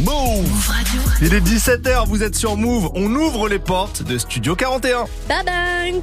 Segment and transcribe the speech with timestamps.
[0.00, 0.72] Move
[1.20, 2.90] Il est 17h, vous êtes sur Move.
[2.94, 5.04] On ouvre les portes de Studio 41.
[5.28, 6.02] Bye bye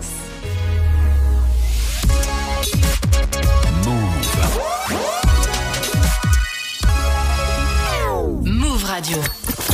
[8.44, 9.18] Move Radio.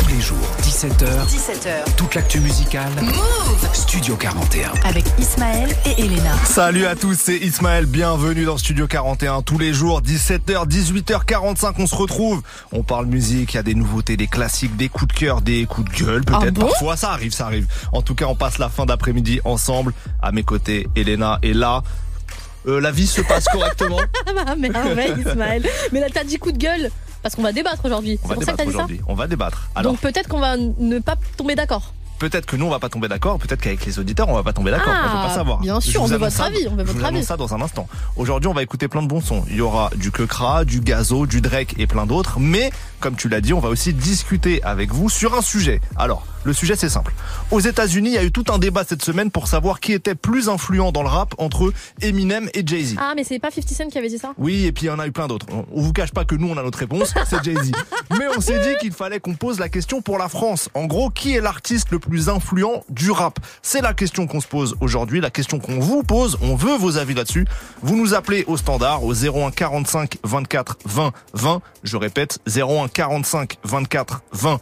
[0.09, 1.27] Tous les jours, 17h.
[1.27, 1.95] 17h.
[1.95, 2.89] Toute l'actu musicale.
[2.99, 4.71] Move Studio 41.
[4.83, 6.33] Avec Ismaël et Elena.
[6.45, 7.85] Salut à tous, c'est Ismaël.
[7.85, 9.43] Bienvenue dans Studio 41.
[9.43, 12.41] Tous les jours, 17h, 18h45, on se retrouve.
[12.71, 15.65] On parle musique, il y a des nouveautés, des classiques, des coups de cœur, des
[15.65, 16.43] coups de gueule, peut-être.
[16.43, 17.67] Ah bon Parfois, ça arrive, ça arrive.
[17.91, 19.93] En tout cas, on passe la fin d'après-midi ensemble.
[20.23, 21.83] À mes côtés, Elena est là.
[22.67, 23.99] Euh, la vie se passe correctement.
[24.27, 27.83] Ah bah merveille Ismaël Mais là t'as dit coup de gueule parce qu'on va débattre
[27.85, 28.19] aujourd'hui.
[28.23, 29.01] On C'est va pour ça que débattre t'as dit ça aujourd'hui.
[29.07, 29.69] On va débattre.
[29.75, 31.93] Alors, Donc peut-être qu'on va ne pas tomber d'accord.
[32.19, 34.51] peut-être que nous on va pas tomber d'accord, peut-être qu'avec les auditeurs on va pas
[34.51, 35.59] tomber d'accord, Ah, on peut pas savoir.
[35.59, 37.25] bien sûr, Je on vous veut votre avis, on veut je votre vous annonce avis.
[37.25, 37.87] ça dans un instant.
[38.17, 39.45] Aujourd'hui on va écouter plein de bons sons.
[39.49, 43.29] Il y aura du Kekra, du Gazo, du Drake et plein d'autres, mais comme tu
[43.29, 45.79] l'as dit, on va aussi discuter avec vous sur un sujet.
[45.95, 47.13] Alors, le sujet c'est simple.
[47.51, 50.15] Aux États-Unis, il y a eu tout un débat cette semaine pour savoir qui était
[50.15, 52.95] plus influent dans le rap entre Eminem et Jay-Z.
[52.99, 54.33] Ah mais c'est pas 50 Cent qui avait dit ça?
[54.37, 55.45] Oui, et puis il y en a eu plein d'autres.
[55.51, 57.71] On- vous cache pas que nous, on a notre réponse, c'est Jay-Z.
[58.17, 60.69] Mais on s'est dit qu'il fallait qu'on pose la question pour la France.
[60.73, 63.39] En gros, qui est l'artiste le plus influent du rap?
[63.61, 66.37] C'est la question qu'on se pose aujourd'hui, la question qu'on vous pose.
[66.41, 67.45] On veut vos avis là-dessus.
[67.81, 71.61] Vous nous appelez au standard au 01 45 24 20 20.
[71.83, 74.59] Je répète, 01 45 24 20 20.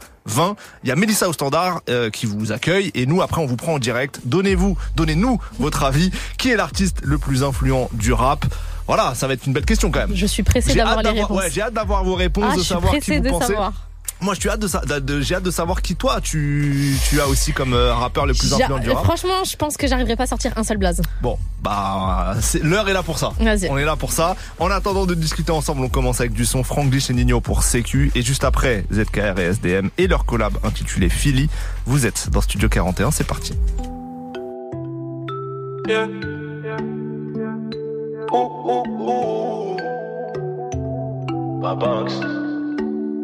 [0.84, 3.56] Il y a Mélissa au standard euh, qui vous accueille et nous après on vous
[3.56, 4.20] prend en direct.
[4.26, 6.12] Donnez-vous, donnez-nous votre avis.
[6.38, 8.46] Qui est l'artiste le plus influent du rap?
[8.88, 10.16] Voilà, ça va être une belle question quand même.
[10.16, 11.38] Je suis pressée J'ai d'avoir les réponses.
[11.38, 13.48] ouais, j'ai hâte d'avoir vos réponses, ah de savoir qui vous de pensez.
[13.48, 13.74] savoir.
[14.20, 17.22] Moi, je suis hâte de, sa- de- j'ai hâte de savoir qui toi tu tu
[17.22, 19.04] as aussi comme euh, rappeur le plus influent du rap.
[19.06, 21.02] Franchement je pense que j'arriverai pas à sortir un seul blaze.
[21.22, 23.32] Bon, bah c'est- l'heure est là pour ça.
[23.40, 23.70] Vas-y.
[23.70, 24.36] On est là pour ça.
[24.60, 28.12] En attendant de discuter ensemble, on commence avec du son Franglish et Nino pour CQ
[28.16, 31.48] et juste après ZKR et SDM et leur collab intitulé Philly.
[31.86, 33.54] Vous êtes dans Studio 41, c'est parti.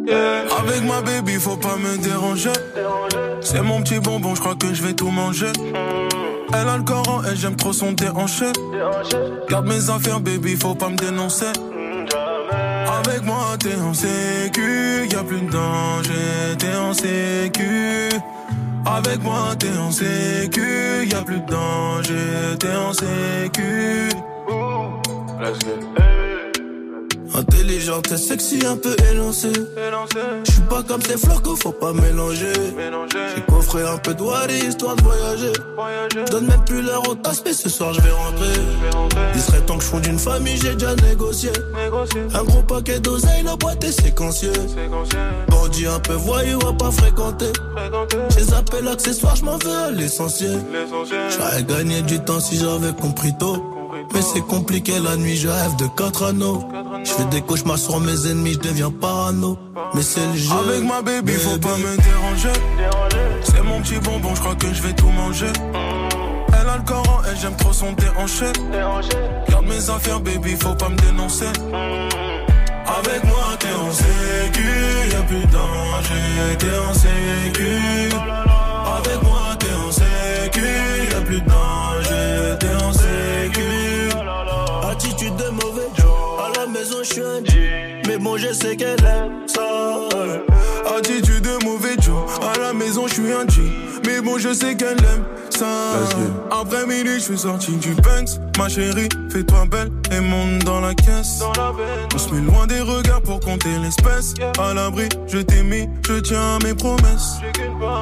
[0.09, 2.51] Avec ma baby, faut pas me déranger.
[3.41, 5.51] C'est mon petit bonbon, je crois que je vais tout manger.
[6.53, 8.45] Elle a le Coran et j'aime trop son déhanché.
[9.49, 11.51] Garde mes affaires, baby, faut pas me dénoncer.
[13.05, 18.09] Avec moi, t'es en sécu, y a plus de danger, t'es en sécu.
[18.85, 24.09] Avec moi, t'es en sécu, y a plus de danger, t'es en sécu.
[27.35, 29.51] Intelligente et sexy, un peu élancée.
[30.45, 32.53] Je suis pas comme ces flocos, faut pas mélanger.
[33.35, 35.53] J'ai coffré un peu de histoire de voyager.
[36.11, 38.53] Je donne même plus l'heure au tasse, mais ce soir je vais rentrer.
[39.33, 41.49] Il serait temps que je fonde une famille, j'ai déjà négocié.
[42.33, 44.53] Un gros paquet d'oseille, la boîte est séquencieux.
[45.49, 47.51] Bandit un peu voyou, à pas fréquenter.
[48.29, 50.59] J'ai zappé l'accessoire, je m'en veux à l'essentiel.
[51.35, 53.57] J'aurais gagné du temps si j'avais compris tôt.
[54.13, 56.67] Mais c'est compliqué la nuit, je rêve de quatre anneaux.
[57.03, 59.57] Je fais des cauchemars sur mes ennemis, je deviens parano.
[59.93, 60.51] Mais c'est le jeu.
[60.53, 62.59] Avec ma baby, faut pas me déranger.
[63.43, 65.51] C'est mon petit bonbon, je crois que je vais tout manger.
[66.47, 68.45] Elle a le Coran et j'aime trop son déhanché.
[69.49, 71.45] Garde mes affaires, baby, faut pas me dénoncer.
[71.45, 74.69] Avec moi, t'es en sécu,
[75.11, 77.69] y'a plus de danger, t'es en sécu.
[78.97, 80.65] Avec moi, t'es en sécu,
[81.11, 81.62] y'a plus de danger,
[87.03, 87.21] G.
[88.07, 90.07] Mais bon, je sais qu'elle aime ça.
[90.97, 93.61] Attitude de mauvais Joe, à la maison, je suis un G.
[94.23, 95.67] Bon, je sais qu'elle aime ça.
[96.51, 98.39] Après midi, je suis sorti du Banks.
[98.57, 101.41] Ma chérie, fais-toi belle et monte dans la caisse.
[102.13, 104.33] On se met loin des regards pour compter l'espèce.
[104.59, 107.39] À l'abri, je t'ai mis, je tiens à mes promesses.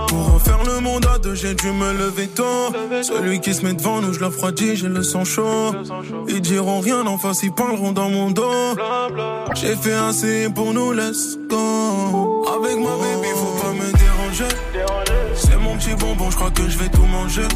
[0.08, 2.74] Pour refaire le monde à deux, j'ai dû me lever tôt.
[3.02, 5.74] Celui qui se met devant nous, je le refroidis, j'ai le sang chaud.
[6.28, 8.76] Ils diront rien en face, ils parleront dans mon dos.
[9.56, 12.46] J'ai fait assez pour nous, let's go.
[12.48, 13.51] Avec ma baby, faut.
[15.92, 17.48] C'est mon petit bonbon, je crois que je vais tout manger.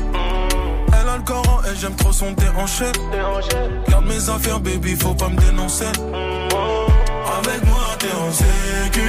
[0.88, 2.86] Elle a le Coran et j'aime trop son déhanché.
[3.88, 5.86] Garde mes affaires, baby, faut pas me dénoncer.
[5.86, 9.02] Avec moi, t'es en sécu,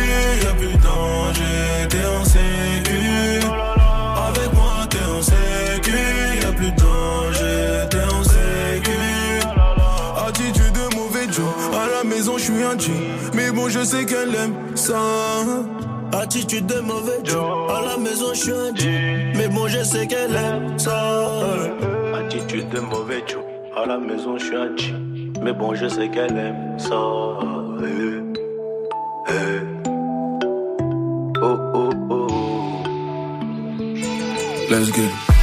[0.42, 3.46] y'a plus de t'es en sécu.
[4.28, 5.98] Avec moi, t'es en sécu,
[6.42, 8.98] y'a plus de danger, t'es en sécu.
[10.28, 12.92] Attitude de mauvais Joe, à la maison, je suis un G.
[13.34, 15.00] Mais bon, je sais qu'elle aime ça.
[16.14, 16.18] Euh.
[16.18, 17.70] Attitude de mauvais Joe.
[17.70, 18.72] À la maison, je suis un
[19.36, 21.28] Mais bon, je sais qu'elle aime ça.
[22.14, 23.42] Attitude de mauvais Joe.
[23.76, 24.70] À la maison, je suis un
[25.42, 26.96] Mais bon, je sais qu'elle aime ça.
[31.42, 32.26] Oh, oh, oh.
[34.70, 35.35] Let's go.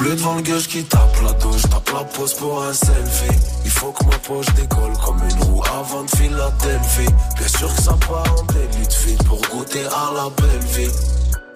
[0.00, 3.38] Plus devant le gueule qui tape la douche, tape la pose pour un selfie.
[3.66, 7.14] Il faut que ma poche décolle comme une roue avant de Philadelphie.
[7.36, 10.90] Bien sûr que ça part en délit de fille pour goûter à la belle vie.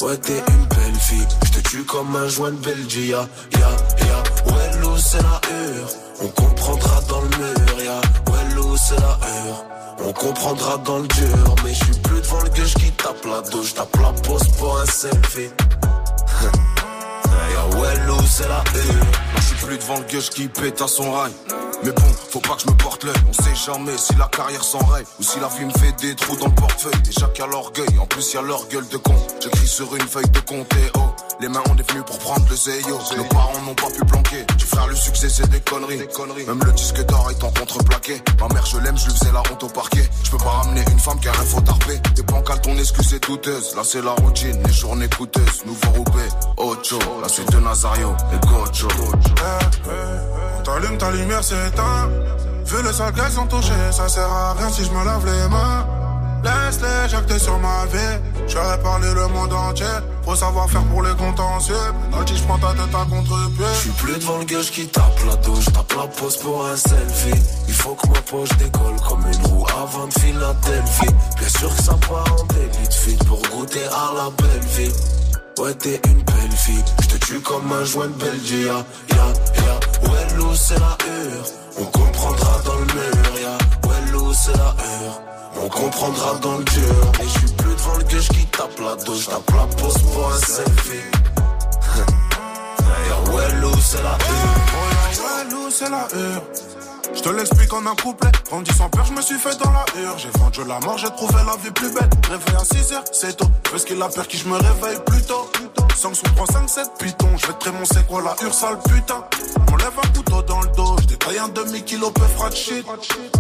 [0.02, 3.12] Ouais, t'es une belle fille, je te tue comme un joint de Belgique.
[3.12, 3.26] Ya,
[3.58, 5.88] ya, ouais, l'eau c'est la hure.
[6.20, 8.00] On comprendra dans le mur, ya.
[8.30, 9.64] Ouais, l'eau c'est la hure.
[10.06, 13.40] On comprendra dans le dur, mais je suis plus devant le gueule qui tape la
[13.48, 15.48] douche, tape la pose pour un selfie.
[18.26, 18.44] C'est
[19.36, 21.30] je suis plus devant le gueule qui pète à son rail.
[21.84, 23.14] Mais bon, faut pas que je me porte l'œil.
[23.28, 26.36] On sait jamais si la carrière s'enraye ou si la vie me fait des trous
[26.36, 27.00] dans le portefeuille.
[27.08, 29.14] Et chacun l'orgueil, en plus y a leur gueule de con.
[29.40, 31.13] J'écris sur une feuille de compte et oh.
[31.44, 32.98] Les mains on est venu pour prendre le zéyo.
[33.18, 34.46] Nos parents n'ont pas pu planquer.
[34.56, 35.98] Tu frère, le succès c'est des conneries.
[36.46, 38.22] Même le disque d'or est en contreplaqué.
[38.40, 40.08] Ma mère, je l'aime, je lui faisais la honte au parquet.
[40.22, 42.00] Je peux pas ramener une femme qui a rien faut tarper.
[42.14, 43.76] Des pancales, ton excuse est douteuse.
[43.76, 45.66] Là c'est la routine, les journées coûteuses.
[45.66, 46.26] Nouveau roupé,
[46.56, 46.98] Ocho.
[47.20, 48.88] La suite de Nazario et Gocho.
[50.58, 52.08] On t'allume, ta lumière s'éteint.
[52.64, 55.48] Vu le sale qu'elles ont touché, ça sert à rien si je me lave les
[55.50, 55.86] mains.
[56.42, 58.18] Laisse-les jacter sur ma vie.
[58.46, 59.86] J'aurais parlé le monde entier.
[60.24, 61.74] Faut savoir faire pour les contentieux.
[62.10, 63.66] Penalty, je prends ta tête à contre-pied.
[63.74, 66.76] Je suis plus devant le gueule qui tape la douche, tape la pose pour un
[66.76, 67.42] selfie.
[67.68, 71.14] Il faut que ma poche décolle comme une roue avant de Philadelphie.
[71.38, 74.92] Bien sûr que ça part en délit de fille pour goûter à la belle vie.
[75.58, 78.66] Ouais, t'es une belle fille, je te tue comme un joint de Belgique.
[78.66, 81.44] Ya, ya, ouais, l'eau c'est la hure.
[81.78, 83.88] On comprendra dans le mur, ya.
[83.88, 85.33] Ouais, l'eau c'est la hure.
[85.56, 87.12] On comprendra dans le dur.
[87.20, 90.32] Et je suis plus devant le gueule qui tape la douche, tape la pose pour
[90.32, 91.04] un selfie.
[93.08, 94.12] Ya, l'eau c'est la.
[94.12, 96.42] Ouais, l'eau, c'est la hure.
[97.14, 98.30] Je te l'explique en un couplet.
[98.50, 100.18] Grandi sans peur, je me suis fait dans la hure.
[100.18, 102.08] J'ai vendu la mort, j'ai trouvé la vie plus belle.
[102.28, 103.48] Réveil à 6 heures, c'est tôt.
[103.70, 105.50] Parce qu'il a peur qui je me réveille plus tôt.
[105.96, 107.36] 5 sous prend 5, 7 pitons.
[107.36, 109.24] Je vais te mon quoi la hure, sale putain?
[109.72, 110.96] On lève un couteau dans le dos.
[111.02, 112.84] Je détaille un demi-kilo peu frat shit.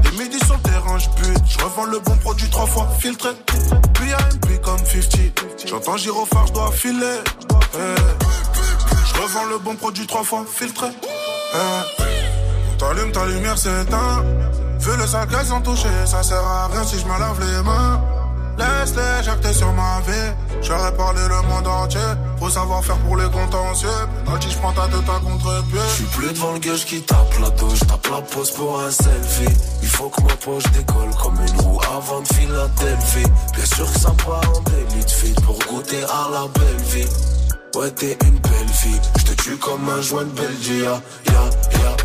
[0.02, 1.42] Des midis sur le terrain, je bute.
[1.46, 3.30] Je revends le bon produit trois fois filtré.
[3.94, 5.66] Puis AMP comme 50.
[5.66, 7.18] J'entends gyrophare, je dois filer.
[7.74, 7.78] Eh.
[9.06, 10.86] Je revends le bon produit trois fois filtré.
[11.54, 12.13] Eh.
[12.78, 14.24] T'allumes ta lumière s'éteint.
[14.80, 17.62] Vu le sac qu'elles ont touché, ça sert à rien si je me lave les
[17.62, 18.00] mains.
[18.58, 20.32] Laisse-les jacter sur ma vie.
[20.62, 22.00] J'aurais parlé le monde entier.
[22.38, 23.88] Faut savoir faire pour les contentieux.
[24.24, 25.80] Penalty, je prends ta tête à contre-pied.
[25.88, 28.90] Je suis plus devant le gueule qui tape la douche, tape la pose pour un
[28.90, 29.54] selfie.
[29.82, 33.30] Il faut que ma poche décolle comme une roue avant de Philadelphie.
[33.54, 37.08] Bien sûr que ça part en délit de pour goûter à la belle vie.
[37.74, 40.84] Ouais, t'es une belle fille, je te tue comme un joint de Belgique.
[40.84, 41.00] Ya,
[41.72, 41.96] ya,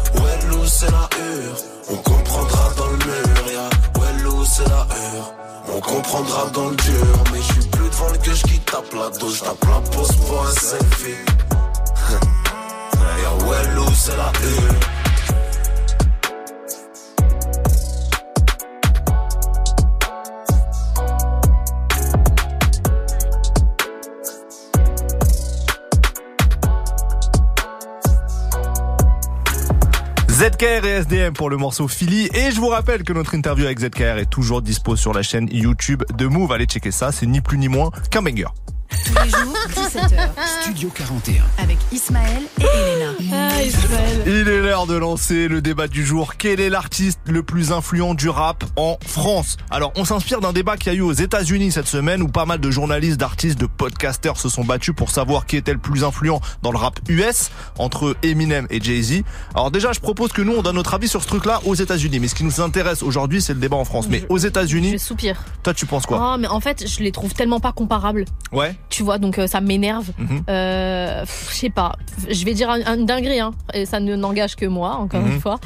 [0.70, 1.58] c'est la hure.
[1.90, 3.70] On comprendra dans le mur, ya.
[4.24, 5.34] L'eau c'est la hure.
[5.76, 9.10] On comprendra dans le dur, mais je suis plus devant le gueule qui tape la
[9.18, 11.16] douche, tape la pose pour un selfie.
[13.22, 14.99] Ya, l'eau c'est la hure.
[30.50, 32.28] ZKR et SDM pour le morceau Philly.
[32.34, 35.48] Et je vous rappelle que notre interview avec ZKR est toujours dispo sur la chaîne
[35.52, 36.52] YouTube de Move.
[36.52, 38.48] Allez checker ça, c'est ni plus ni moins qu'un banger.
[38.90, 40.30] Tous les jours, 17h.
[40.62, 41.44] Studio 41.
[41.58, 43.12] Avec Ismaël et Elena.
[43.32, 44.24] Ah, Ismaël.
[44.26, 46.36] Il est l'heure de lancer le débat du jour.
[46.38, 49.58] Quel est l'artiste le plus influent du rap en France?
[49.70, 52.46] Alors, on s'inspire d'un débat qu'il y a eu aux États-Unis cette semaine où pas
[52.46, 56.04] mal de journalistes, d'artistes, de podcasters se sont battus pour savoir qui était le plus
[56.04, 59.22] influent dans le rap US entre Eminem et Jay-Z.
[59.54, 62.20] Alors déjà, je propose que nous on donne notre avis sur ce truc-là aux États-Unis.
[62.20, 64.08] Mais ce qui nous intéresse aujourd'hui, c'est le débat en France.
[64.10, 65.44] Mais aux Je États-Unis, soupire.
[65.64, 66.34] toi, tu penses quoi?
[66.34, 68.26] Oh, mais en fait, je les trouve tellement pas comparables.
[68.52, 68.76] Ouais.
[68.88, 70.10] Tu vois, donc euh, ça m'énerve.
[70.18, 70.44] Mhm.
[70.50, 71.96] Euh, je sais pas.
[72.30, 75.34] Je vais dire un- une dinguerie, hein, et ça ne n'engage que moi, encore Mhm.
[75.34, 75.60] une fois.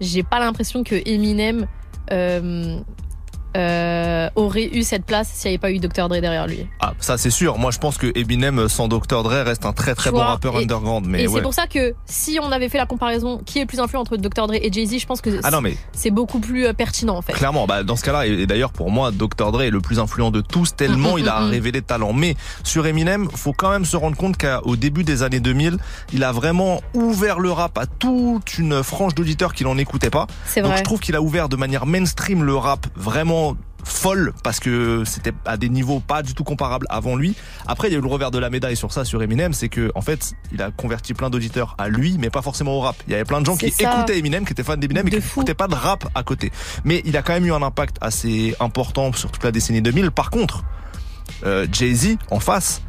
[0.00, 1.66] J'ai pas l'impression que Eminem
[2.12, 2.78] euh,
[3.56, 6.08] euh, aurait eu cette place s'il n'y avait pas eu Dr.
[6.08, 6.66] Dre derrière lui.
[6.80, 7.58] Ah, ça c'est sûr.
[7.58, 9.22] Moi je pense que Eminem sans Dr.
[9.22, 11.06] Dre reste un très très Tu bon vois, rappeur et- underground.
[11.08, 11.34] Mais et ouais.
[11.36, 14.00] c'est pour ça que si on avait fait la comparaison, qui est le plus influent
[14.02, 14.46] entre Dr.
[14.46, 17.22] Dre et Jay-Z, je pense que Ah non mais c'est beaucoup plus euh, pertinent en
[17.22, 17.32] fait.
[17.32, 19.50] Clairement, bah, dans ce cas-là, et d'ailleurs pour moi, Dr.
[19.52, 21.86] Dre est le plus influent de tous, tellement Mm, mm, il a mm, révélé de
[21.86, 22.12] talent.
[22.12, 22.34] Mais
[22.64, 25.78] sur Eminem, faut quand même se rendre compte qu'au début des années 2000,
[26.12, 30.26] il a vraiment ouvert le rap à toute une frange d'auditeurs qui n'en écoutaient pas.
[30.46, 30.78] C'est Donc vrai.
[30.78, 33.45] je trouve qu'il a ouvert de manière mainstream le rap vraiment
[33.86, 37.36] folle parce que c'était à des niveaux pas du tout comparables avant lui.
[37.66, 39.68] Après, il y a eu le revers de la médaille sur ça sur Eminem, c'est
[39.68, 42.96] que en fait, il a converti plein d'auditeurs à lui, mais pas forcément au rap.
[43.06, 43.94] Il y avait plein de gens qui ça.
[43.94, 46.50] écoutaient Eminem, qui étaient fans d'Eminem et De qui n'écoutaient pas de rap à côté.
[46.84, 50.10] Mais il a quand même eu un impact assez important sur toute la décennie 2000.
[50.10, 50.64] Par contre,
[51.44, 52.82] euh, Jay-Z en face,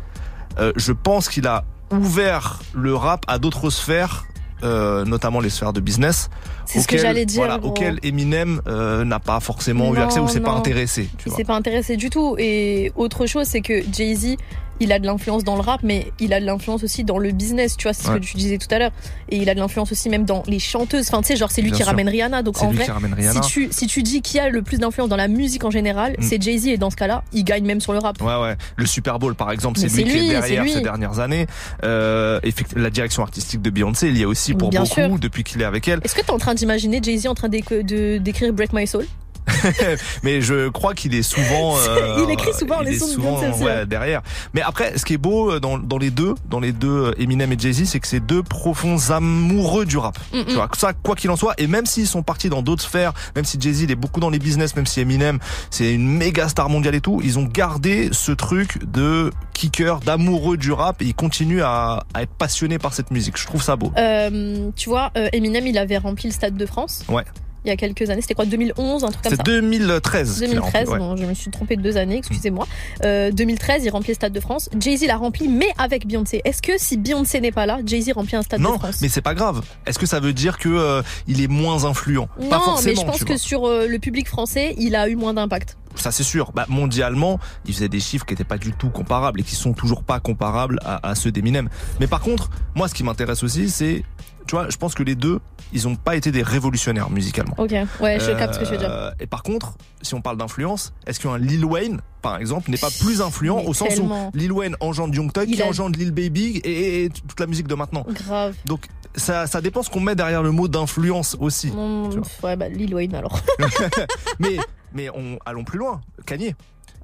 [0.60, 4.26] euh, je pense qu'il a ouvert le rap à d'autres sphères,
[4.64, 6.30] euh, notamment les sphères de business.
[6.66, 7.38] C'est ce que auxquelles- j'allais dire.
[7.40, 11.10] Voilà, auquel Eminem euh, n'a pas forcément eu accès ou s'est pas intéressé.
[11.18, 12.36] Tu Il s'est pas intéressé du tout.
[12.40, 14.36] Et autre chose, c'est que Jay-Z,
[14.80, 17.32] il a de l'influence dans le rap, mais il a de l'influence aussi dans le
[17.32, 18.92] business, tu vois, c'est ce que tu disais tout à l'heure.
[19.30, 21.08] Et il a de l'influence aussi même dans les chanteuses.
[21.10, 21.88] Enfin, tu sais, genre, c'est lui Bien qui sûr.
[21.92, 22.44] ramène Rihanna.
[22.44, 22.86] Donc, en vrai,
[23.34, 26.16] si tu, si tu dis qui a le plus d'influence dans la musique en général,
[26.18, 26.22] Mm.
[26.24, 26.68] c'est Jay-Z.
[26.68, 28.22] Et dans ce cas-là, il gagne même sur le rap.
[28.22, 28.56] Ouais, ouais.
[28.76, 30.72] Le Super Bowl, par exemple, c'est lui qui est derrière lui.
[30.74, 31.48] ces dernières années.
[31.84, 32.40] Euh,
[32.76, 35.20] la direction artistique de Beyoncé, il y a aussi pour Bien beaucoup sûr.
[35.20, 36.00] depuis qu'il est avec elle.
[36.04, 39.06] Est-ce que t'es en train d'imaginer Jay-Z en train d'écrire Break My Soul?
[40.24, 41.76] Mais je crois qu'il est souvent.
[41.90, 44.22] euh, Il écrit souvent il les sons de souvent, aussi, ouais, derrière.
[44.54, 47.22] Mais après, ce qui est beau euh, dans, dans les deux, dans les deux euh,
[47.22, 50.18] Eminem et Jay-Z, c'est que c'est deux profonds amoureux du rap.
[50.34, 50.56] Mm, Tu mm.
[50.56, 53.46] vois, ça, quoi qu'il en soit, et même s'ils sont partis dans d'autres sphères, même
[53.46, 55.40] si Jay-Z il est beaucoup dans les business, même si Eminem
[55.70, 60.58] c'est une méga star mondiale et tout, ils ont gardé ce truc de kicker, d'amoureux
[60.58, 63.38] du rap, et ils continuent à, à être passionnés par cette musique.
[63.38, 63.92] Je trouve ça beau.
[63.98, 67.04] Euh, Tu vois, euh, Eminem, il avait rempli le Stade de France.
[67.10, 67.24] Ouais.
[67.68, 68.22] Il y a quelques années.
[68.22, 70.44] C'était quoi 2011, un truc comme C'est ça 2013.
[70.44, 71.00] a 2013, rempli, ouais.
[71.00, 72.66] bon, je me suis trompée de deux années, excusez-moi.
[73.04, 74.70] Euh, 2013, il remplit le Stade de France.
[74.80, 76.42] Jay-Z l'a rempli, mais avec Beyoncé.
[76.46, 79.10] Est-ce que si Beyoncé n'est pas là, Jay-Z remplit un Stade Non, de France mais
[79.10, 79.62] c'est pas grave.
[79.86, 82.28] Est-ce que ça veut dire que euh, il est moins influent?
[82.50, 82.94] Pas Non, forcément.
[82.96, 85.78] mais je pense que sur euh, le public français, il a eu moins d'impact.
[85.96, 86.52] ça c'est sûr.
[86.54, 89.74] Bah, mondialement, il faisait des chiffres qui étaient pas du tout comparables et qui sont
[89.74, 91.68] toujours pas comparables à, à ceux d'Eminem.
[92.00, 94.04] Mais par contre, moi, ce qui m'intéresse aussi, c'est,
[94.48, 95.40] tu vois, je pense que les deux,
[95.74, 97.54] ils ont pas été des révolutionnaires musicalement.
[97.58, 98.90] Ok, ouais, je capte ce que je veux dire.
[98.92, 102.78] Euh, Et par contre, si on parle d'influence, est-ce qu'un Lil Wayne, par exemple, n'est
[102.78, 104.30] pas plus influent Mais au sens tellement.
[104.34, 107.48] où Lil Wayne engendre Young Thug, qui a- engendre Lil Baby et, et toute la
[107.48, 108.06] musique de maintenant.
[108.10, 108.56] Grave.
[108.66, 111.72] Donc ça, ça dépend ce qu'on met derrière le mot d'influence aussi.
[111.72, 113.40] Tu ouais, bah, Lil Wayne alors.
[114.40, 114.58] mais
[114.94, 116.02] mais on allons plus loin.
[116.26, 116.56] Kanye.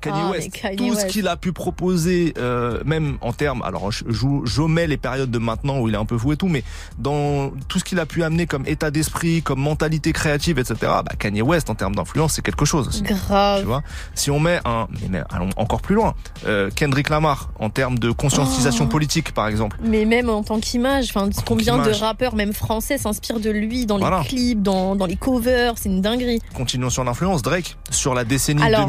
[0.04, 3.92] Kanye Ah, West, Kanye tout ce qu'il a pu proposer, euh, même en termes, alors
[3.92, 6.38] je, je, je mets les périodes de maintenant où il est un peu fou et
[6.38, 6.64] tout, mais
[7.00, 10.76] dans tout ce qu'il a pu amener comme état d'esprit, comme mentalité créative, etc.
[10.82, 13.04] Bah, Kanye West en termes d'influence, c'est quelque chose aussi.
[13.04, 13.64] Tu Grave.
[13.66, 13.82] vois,
[14.14, 16.14] si on met un, mais, mais allons encore plus loin,
[16.46, 18.88] euh, Kendrick Lamar en termes de conscientisation Oh.
[18.88, 19.78] politique, par exemple.
[19.84, 23.98] Mais même en tant qu'image, enfin, combien de rappeurs, même français, s'inspirent de lui dans
[23.98, 26.42] les clips, dans, dans les covers, c'est une dinguerie.
[26.56, 28.88] Continuons sur l'influence, Drake sur la décennie Alors.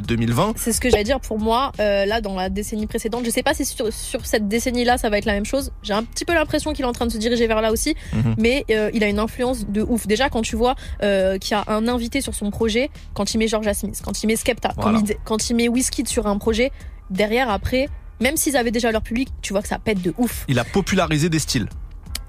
[0.00, 0.52] 2010-2020.
[0.56, 3.24] C'est ce que j'allais dire pour moi, euh, là, dans la décennie précédente.
[3.24, 5.72] Je sais pas si sur, sur cette décennie-là, ça va être la même chose.
[5.82, 7.94] J'ai un petit peu l'impression qu'il est en train de se diriger vers là aussi.
[8.12, 8.34] Mhm.
[8.38, 10.06] Mais euh, il a une influence de ouf.
[10.06, 13.38] Déjà, quand tu vois euh, qu'il y a un invité sur son projet, quand il
[13.38, 14.98] met Georgia Smith, quand il met Skepta, Voilà.
[14.98, 16.70] quand, il, quand il met Wizkid sur un projet,
[17.10, 17.88] derrière, après,
[18.20, 20.44] même s'ils avaient déjà leur public, tu vois que ça pète de ouf.
[20.48, 21.68] Il a popularisé des styles.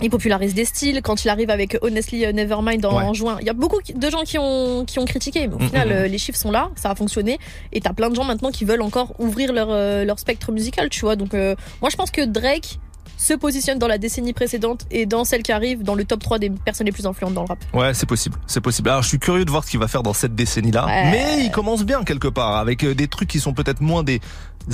[0.01, 1.01] Il popularise des styles.
[1.01, 3.03] Quand il arrive avec Honestly euh, Nevermind en, Ouais.
[3.03, 5.47] en juin, il y a beaucoup de gens qui ont, qui ont critiqué.
[5.47, 5.95] Mais au Mm, final, mm, mm.
[5.95, 7.39] euh, les chiffres sont là, ça a fonctionné.
[7.73, 10.89] Et t'as plein de gens maintenant qui veulent encore ouvrir leur, euh, leur spectre musical,
[10.89, 11.15] tu vois.
[11.15, 12.79] Donc, euh, moi, je pense que Drake
[13.19, 16.37] se positionne dans la décennie précédente et dans celle qui arrive dans le top 3
[16.37, 17.57] des personnes les plus influentes dans le rap.
[17.73, 18.89] Ouais, c'est possible, c'est possible.
[18.89, 20.85] Alors, je suis curieux de voir ce qu'il va faire dans cette décennie-là.
[20.85, 21.09] Ouais.
[21.09, 24.21] Mais il commence bien quelque part, avec euh, des trucs qui sont peut-être moins des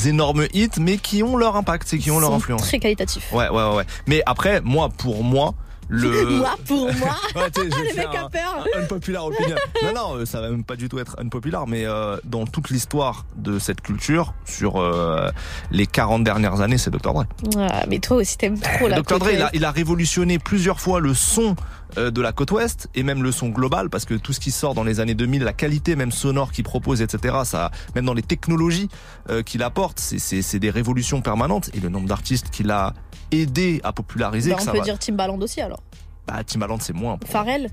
[0.05, 2.61] énormes hits, mais qui ont leur impact et qui ont Ils leur sont influence.
[2.63, 3.31] Très qualitatifs.
[3.31, 3.83] Ouais, ouais, ouais.
[4.07, 5.53] Mais après, moi, pour moi,
[5.89, 6.25] le.
[6.37, 8.65] moi, pour moi, Ouais, le mec a peur.
[8.75, 9.55] un unpopular opinion.
[9.83, 12.69] non, non, euh, ça va même pas du tout être unpopular, mais euh, dans toute
[12.69, 15.29] l'histoire de cette culture, sur euh,
[15.71, 17.13] les 40 dernières années, c'est Dr.
[17.13, 17.25] Dre.
[17.57, 19.19] Ah, mais toi aussi, t'aimes trop la Dr.
[19.19, 21.55] Dre, il a, il a révolutionné plusieurs fois le son
[21.97, 24.73] de la côte ouest et même le son global parce que tout ce qui sort
[24.73, 27.35] dans les années 2000, la qualité même sonore qu'il propose, etc.
[27.45, 28.89] Ça, même dans les technologies
[29.29, 32.93] euh, qu'il apporte, c'est- c'est c'est des révolutions permanentes et le nombre d'artistes qu'il a
[33.31, 34.49] aidé à populariser.
[34.51, 35.81] Bah, que on ça peut va- dire Timbaland aussi alors.
[36.27, 37.17] Bah, Timbaland, c'est moins.
[37.25, 37.69] Pharrell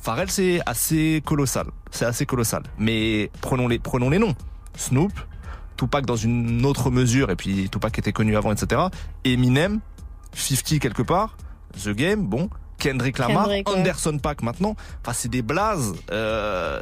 [0.00, 1.66] Pharrell, c'est assez colossal.
[1.90, 2.62] C'est assez colossal.
[2.78, 4.34] Mais prenons les, prenons les noms.
[4.76, 5.12] Snoop,
[5.76, 8.82] Tupac dans une autre mesure, et puis Tupac était connu avant, etc.
[9.24, 9.80] Eminem,
[10.34, 11.36] 50 quelque part,
[11.82, 13.78] The Game, bon, Kendrick Lamar, Kendrick, ouais.
[13.78, 14.76] Anderson Paak maintenant.
[15.00, 15.94] Enfin, c'est des blazes.
[16.10, 16.80] Euh,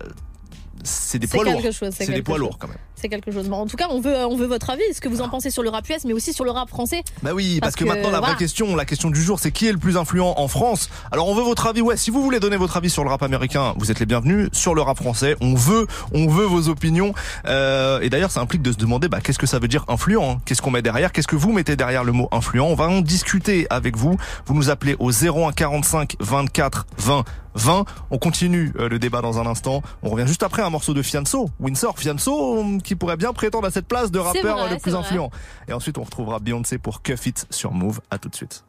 [0.84, 1.62] c'est des poids lourds.
[1.92, 2.40] c'est des poids chose.
[2.40, 2.78] lourds quand même.
[3.02, 3.48] C'est quelque chose.
[3.48, 4.82] Bon, en tout cas, on veut, on veut votre avis.
[4.94, 7.02] Ce que vous en pensez sur le rap US, mais aussi sur le rap français.
[7.24, 9.50] Bah oui, parce, Parce que, que, maintenant la vraie question, la question du jour, c'est
[9.50, 10.88] qui est le plus influent en France?
[11.10, 11.80] Alors on veut votre avis.
[11.80, 14.50] Ouais, si vous voulez donner votre avis sur le rap américain, vous êtes les bienvenus.
[14.52, 17.12] Sur le rap français, on veut, on veut vos opinions.
[17.48, 20.34] Euh, et d'ailleurs, ça implique de se demander, bah qu'est-ce que ça veut dire influent
[20.34, 20.40] hein?
[20.44, 21.10] Qu'est-ce qu'on met derrière?
[21.10, 22.68] Qu'est-ce que vous mettez derrière le mot influent?
[22.68, 24.16] On va en discuter avec vous.
[24.46, 27.84] Vous nous appelez au 01 45 24 20 20.
[28.10, 29.82] On continue euh, le débat dans un instant.
[30.02, 31.98] On revient juste après un morceau de Fianso, Windsor.
[31.98, 35.00] Fianso, hum, qui pourrait bien prétendre à cette place de rappeur vrai, le plus vrai.
[35.00, 35.30] influent.
[35.66, 38.02] Et ensuite, on retrouvera Beyoncé pour Cuff It sur Move.
[38.10, 38.64] À tout de suite.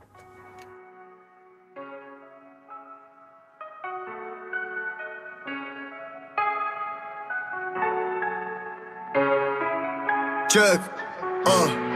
[10.50, 10.80] Check.
[11.46, 11.93] Uh.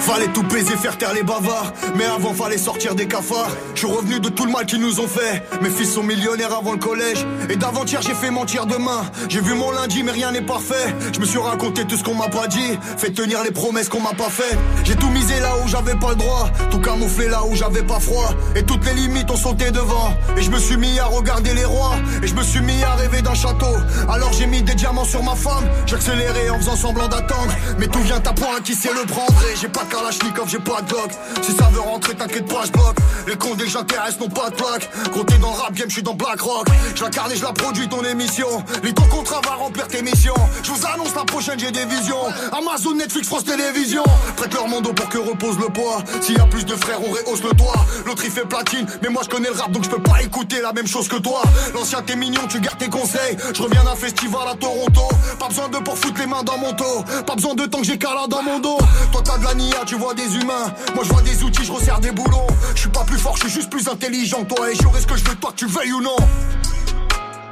[0.00, 1.72] Fallait tout baiser, faire taire les bavards.
[1.96, 3.50] Mais avant, fallait sortir des cafards.
[3.74, 5.42] Je suis revenu de tout le mal qu'ils nous ont fait.
[5.62, 7.26] Mes fils sont millionnaires avant le collège.
[7.48, 9.04] Et d'avant-hier, j'ai fait mentir demain.
[9.28, 10.94] J'ai vu mon lundi, mais rien n'est parfait.
[11.12, 12.78] Je me suis raconté tout ce qu'on m'a pas dit.
[12.96, 14.58] Fait tenir les promesses qu'on m'a pas faites.
[14.84, 16.50] J'ai tout misé là où j'avais pas le droit.
[16.70, 18.30] Tout camouflé là où j'avais pas froid.
[18.54, 20.14] Et toutes les limites ont sauté devant.
[20.36, 21.94] Et je me suis mis à regarder les rois.
[22.22, 23.74] Et je me suis mis à rêver d'un château.
[24.08, 25.64] Alors j'ai mis des diamants sur ma femme.
[25.86, 27.52] J'accélérais en faisant semblant d'attendre.
[27.78, 29.32] Mais tout vient à point, qui sait le prendre
[29.64, 31.10] J'ai pas de Kalachnikov, j'ai pas de Glock.
[31.40, 32.98] Si ça veut rentrer, t'inquiète pas, je bloque.
[33.26, 34.90] Les cons dès que j'intéresse n'ont pas de plaque.
[35.10, 36.66] Compté dans le rap game, je suis dans Black Rock.
[36.94, 38.46] Je l'incarne et je la produis ton émission.
[38.82, 40.34] Lis ton contrat va remplir tes missions.
[40.62, 42.26] Je vous annonce la prochaine, j'ai des visions.
[42.52, 44.04] Amazon, Netflix, France Télévisions.
[44.36, 46.04] Prête leur monde pour que repose le poids.
[46.20, 47.86] S'il y a plus de frères, on rehausse le toit.
[48.04, 50.60] L'autre il fait platine, mais moi je connais le rap donc je peux pas écouter
[50.60, 51.40] la même chose que toi.
[51.72, 53.38] L'ancien t'es mignon, tu gardes tes conseils.
[53.54, 55.08] Je reviens d'un festival à Toronto.
[55.38, 57.02] Pas besoin de pour foutre les mains dans mon dos.
[57.26, 58.76] Pas besoin de temps que j'ai dans mon dos.
[59.10, 59.53] Toi t'as de la
[59.86, 60.72] tu vois des humains.
[60.94, 62.46] Moi je vois des outils, je resserre des boulons.
[62.74, 64.70] Je suis pas plus fort, je suis juste plus intelligent toi.
[64.70, 66.16] Et j'aurai ce que je veux, toi que tu veuilles ou non.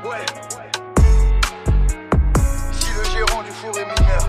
[0.04, 0.25] Ouais.
[2.73, 4.28] Si le gérant du four est mineur.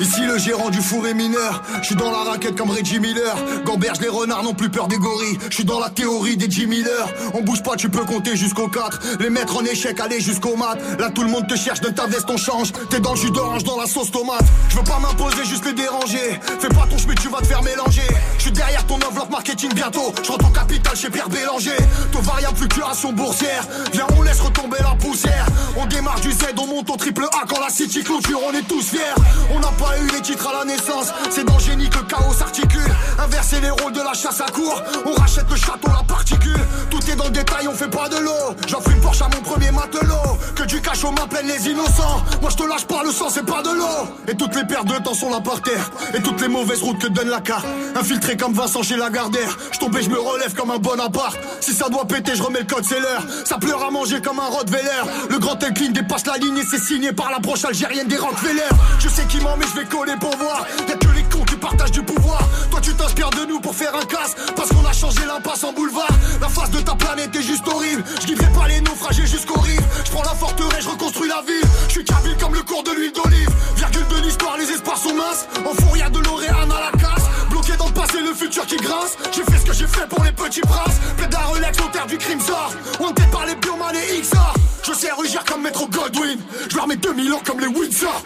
[0.00, 3.36] Ici le gérant du four est mineur, je suis dans la raquette comme Reggie Miller.
[3.64, 6.66] Gamberge les renards n'ont plus peur des gorilles, je suis dans la théorie des Jim
[6.66, 7.08] Miller.
[7.32, 9.18] On bouge pas, tu peux compter jusqu'au 4.
[9.20, 10.76] Les mettre en échec, aller jusqu'au mat.
[10.98, 12.72] Là tout le monde te cherche, donne ta veste, on change.
[12.90, 14.44] T'es dans le jus d'orange, dans la sauce tomate.
[14.68, 16.40] Je veux pas m'imposer, juste les déranger.
[16.58, 18.08] Fais pas ton chemin, tu vas te faire mélanger.
[18.38, 20.12] Je suis derrière ton enveloppe marketing bientôt.
[20.22, 21.76] Je rentre au capital chez Pierre Bélanger.
[22.10, 23.64] Taux variable, fluctuation boursière.
[23.92, 25.46] Viens, on laisse retomber la poussière.
[25.76, 28.66] On démarre du Z, on monte au triple A quand la City clôture, on est
[28.66, 29.14] tous fiers.
[29.54, 32.92] On pas eu les titres à la naissance, c'est dans génie que le chaos s'articule.
[33.18, 36.60] Inverser les rôles de la chasse à court, on rachète le château, la particule.
[36.90, 38.54] Tout est dans le détail, on fait pas de l'eau.
[38.66, 40.38] J'offre une Porsche à mon premier matelot.
[40.54, 42.22] Que du cash aux mains pleines les innocents.
[42.40, 44.08] Moi je te lâche pas, le sang c'est pas de l'eau.
[44.28, 45.90] Et toutes les paires de temps sont là par terre.
[46.14, 47.66] Et toutes les mauvaises routes que donne la carte.
[47.94, 49.56] Infiltré comme Vincent chez Lagardère.
[49.72, 51.36] Je tombe et je me relève comme un bon appart.
[51.60, 53.22] Si ça doit péter, je remets le code, c'est l'heure.
[53.44, 55.02] Ça pleure à manger comme un Rottweiler.
[55.28, 58.62] Le grand Elkin dépasse la ligne et c'est signé par la broche algérienne des Rockefeller.
[59.00, 60.66] Je sais qui ment, mais je vais coller pour voir.
[60.88, 62.40] Y'a que les cons qui partagent du pouvoir.
[62.70, 64.34] Toi, tu t'inspires de nous pour faire un casse.
[64.54, 66.08] Parce qu'on a changé l'impasse en boulevard.
[66.40, 68.04] La face de ta planète est juste horrible.
[68.20, 69.84] Je guiderai pas les naufragés jusqu'aux rives.
[70.04, 71.68] Je prends la forteresse, je reconstruis la ville.
[71.88, 73.50] Je suis kabyle comme le cours de l'huile d'olive.
[73.76, 75.46] Virgule de l'histoire, les espoirs sont minces.
[75.64, 77.24] En four, y'a de l'Oréane à la casse.
[77.50, 79.16] Bloqué dans le passé, le futur qui grince.
[79.32, 81.00] J'ai fait ce que j'ai fait pour les petits princes.
[81.36, 82.72] À relax terre du crime sort.
[83.00, 84.54] On tête par les bioman et XR.
[84.86, 86.38] Je sais rugir comme Maître Godwin.
[86.70, 88.22] Je leur mets 2000 ans comme les Windsor.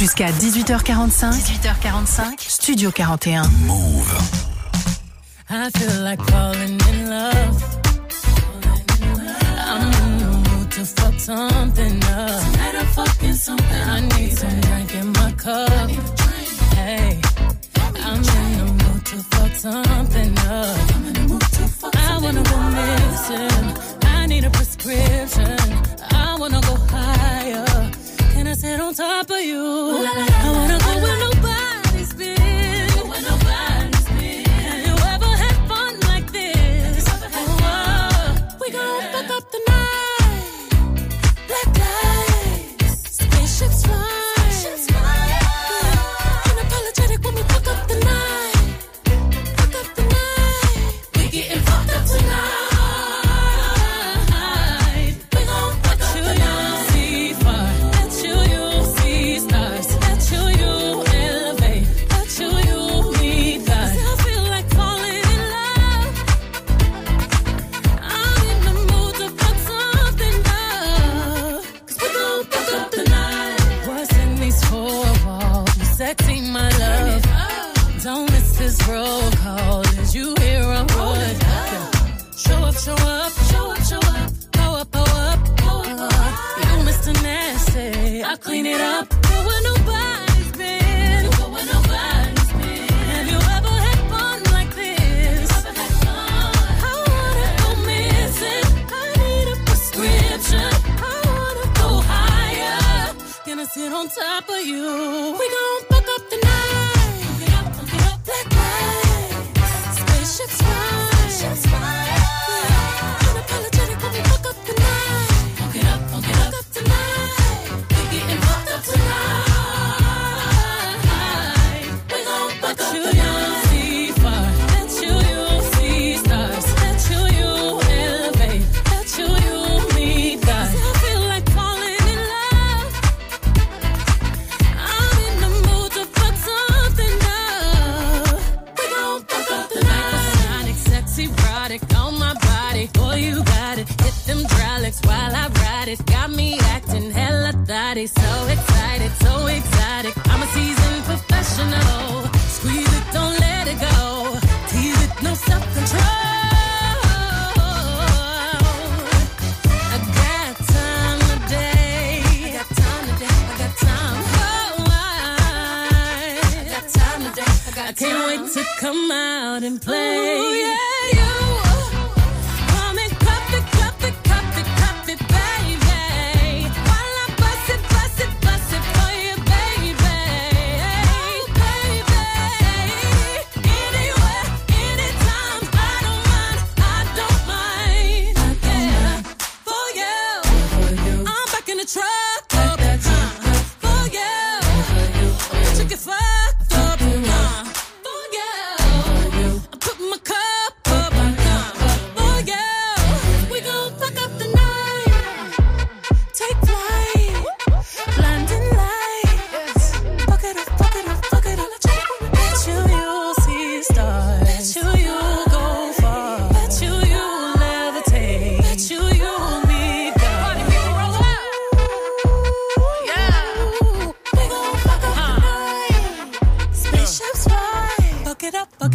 [0.00, 1.30] Jusqu'à 18h45.
[1.30, 2.38] 18h45.
[2.38, 3.42] Studio 41.
[3.66, 4.18] Move.
[5.50, 7.62] I feel like falling in love.
[9.58, 12.40] I'm in the mood to fuck something up.
[12.40, 13.88] Tonight I'm fucking something.
[13.90, 15.90] I need some drink in my cup.
[16.76, 17.20] Hey,
[18.02, 20.78] I'm in the mood to fuck something up.
[21.94, 23.76] I wanna go missing.
[24.06, 25.58] I need a prescription.
[26.10, 26.76] I wanna go
[28.60, 29.56] sit on top of you?
[29.58, 31.29] I wanna go where nobody's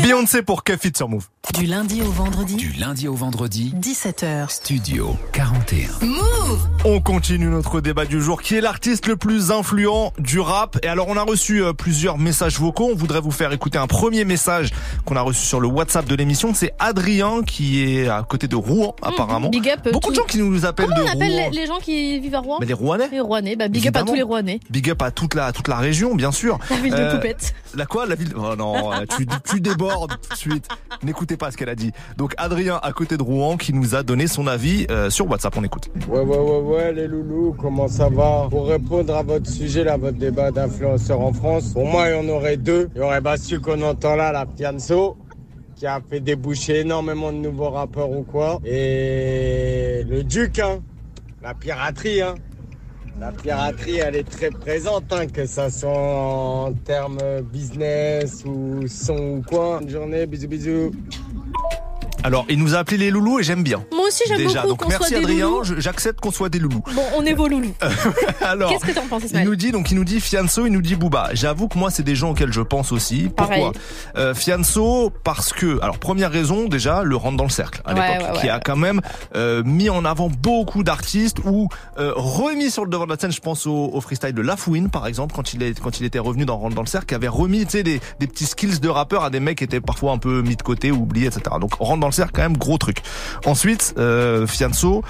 [0.05, 1.25] Beyoncé pour Kev It sur Move.
[1.57, 4.49] Du lundi au vendredi, Du lundi au vendredi, 17h.
[4.51, 6.05] Studio 41.
[6.05, 8.43] Move On continue notre débat du jour.
[8.43, 10.77] Qui est l'artiste le plus influent du rap?
[10.83, 12.89] Et alors, on a reçu euh, plusieurs messages vocaux.
[12.91, 14.69] On voudrait vous faire écouter un premier message
[15.05, 16.53] qu'on a reçu sur le WhatsApp de l'émission.
[16.53, 19.49] C'est Adrien qui est à côté de Rouen, apparemment.
[19.49, 19.79] Big up.
[19.87, 21.49] euh, Beaucoup de gens qui nous appellent Comment de on appelle Rouen.
[21.51, 22.57] les, les gens qui vivent à Rouen?
[22.59, 23.55] Mais les Rouennais Les Rouennais.
[23.55, 24.59] Bah, big up à tous les Rouennais.
[24.69, 26.59] Big up à toute la, toute la région, bien sûr.
[26.69, 27.55] La ville de Euh, Poupette.
[27.75, 28.05] La quoi?
[28.05, 30.67] La ville Oh non, tu, tu débordes tout de suite.
[31.03, 31.91] N'écoutez pas ce qu'elle a dit.
[32.17, 35.55] Donc Adrien à côté de Rouen qui nous a donné son avis euh, sur WhatsApp.
[35.57, 35.89] On écoute.
[36.07, 38.47] Ouais, ouais, ouais, ouais, les loulous, comment ça va?
[38.49, 42.19] Pour répondre à votre sujet, là, votre débat d'influenceurs en France, pour moi, il y
[42.19, 42.89] en aurait deux.
[42.95, 45.17] Il y aurait Bassu qu'on entend là, la Pianso,
[45.75, 48.59] qui a fait déboucher énormément de nouveaux rappeurs ou quoi.
[48.65, 50.79] Et le Duc, hein,
[51.41, 52.35] la piraterie, hein.
[53.19, 59.37] La piraterie, elle est très présente, hein, que ça soit en termes business ou son
[59.37, 59.79] ou quoi.
[59.79, 60.91] Bonne journée, bisous, bisous.
[62.25, 63.83] Alors, il nous a appelé les loulous et j'aime bien.
[63.93, 66.57] Moi aussi, j'aime Déjà, beaucoup donc qu'on merci soit des Adrien, j'accepte qu'on soit des
[66.57, 66.81] loulous.
[66.95, 67.75] Bon, on est vos loulous.
[68.41, 70.71] Alors, Qu'est-ce que t'en penses, il Ismaël nous dit donc il nous dit Fianso, il
[70.71, 71.29] nous dit Booba.
[71.33, 73.29] J'avoue que moi c'est des gens auxquels je pense aussi.
[73.35, 73.73] Pourquoi
[74.17, 78.17] euh, Fianso parce que alors première raison déjà le rentre dans le cercle à Ouais,
[78.17, 79.01] l'époque ouais, qui a quand même
[79.35, 83.31] euh, mis en avant beaucoup d'artistes ou euh, remis sur le devant de la scène.
[83.31, 86.17] Je pense au, au freestyle de Lafouine par exemple quand il est quand il était
[86.19, 88.79] revenu dans rentre dans le cercle, qui avait remis tu sais des, des petits skills
[88.79, 91.27] de rappeur à des mecs qui étaient parfois un peu mis de côté ou oubliés
[91.27, 91.43] etc.
[91.61, 93.01] Donc rentre dans le cercle quand même gros truc.
[93.45, 95.03] Ensuite euh, Fianso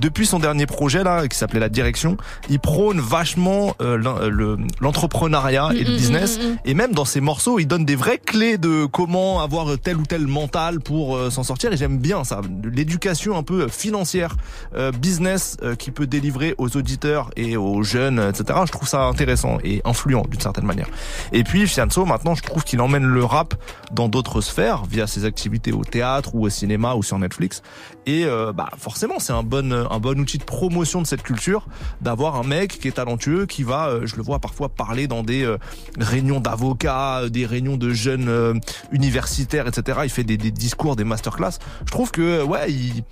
[0.00, 2.16] depuis son dernier projet là qui s'appelait La Direction,
[2.48, 6.38] il prône vachement euh, euh, le- l'entrepreneuriat et Mm, le mm, business.
[6.38, 6.56] mm, mm.
[6.64, 10.04] Et même dans ses morceaux, il donne des vraies clés de comment avoir tel ou
[10.06, 11.72] tel mental pour euh, s'en sortir.
[11.72, 14.36] Et j'aime bien ça, l'éducation un peu financière,
[14.76, 18.58] euh, business euh, qui peut délivrer aux auditeurs et aux jeunes, etc.
[18.66, 20.88] Je trouve ça intéressant et influent d'une certaine manière.
[21.32, 23.54] Et puis Fianso, maintenant, je trouve qu'il emmène le rap
[23.92, 27.62] dans d'autres sphères via ses activités au théâtre ou au cinéma ou sur Netflix.
[28.06, 31.66] Et euh, bah forcément, c'est un bon un bon outil de promotion de cette culture
[32.00, 35.22] d'avoir un mec qui est talentueux, qui va, euh, je le vois parfois parler dans
[35.22, 35.58] des euh,
[35.98, 38.54] réunions d'avocats, euh, des réunions de jeunes euh,
[38.92, 40.00] universitaires, etc.
[40.04, 41.58] Il fait des, des discours, des masterclass.
[41.86, 43.04] Je trouve que ouais, il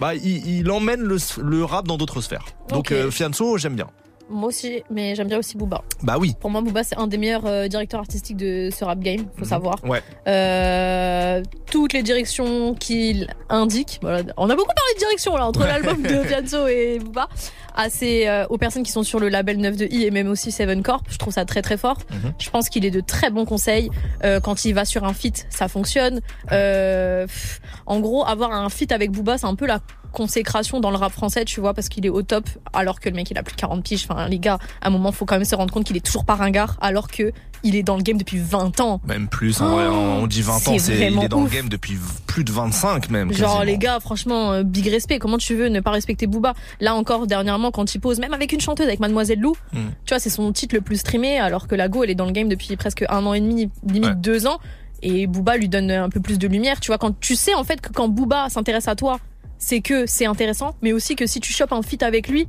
[0.00, 2.46] bah il, il emmène le, le rap dans d'autres sphères.
[2.68, 3.88] Donc euh, Fianso, j'aime bien.
[4.30, 5.82] Moi aussi, mais j'aime bien aussi Booba.
[6.02, 6.34] Bah oui.
[6.38, 9.40] Pour moi, Booba, c'est un des meilleurs euh, directeurs artistiques de ce rap game, faut
[9.44, 9.44] Mhm.
[9.44, 9.76] savoir.
[9.84, 10.00] Ouais.
[10.28, 13.98] Euh, toutes les directions qu'il indique.
[14.02, 14.22] voilà.
[14.36, 15.66] On a beaucoup parlé de direction là entre Ouais.
[15.66, 17.28] l'album de Fianso et Booba.
[17.76, 20.50] Assez euh, aux personnes qui sont sur le label 9 de I et même aussi
[20.50, 21.98] Seven Corp, je trouve ça très très fort.
[22.10, 22.32] Mhm.
[22.38, 23.90] Je pense qu'il est de très bons conseils.
[24.24, 26.20] Euh, quand il va sur un feat, ça fonctionne.
[26.52, 29.80] Euh, pff, en gros, avoir un feat avec Booba, c'est un peu la
[30.12, 33.14] consécration dans le rap français, tu vois, parce qu'il est au top, alors que le
[33.16, 34.06] mec il a plus de 40 piges.
[34.08, 36.24] Enfin, les gars, à un moment, faut quand même se rendre compte qu'il est toujours
[36.24, 39.02] pas ringard, alors que il est dans le game depuis 20 ans.
[39.06, 41.50] Même plus, en vrai, on on dit 20 ans, c'est il est dans ouf.
[41.52, 43.30] le game depuis plus de 25 même.
[43.32, 43.62] Genre quasiment.
[43.64, 45.18] les gars, franchement, euh, big respect.
[45.18, 46.54] Comment tu veux ne pas respecter Booba?
[46.80, 49.78] Là encore, dernièrement, quand il pose, même avec une chanteuse, avec Mademoiselle Lou, Mm.
[50.06, 52.24] tu vois, c'est son titre le plus streamé, alors que la Go, elle est dans
[52.26, 54.14] le game depuis presque un an et demi, limite Ouais.
[54.16, 54.58] deux ans.
[55.02, 56.78] Et Booba lui donne un peu plus de lumière.
[56.80, 59.18] Tu vois, quand tu sais en fait que quand Booba s'intéresse à toi,
[59.60, 62.48] c'est que c'est intéressant, mais aussi que si tu chopes un feat avec lui,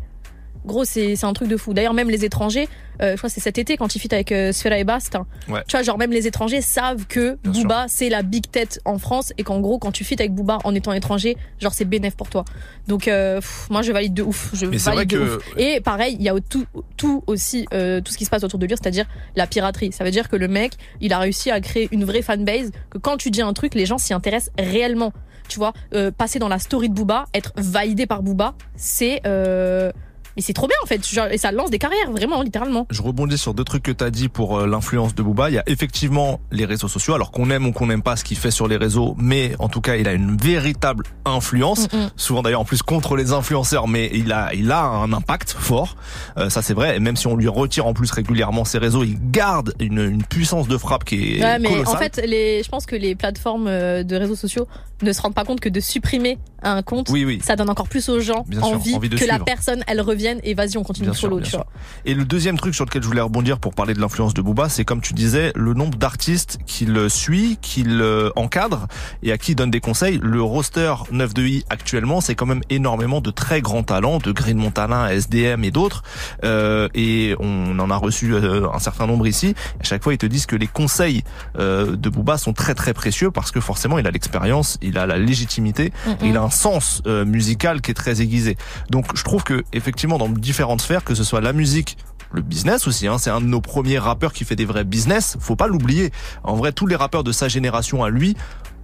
[0.65, 1.73] gros, c'est c'est un truc de fou.
[1.73, 2.67] D'ailleurs, même les étrangers,
[3.01, 5.15] euh, je crois que c'est cet été quand il fit avec euh, Sfera et Bast.
[5.15, 5.25] hein.
[5.49, 5.61] Ouais.
[5.67, 8.99] Tu vois, genre même les étrangers savent que Bien Booba c'est la big tête en
[8.99, 12.15] France et qu'en gros quand tu fit avec Booba en étant étranger, genre c'est bénéf
[12.15, 12.45] pour toi.
[12.87, 14.51] Donc euh, pff, moi je valide de ouf.
[14.53, 15.43] Je Mais valide de que- ouf.
[15.57, 18.59] Et pareil, il y a tout, tout aussi euh, tout ce qui se passe autour
[18.59, 19.91] de lui, c'est-à-dire la piraterie.
[19.91, 22.69] Ça veut dire que le mec, il a réussi à créer une vraie fanbase.
[22.91, 25.11] Que quand tu dis un truc, les gens s'y intéressent réellement.
[25.51, 29.91] Tu vois, euh, passer dans la story de Booba, être validé par Booba, c'est euh,
[30.35, 31.05] mais c'est trop bien en fait.
[31.05, 32.87] Genre, et ça lance des carrières vraiment, littéralement.
[32.89, 35.49] Je rebondis sur deux trucs que tu as dit pour euh, l'influence de Booba.
[35.49, 38.23] Il y a effectivement les réseaux sociaux, alors qu'on aime ou qu'on n'aime pas ce
[38.23, 41.91] qu'il fait sur les réseaux, mais en tout cas, il a une véritable influence.
[41.91, 42.09] Mm, mm.
[42.15, 45.95] Souvent d'ailleurs en plus contre les influenceurs, mais il a il a un impact fort.
[46.37, 46.95] Euh, ça c'est vrai.
[46.95, 50.23] Et même si on lui retire en plus régulièrement ses réseaux, il garde une, une
[50.23, 51.95] puissance de frappe qui est Ouais, mais colossale.
[51.95, 54.67] en fait, les, je pense que les plateformes euh, de réseaux sociaux
[55.05, 57.41] ne se rendent pas compte que de supprimer un compte, Oui, oui.
[57.43, 59.45] ça donne encore plus aux gens Bien sûr, envie, envie de que la suivre.
[59.45, 61.65] personne, elle revienne et vas-y, on continue de follow, tu vois.
[62.05, 64.69] Et le deuxième truc sur lequel je voulais rebondir pour parler de l'influence de Booba,
[64.69, 68.87] c'est comme tu disais, le nombre d'artistes qu'il suit, qu'il euh, encadre
[69.23, 70.19] et à qui il donne des conseils.
[70.21, 74.31] Le roster 9 de I actuellement, c'est quand même énormément de très grands talents, de
[74.31, 76.03] Green Montana, SDM et d'autres.
[76.43, 79.55] Euh, et on en a reçu euh, un certain nombre ici.
[79.79, 81.23] À chaque fois, ils te disent que les conseils
[81.57, 85.05] euh, de Booba sont très très précieux parce que forcément, il a l'expérience, il a
[85.05, 88.57] la légitimité, il a un sens euh, musical qui est très aiguisé.
[88.89, 91.97] Donc, je trouve que effectivement, dans différentes sphères, que ce soit la musique,
[92.33, 95.37] le business aussi, hein, c'est un de nos premiers rappeurs qui fait des vrais business.
[95.39, 96.11] Faut pas l'oublier.
[96.43, 98.37] En vrai, tous les rappeurs de sa génération à lui,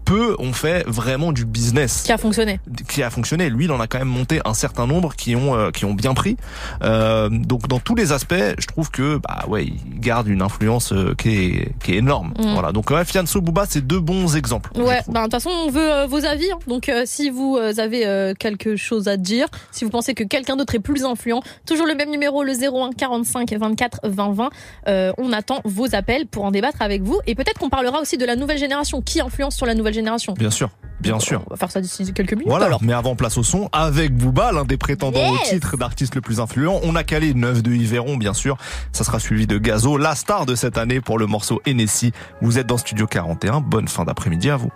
[0.07, 2.59] peu ont fait vraiment du business Qui a fonctionné.
[2.87, 3.49] qui a fonctionné.
[3.49, 5.93] Lui, il en a quand même monté un certain nombre qui ont euh, qui ont
[5.93, 6.37] bien pris.
[6.83, 10.93] Euh, donc dans tous les aspects, je trouve que bah ouais, il garde une influence
[10.93, 12.33] euh, qui est qui est énorme.
[12.39, 12.53] Mm.
[12.53, 12.71] Voilà.
[12.71, 14.69] Donc ouais, Fianso Booba, c'est deux bons exemples.
[14.79, 16.49] Ouais, ben de toute façon, on veut euh, vos avis.
[16.51, 16.59] hein.
[16.67, 20.23] Donc, euh, si vous euh, avez euh, quelque chose à dire, si vous pensez que
[20.23, 24.49] quelqu'un d'autre est plus influent, toujours le même numéro, le 01 45 24 20 20.
[24.87, 27.19] Euh, on attend vos appels pour en débattre avec vous.
[27.27, 29.01] Et peut-être qu'on parlera aussi de la nouvelle génération.
[29.01, 30.69] Qui influence sur la nouvelle génération Bien sûr,
[31.01, 31.43] bien Donc, sûr.
[31.47, 32.47] On va faire ça d'ici quelques minutes.
[32.47, 32.79] Voilà, alors.
[32.83, 35.41] mais avant place au son avec Booba, l'un des prétendants Yes.
[35.41, 36.79] au titre d'artiste le plus influent.
[36.83, 38.57] On a calé 9 de Yveron, bien sûr.
[38.93, 42.11] Ça sera suivi de Gazo, la star de cette année pour le morceau Hennessy.
[42.41, 43.61] Vous êtes dans Studio 41.
[43.61, 44.69] Bonne fin d'après-midi à vous.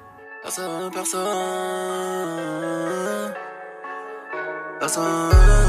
[0.43, 1.21] Personne, personne.
[4.79, 5.01] Personne.
[5.01, 5.61] Personne.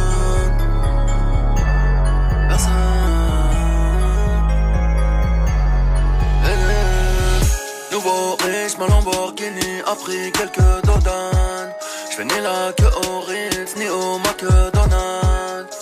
[8.05, 11.73] Nouveau riche, ma Lamborghini a pris quelques dodanes.
[12.11, 15.77] J'fais ni la queue au Ritz, ni au McDonald's.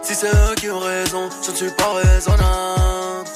[0.00, 3.28] Si c'est eux qui ont raison, je ne suis pas raisonnable.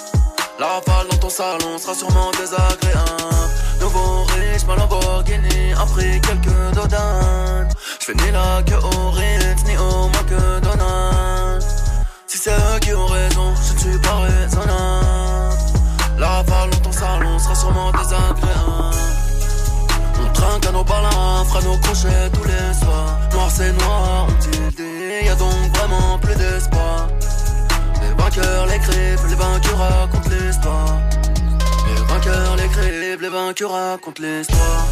[0.60, 3.50] La rafale dans ton salon sera sûrement désagréable.
[3.80, 7.68] Nouveau riche, ma Lamborghini a pris quelques dodanes.
[7.98, 9.29] J'fais ni la queue au Ritz,
[20.68, 23.18] À nos balins, fera nos crochets tous les soirs.
[23.32, 27.08] Noir c'est noir, on dit y a donc vraiment plus d'espoir.
[28.00, 31.00] Les vainqueurs l'écrivent, les vaincus racontent l'histoire.
[31.88, 34.86] Les vainqueurs l'écrivent, les vaincus racontent l'histoire.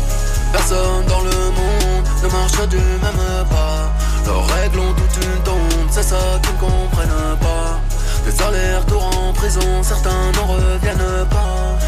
[0.52, 3.92] Personne dans le monde ne marche du même pas.
[4.26, 7.80] Leurs règles ont toute une tombe, c'est ça qu'ils ne comprennent pas.
[8.24, 11.78] Des allers-retours en prison, certains n'en reviennent pas.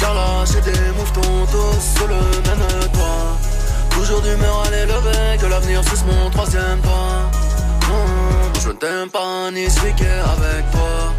[0.00, 3.36] J'ai une carlache et des mouvements tous sur le même toit.
[3.90, 7.30] Toujours d'humeur à l'élever, que l'avenir suce mon troisième doigt.
[7.88, 11.12] Non, je ne t'aime pas ni qu'est avec toi.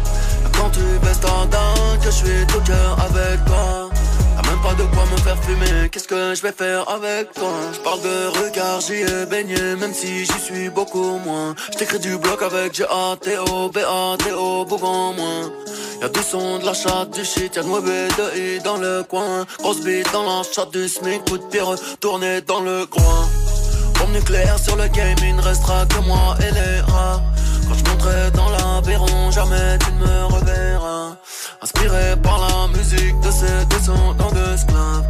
[0.54, 3.91] Quand tu baisses ta dame, que je suis tout cœur avec toi.
[4.36, 7.52] T'as même pas de quoi me faire fumer, qu'est-ce que je vais faire avec toi?
[7.72, 11.54] Je parle de regard, j'y ai baigné, même si j'y suis beaucoup moins.
[11.72, 15.50] Je t'écris du bloc avec G-A-T-O, B-A-T-O, Bougon moins.
[16.00, 19.04] Y'a du son, de la chatte, du shit, y'a de mauvais de I dans le
[19.04, 19.44] coin.
[19.58, 23.28] Grosse bite dans la chatte du SMIC, coup de pierre tourné dans le coin.
[24.10, 27.22] Nucléaire sur le game, il ne restera que moi et les rats.
[27.66, 31.16] Quand je monterai dans l'aberron, jamais tu ne me reverras.
[31.62, 35.06] Inspiré par la musique de ces descendants d'esclaves.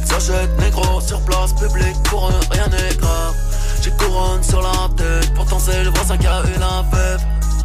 [0.00, 3.34] Ils s'achètent négro sur place publique, pour eux rien n'est grave.
[3.82, 7.20] J'ai couronne sur la tête, pourtant c'est le voisin qui a eu la fève.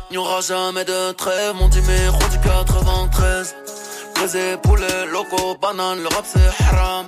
[0.09, 3.55] Il n'y aura jamais de trêve, mon numéro du 93.
[4.15, 7.07] Brisé, poulet, loco, banane, le rap c'est haram.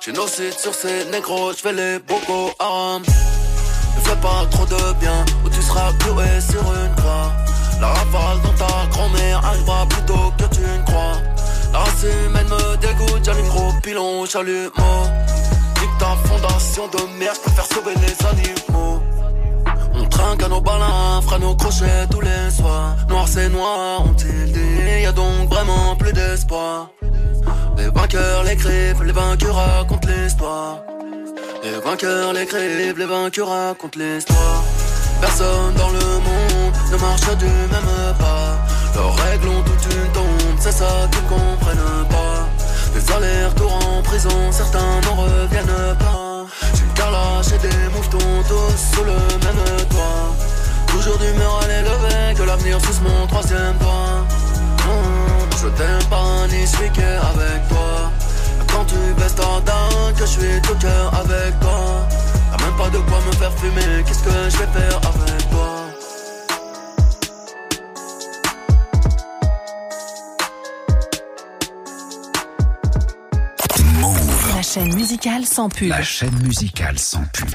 [0.00, 3.02] Génocide sur ces négros, je fais les bocaux haram.
[3.02, 7.30] Ne fais pas trop de bien, ou tu seras cloué sur une croix.
[7.82, 11.18] La rafale dans ta grand-mère arrivera plus tôt que tu ne crois.
[11.74, 14.70] La race humaine me dégoûte, j'allume gros pilon, j'allume
[15.80, 19.02] Nique ta fondation de merde, je préfère sauver les animaux.
[20.20, 22.94] Trinque nos balins, fera nos crochets tous les soirs.
[23.08, 26.90] Noir c'est noir, ont-ils dit, y a donc vraiment plus d'espoir.
[27.78, 30.76] Les vainqueurs l'écrivent, les vainqueurs racontent l'histoire.
[31.64, 34.62] Les vainqueurs l'écrivent, les vainqueurs racontent l'histoire.
[35.22, 38.58] Personne dans le monde ne marche du même pas.
[38.94, 42.46] Leurs règles ont toute une tombe, c'est ça qu'ils comprennent pas.
[42.94, 46.29] Des allers-retours en prison, certains n'en reviennent pas.
[46.82, 50.34] Une carlache et des mouvements tous sous le même toit.
[50.86, 54.24] Toujours d'humeur à l'élever, que l'avenir sous mon troisième doigt.
[54.86, 58.10] Non, je t'aime pas ni suis avec toi.
[58.72, 62.06] Quand tu baisses ta dame, que je suis tout cœur avec toi.
[62.50, 65.79] T'as même pas de quoi me faire fumer, qu'est-ce que je vais faire avec toi?
[74.72, 75.88] Chaîne musicale sans pub.
[75.88, 77.48] La chaîne musicale sans pub.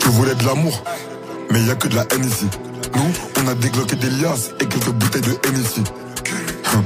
[0.00, 0.82] Tu voulais de l'amour,
[1.50, 2.48] mais y a que de la haine ici.
[2.96, 5.84] Nous, on a dégloqué des liasses et quelques bouteilles de Hennessy.
[6.74, 6.84] Hum.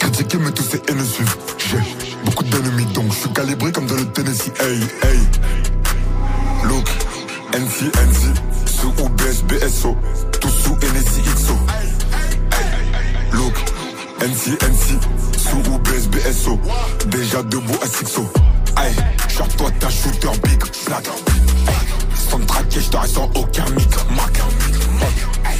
[0.00, 2.03] Critiquer, mais tous ces haines suivent.
[2.24, 4.52] Beaucoup d'ennemis, donc je suis calibré comme dans le Tennessee.
[4.60, 5.20] Hey, hey.
[6.64, 6.88] Look,
[7.52, 8.34] NC, NC,
[8.66, 9.96] sous OBS, BSO,
[10.40, 11.54] tout sous Hennessy XO.
[13.32, 13.54] Look,
[14.20, 14.98] NC, NC,
[15.36, 16.58] sous OBS, BSO,
[17.06, 18.26] déjà debout à Sixo.
[18.78, 18.94] Hey,
[19.56, 21.06] toi ta shooter big, black.
[22.30, 24.32] Sans traquer, je t'arrête sans aucun mic, mac.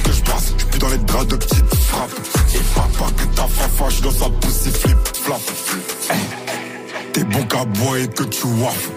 [0.03, 2.11] Que je passe, je plus dans les draps de petites frappes.
[2.53, 5.39] Et papa que ta fafa, je dans sa poussée flip, flap.
[6.09, 6.44] Hey,
[7.15, 8.89] T'es bon qu'à boire et que tu waffes.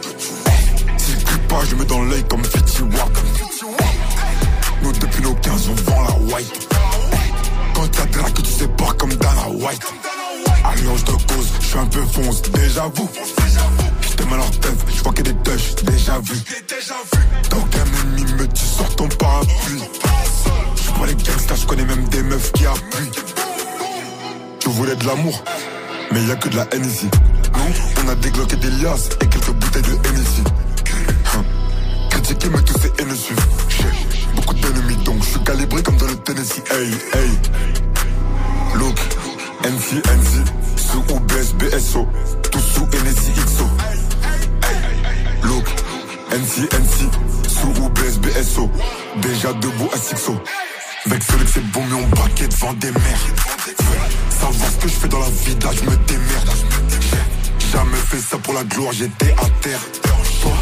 [0.97, 3.17] Si je crie pas, je mets dans l'œil comme Fitty Wap.
[4.83, 6.69] Nous depuis nos 15 on vend la white.
[7.75, 9.87] Quand t'as drague, tu sais pas comme Dana White.
[10.65, 13.09] Alliance de cause, je suis un peu fonce, déjà vous.
[14.01, 16.39] J'étais mal en tête, je vois que des touches, déjà vu.
[17.51, 19.85] Donc un ennemi me tue sur ton parapluie.
[20.75, 23.13] Je vois les gangsters, je connais même des meufs qui appuient.
[24.59, 25.45] Tu voulais de l'amour,
[26.11, 27.09] mais y a que de la haine ici.
[28.05, 30.43] On a dégloqué des liasses et quelques bouteilles de Hennessy.
[31.35, 31.45] Hum.
[32.11, 33.47] Critiquer, mais tous ces haines suivent.
[34.37, 36.63] Beaucoup d'ennemis, donc je suis calibré comme dans le Tennessee.
[36.71, 37.31] Hey, hey.
[38.77, 38.99] Look,
[39.65, 40.45] NC, NC,
[40.77, 42.07] sous OBS, BSO,
[42.51, 43.65] tout sous Hennessy XO.
[45.45, 45.67] Look,
[46.31, 47.11] NC, NC,
[47.49, 48.71] sous OBS, BSO,
[49.17, 50.37] déjà debout à Sixo.
[51.07, 53.27] Avec celui que c'est bon, mais on braquait devant des mers.
[54.31, 56.68] Savoir ce que je fais dans la vie, là je me démerde.
[57.79, 59.79] Jamais fait ça pour la gloire, j'étais à terre.
[60.43, 60.53] Toi,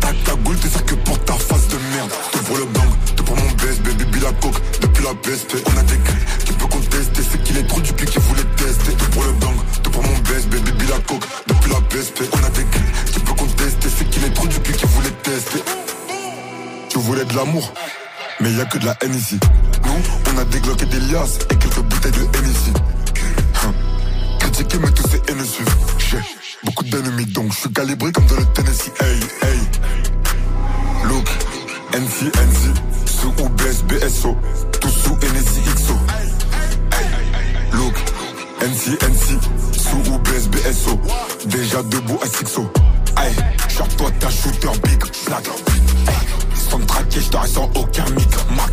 [0.00, 2.10] ta cagoule, t'es ça que pour ta face de merde.
[2.32, 5.62] Tout pour le bang, tout pour mon BS, baby, la coke, depuis la PSP.
[5.66, 8.42] On a des clés, tu peux contester, c'est qu'il est trop du pied qui voulait
[8.56, 8.92] tester.
[8.92, 12.22] Tout pour le bang, tout pour mon BS, baby, la coke, depuis la PSP.
[12.32, 15.16] On a des clés, tu peux contester, c'est qu'il est trop du pied qui voulait
[15.22, 15.62] tester.
[16.88, 17.72] Tu voulais de l'amour,
[18.40, 19.38] mais y a que de la haine ici.
[19.86, 20.02] Nous,
[20.34, 22.72] on a dégloqué des liasses et quelques bouteilles de Hennessy.
[23.64, 23.74] Hum.
[24.40, 26.43] Critiquer, mais tous ces haines suivent.
[26.64, 28.90] Beaucoup d'ennemis, donc je suis calibré comme dans le Tennessee.
[29.00, 29.58] Hey, hey.
[31.04, 31.28] Look,
[31.92, 32.74] NC, NC,
[33.06, 34.36] sous OBS, BSO,
[34.80, 35.94] tout sous Hennessy XO.
[37.74, 37.94] Look,
[38.62, 39.38] NC, NC,
[39.72, 41.00] sous OBS, BSO,
[41.46, 42.70] déjà debout à Sixo.
[43.18, 43.34] Hey,
[43.98, 45.46] toi ta shooter big, black.
[46.08, 46.14] Hey,
[46.70, 48.72] sans te traquer, je t'arrête sans aucun mic, mac.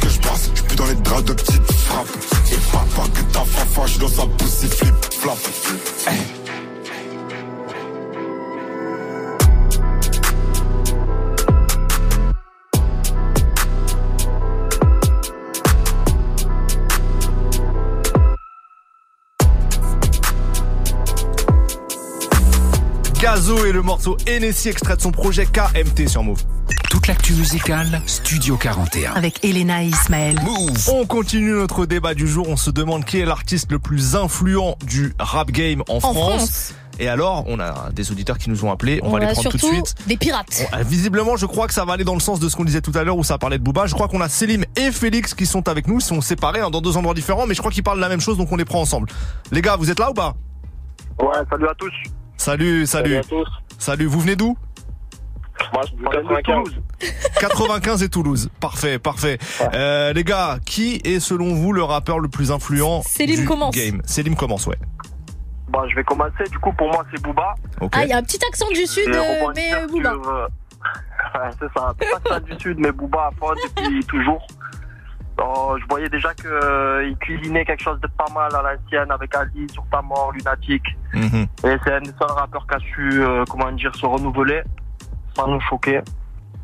[0.00, 2.06] Que je passe, je plus dans les draps de petites frappes.
[2.52, 5.38] Et papa que ta fafa, je dans sa poussée flip, flap.
[23.52, 26.42] Et le morceau Hennessy extrait de son projet KMT sur Move.
[26.90, 29.12] Toute l'actu musicale, Studio 41.
[29.12, 30.36] Avec Elena et Ismaël.
[30.42, 30.88] Move.
[30.90, 32.48] On continue notre débat du jour.
[32.48, 36.16] On se demande qui est l'artiste le plus influent du rap game en, France.
[36.16, 36.74] France.
[36.98, 39.00] Et alors, on a des auditeurs qui nous ont appelés.
[39.02, 39.94] On, va les a prendre tout de surtout suite.
[40.06, 40.66] Des pirates.
[40.72, 42.80] Euh, visiblement, je crois que ça va aller dans le sens de ce qu'on disait
[42.80, 43.86] tout à l'heure où ça parlait de Booba.
[43.86, 45.98] Je crois qu'on a Selim et Félix qui sont avec nous.
[45.98, 48.08] Ils sont séparés hein, dans deux endroits différents, mais je crois qu'ils parlent de la
[48.08, 49.08] même chose, donc on les prend ensemble.
[49.50, 50.34] Les gars, vous êtes là ou pas?
[51.20, 51.92] Ouais, salut à tous.
[52.42, 53.18] Salut, salut.
[53.18, 53.46] à tous.
[53.78, 54.56] Salut, vous venez d'où?
[55.72, 56.70] Moi, je suis du 95.
[57.38, 58.50] 95 et Toulouse.
[58.58, 59.38] Parfait, parfait.
[59.74, 63.76] Euh, les gars, qui est selon vous le rappeur le plus influent Selim du commence.
[63.76, 64.02] game?
[64.06, 64.74] Selim commence, ouais.
[65.68, 66.42] Bon, je vais commencer.
[66.50, 67.54] Du coup, pour moi, c'est Booba.
[67.92, 70.10] Ah, il y a un petit accent du sud, euh, mais euh, Booba.
[70.10, 70.48] euh,
[71.38, 71.94] ouais, c'est ça.
[71.96, 74.44] Pas ça du sud, mais Booba à fond depuis toujours.
[75.44, 79.66] Oh, je voyais déjà qu'il cuisinait quelque chose de pas mal à l'ancienne avec Ali
[79.72, 80.82] sur ta mort, Lunatic.
[81.14, 81.46] Mhm.
[81.64, 84.62] Et c'est un des seuls rappeurs qui a su, euh, comment dire, se renouveler
[85.34, 86.00] sans nous choquer.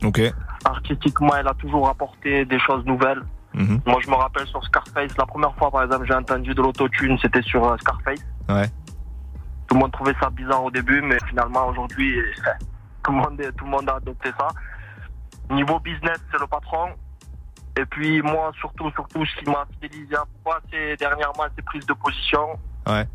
[0.05, 0.21] Ok.
[0.65, 3.23] Artistiquement, elle a toujours apporté des choses nouvelles.
[3.55, 3.81] Mhm.
[3.87, 7.19] Moi, je me rappelle sur Scarface, la première fois, par exemple, j'ai entendu de l'autotune,
[7.21, 8.21] c'était sur euh, Scarface.
[8.49, 8.69] Ouais.
[9.67, 12.15] Tout le monde trouvait ça bizarre au début, mais finalement, aujourd'hui,
[13.03, 14.49] tout, le monde est- tout le monde a adopté ça.
[15.51, 16.91] Niveau business, c'est le patron.
[17.79, 21.87] Et puis, moi, surtout, surtout, ce qui m'a fidélisé à Booba, c'est dernièrement ses prises
[21.87, 22.59] de position.
[22.89, 23.07] Ouais.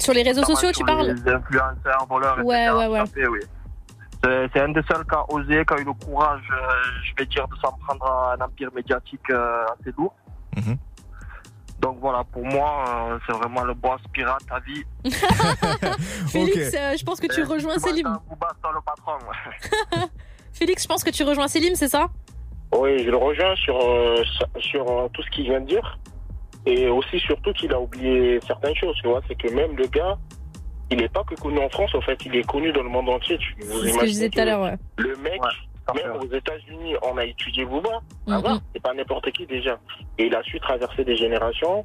[0.00, 2.76] Sur les réseaux sociaux, tu sur parles Les influenceurs, voleurs, Ouais, etc.
[2.76, 3.06] ouais, ouais.
[3.06, 3.40] Fait, oui.
[4.24, 6.56] C'est c'est un des seuls qui a osé, qui a eu le courage, euh,
[7.04, 10.12] je vais dire, de s'en prendre à un empire médiatique euh, assez lourd.
[10.56, 10.76] Mhm.
[11.80, 14.82] Donc voilà, pour moi, euh, c'est vraiment le boss pirate à vie.
[16.26, 18.18] Félix, euh, je pense que tu rejoins Selim.
[18.30, 19.12] le patron.
[19.28, 20.06] ouais.
[20.52, 22.08] Félix, je pense que tu rejoins Selim, c'est ça?
[22.74, 24.22] Oui, je le rejoins sur, euh,
[24.60, 25.98] sur euh, tout ce qu'il vient de dire.
[26.66, 28.96] Et aussi, surtout, qu'il a oublié certaines choses.
[29.00, 30.18] Tu vois, c'est que même le gars,
[30.90, 33.08] il n'est pas que connu en France, en fait, il est connu dans le monde
[33.08, 33.38] entier.
[33.38, 34.76] Tu, vous ce que je disais tout à l'heure, ouais.
[34.96, 35.40] Le mec,
[35.94, 38.00] même aux États-Unis, on a étudié Booba.
[38.26, 38.40] Mhm.
[38.40, 39.78] va, c'est pas n'importe qui déjà.
[40.18, 41.84] Et il a su traverser des générations.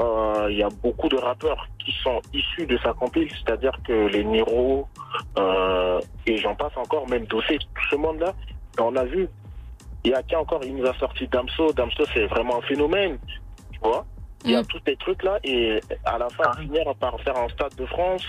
[0.00, 4.06] Euh, Il y a beaucoup de rappeurs qui sont issus de sa compile, c'est-à-dire que
[4.08, 4.88] les Niro,
[5.38, 8.32] euh, et j'en passe encore, même Dossé, tout ce monde-là.
[8.80, 9.28] On a vu,
[10.04, 11.72] il y a qui encore, il nous a sorti Damso.
[11.72, 13.18] Damso, c'est vraiment un phénomène,
[13.72, 14.04] tu vois.
[14.44, 17.74] Il y a tous ces trucs-là, et à la fin, finir par faire un stade
[17.76, 18.26] de France,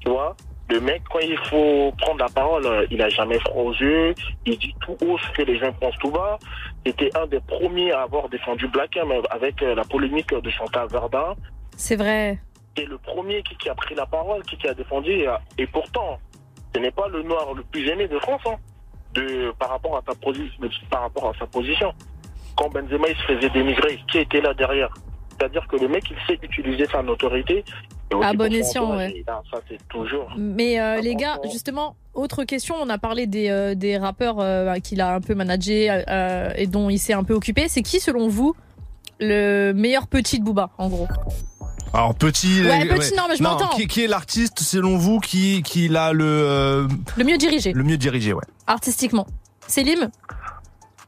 [0.00, 0.36] tu vois.
[0.68, 4.14] Le mec, quand il faut prendre la parole, il a jamais froid aux yeux.
[4.44, 6.38] Il dit tout haut ce que les gens pensent tout bas.
[6.84, 10.88] C'était un des premiers à avoir défendu Black M avec euh, la polémique de Chantal
[10.88, 11.36] Verdun.
[11.76, 12.38] C'est vrai.
[12.76, 15.12] C'est le premier qui, qui a pris la parole, qui, qui a défendu.
[15.12, 16.18] Et, euh, et pourtant,
[16.74, 18.56] ce n'est pas le noir le plus aimé de France, hein,
[19.16, 20.50] de, par, rapport à sa posi-
[20.90, 21.92] par rapport à sa position.
[22.56, 24.92] Quand Benzema il se faisait dénigrer, qui était là derrière?
[25.38, 27.64] C'est-à-dire que le mec, il sait utiliser sa notoriété.
[28.22, 29.22] À bon escient, ouais.
[29.26, 30.32] Là, ça, c'est toujours.
[30.38, 34.74] Mais euh, les gars, justement, autre question, on a parlé des, euh, des rappeurs euh,
[34.76, 35.88] qu'il a un peu managé
[36.56, 37.68] et dont il s'est un peu occupé.
[37.68, 38.54] C'est qui, selon vous,
[39.20, 41.08] le meilleur petit de Booba, en gros?
[41.94, 42.62] Alors petit.
[42.62, 43.68] Ouais, petit, non, mais je m'entends.
[43.68, 47.82] Qui, qui est l'artiste selon vous qui qui l'a le euh, Le mieux dirigé, le
[47.82, 48.44] mieux dirigé, ouais.
[48.66, 49.26] artistiquement.
[49.66, 50.10] Selim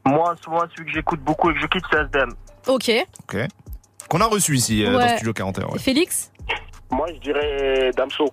[0.05, 2.31] Moi, souvent, celui que j'écoute beaucoup et que je quitte, c'est SDM.
[2.67, 2.91] Ok.
[3.23, 3.37] Ok.
[4.09, 5.15] Qu'on a reçu ici euh, dans Ouais.
[5.15, 5.67] Studio 41.
[5.67, 5.79] Ouais.
[5.79, 6.31] Félix
[6.91, 8.29] Moi, je dirais Damso.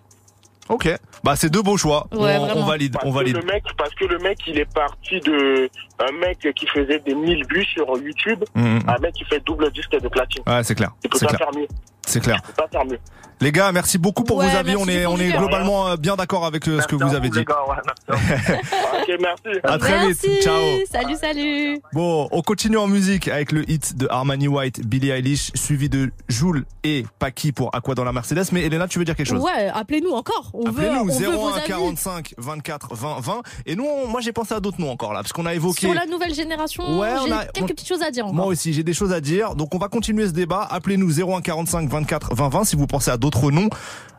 [0.68, 0.88] Ok.
[1.22, 2.08] Bah c'est deux beaux choix.
[2.12, 3.36] Ouais, on, on valide, Parce on que valide.
[3.36, 5.68] le mec, parce que le mec, il est parti de
[6.00, 8.80] un mec qui faisait des 1000 vues sur YouTube, Mhm.
[8.88, 10.42] à un mec qui fait double disque de platine.
[10.46, 10.90] Ouais, c'est clair.
[11.04, 11.48] Il peut C'est pas clair.
[11.50, 11.68] faire mieux.
[12.06, 12.40] C'est clair.
[12.42, 12.98] Il peut pas faire mieux.
[13.42, 14.74] Les gars, merci beaucoup pour Ouais, vos avis.
[14.74, 17.28] merci On est, on est globalement euh, bien d'accord avec euh, ce que vous avez
[17.28, 17.40] dit.
[18.08, 19.60] ok, merci.
[19.62, 20.18] À très vite.
[20.24, 20.42] Merci.
[20.42, 20.54] Ciao.
[20.90, 21.80] Salut, salut.
[21.92, 26.10] Bon, on continue en musique avec le hit de Armani White, Billie Eilish, suivi de
[26.28, 28.44] Joule et Paki pour Aqua dans la Mercedes.
[28.52, 29.42] Mais Elena, tu veux dire quelque chose?
[29.42, 30.50] Ouais, appelez-nous encore.
[30.54, 31.66] On veut, on Appelez-nous veut vos 01 avis.
[31.68, 33.42] 45 24 20 20.
[33.66, 35.86] Et nous, on- moi j'ai pensé à d'autres noms encore là, parce qu'on a évoqué.
[35.86, 38.34] Sur la nouvelle génération, Ouais, on j'ai a- quelques on- petites choses à dire encore.
[38.36, 39.54] Moi aussi, j'ai des choses à dire.
[39.56, 40.66] Donc, on va continuer ce débat.
[40.70, 43.68] Appelez-nous 01 45 24 20 20 si vous pensez à d'autres noms.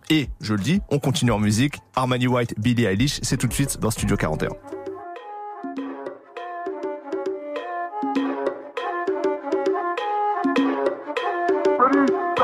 [0.09, 1.75] Et, je le dis, on continue en musique.
[1.95, 4.49] Armani White, Billie Eilish, c'est tout de suite dans Studio 41.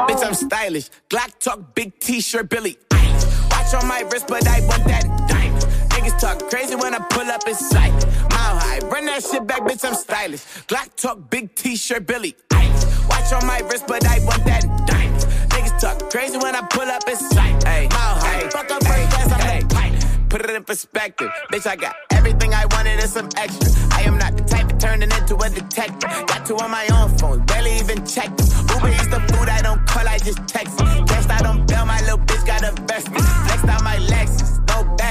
[0.08, 0.90] Bitch, I'm stylish.
[1.10, 2.78] Glock talk, big t-shirt, Billy.
[3.50, 5.62] Watch on my wrist, but I want that diamond.
[5.90, 7.94] Niggas talk crazy when I pull up in sight.
[8.30, 10.44] Mile high, run that shit back, bitch, I'm stylish.
[10.68, 12.36] Glock talk, big t-shirt, Billy.
[13.10, 15.03] Watch on my wrist, but I want that diamond.
[15.84, 17.62] Talk crazy when I pull up in sight.
[17.66, 20.30] Mile high, fuck up first class, I'm pilot.
[20.30, 21.30] Put it in perspective.
[21.52, 23.70] Bitch, I got everything I wanted and some extra.
[23.92, 26.10] I am not the type of turning into a detective.
[26.28, 28.40] Got two on my own phone, barely even checked.
[28.72, 30.78] Uber eats the food, I don't call, I just text.
[30.78, 33.10] Cashed out on bail, my little bitch got a vest.
[33.10, 34.63] Flexed out my Lexus,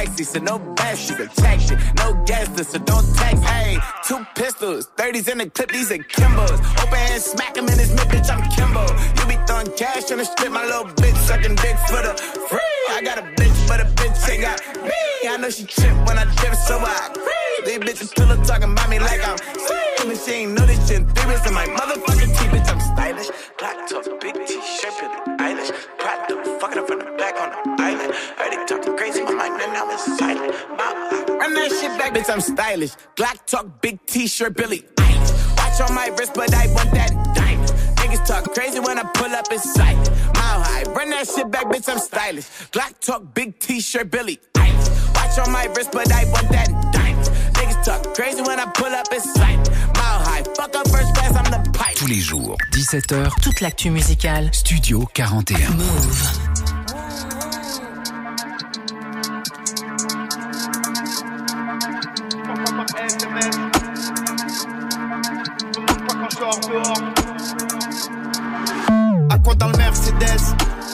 [0.07, 1.79] gangster, no bash, can shit.
[1.97, 3.41] No gas, so don't tax.
[3.41, 6.59] Hey, two pistols, 30s in the clip, these are Kimbos.
[6.83, 8.83] Open hand, smack him in his mid, bitch, I'm Kimbo.
[9.19, 12.15] You be throwing cash on the strip, my little bitch sucking dick for the
[12.49, 12.61] free.
[12.91, 15.29] I got a bitch, but a bitch ain't got me.
[15.29, 17.67] I know she trip when I dip, so I free.
[17.67, 19.83] These bitches still talking about me like I'm sweet.
[20.03, 21.07] And she ain't know this shit.
[21.15, 23.31] Three bits in my motherfucking teeth, bitch, I'm stylish.
[23.59, 25.52] Black top, big t-shirt, Billie
[25.99, 28.15] Proud to fucking up from the back on the island.
[28.37, 30.55] Heard it talking crazy, my mind and now it's silent.
[30.71, 32.93] Mama, run that shit back, bitch, I'm stylish.
[33.17, 35.57] Black talk, big t-shirt, Billy Eilish.
[35.57, 37.69] Watch on my wrist, but I want that diamond.
[37.97, 39.97] Niggas talk crazy when I pull up in sight.
[40.35, 42.49] Mile high, run that shit back, bitch, I'm stylish.
[42.73, 45.15] Black talk, big t-shirt, Billy Eilish.
[45.15, 47.27] Watch on my wrist, but I want that diamond.
[47.55, 49.59] Niggas talk crazy when I pull up in sight.
[49.95, 51.15] Mile high, fuck up first
[51.97, 54.49] Tous les jours, 17h, Toute l'actu musicale.
[54.53, 55.71] Studio 41.
[55.71, 56.33] Move.
[69.31, 70.15] À quoi dans le Mercedes?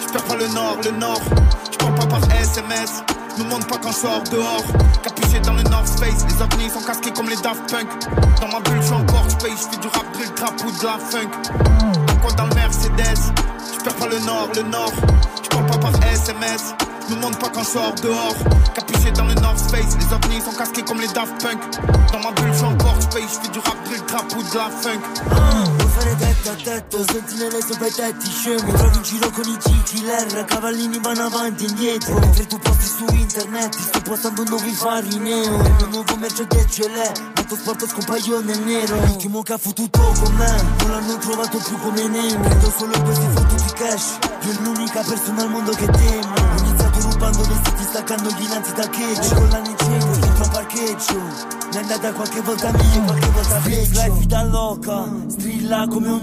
[0.02, 1.20] Je perds pas le nord, le nord.
[1.70, 3.02] Je parle pas par SMS.
[3.38, 4.64] Me montre pas quand je sors dehors.
[5.02, 6.24] Capuché dans le North Face.
[6.26, 7.88] Les ovnis sont casqués comme les Daft Punk.
[8.40, 9.68] Dans ma bulle, je suis encore space.
[9.70, 11.30] Je fais du rap, drill, trap ou de la funk.
[12.20, 13.32] Quoi dans le Mercedes
[13.78, 14.92] Je perds pas le nord, le nord.
[15.42, 16.74] Je parle pas par SMS.
[17.10, 18.34] Me montre pas quand je sors dehors.
[18.74, 19.96] Capuché dans le North Face.
[19.96, 21.60] Les ovnis sont casqués comme les Daft Punk.
[22.12, 23.38] Dans ma bulle, je suis encore space.
[23.40, 25.87] Je fais du rap, drill, trap ou de la funk.
[25.98, 30.44] Fare testa a tetto, sentinelle sopra i tetti scemo Trovi in giro con i killer,
[30.44, 32.18] cavallini vanno avanti e indietro.
[32.20, 36.88] Mentre tu posti su internet, sto postando nuovi fari neo Il mio nuovo Mercedes ce
[36.88, 38.94] l'è, molto sporto scompaio nel nero.
[39.06, 43.26] L'ultimo che ha fottuto con me, non l'hanno trovato più come Nemo Credo solo questi
[43.34, 46.34] fottuti cash, è l'unica persona al mondo che temo.
[46.34, 50.07] Ho iniziato rubando vestiti, staccando dinanzi da cheggio Con la Nintendo,
[50.78, 56.20] un mi è andata qualche volta meglio, qualche volta Life da loca, strilla come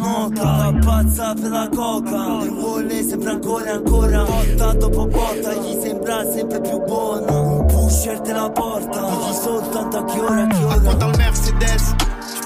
[0.84, 6.24] Pazza per la coca Le vuole sempre ancora e ancora Botta dopo botta, gli sembra
[6.32, 11.18] sempre più buona Pusher te la porta Digli soltanto a ora, quoi ora dans le
[11.18, 11.96] Mercedes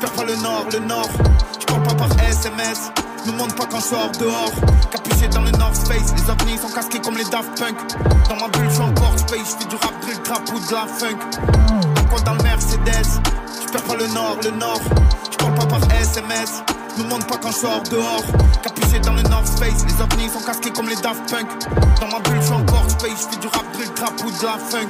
[0.01, 1.09] Je pas le nord, le nord.
[1.59, 2.91] Je pas par SMS.
[3.25, 4.51] Me montre pas quand je dehors.
[4.91, 6.13] Capuché dans le North Face.
[6.15, 7.75] Les ovnis sont casqués comme les Daft Punk.
[8.29, 9.57] Dans ma bulle, je encore space.
[9.59, 11.98] Je du rap, drill, trap ou de la funk.
[12.09, 13.21] Quoi dans le Mercedes
[13.65, 14.81] Je perds pas le nord, le nord.
[15.31, 16.63] Je parle pas par SMS.
[16.97, 18.23] Me montre pas quand je sors dehors.
[18.63, 19.85] Capuché dans le North Face.
[19.85, 21.47] Les ovnis sont casqués comme les Daft Punk.
[21.99, 23.27] Dans ma bulle, je encore space.
[23.31, 24.89] Je fais du rap, drill, trap ou de la funk.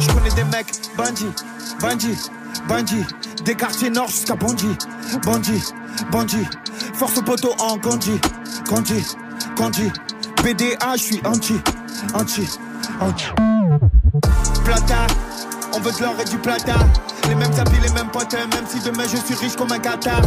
[0.00, 1.32] Je connais des mecs, bandits,
[1.80, 2.30] bandits,
[2.68, 3.06] bandits.
[3.44, 4.76] Des quartiers nord jusqu'à Bondy,
[5.22, 5.62] Bondy,
[6.10, 6.46] Bondy.
[6.94, 8.20] Force au poteau en Gondi,
[8.68, 9.04] Gondi,
[9.56, 9.90] Gondi.
[10.42, 11.60] PDA, je suis anti,
[12.14, 12.46] anti,
[13.00, 13.26] anti.
[14.64, 15.06] Plata,
[15.74, 16.74] on veut de l'or et du plata.
[17.28, 20.22] Les mêmes habits, les mêmes potes, même si demain je suis riche comme un Qatar.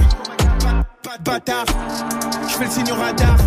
[1.24, 1.66] Bâtard,
[2.48, 3.38] je fais le signe au radar.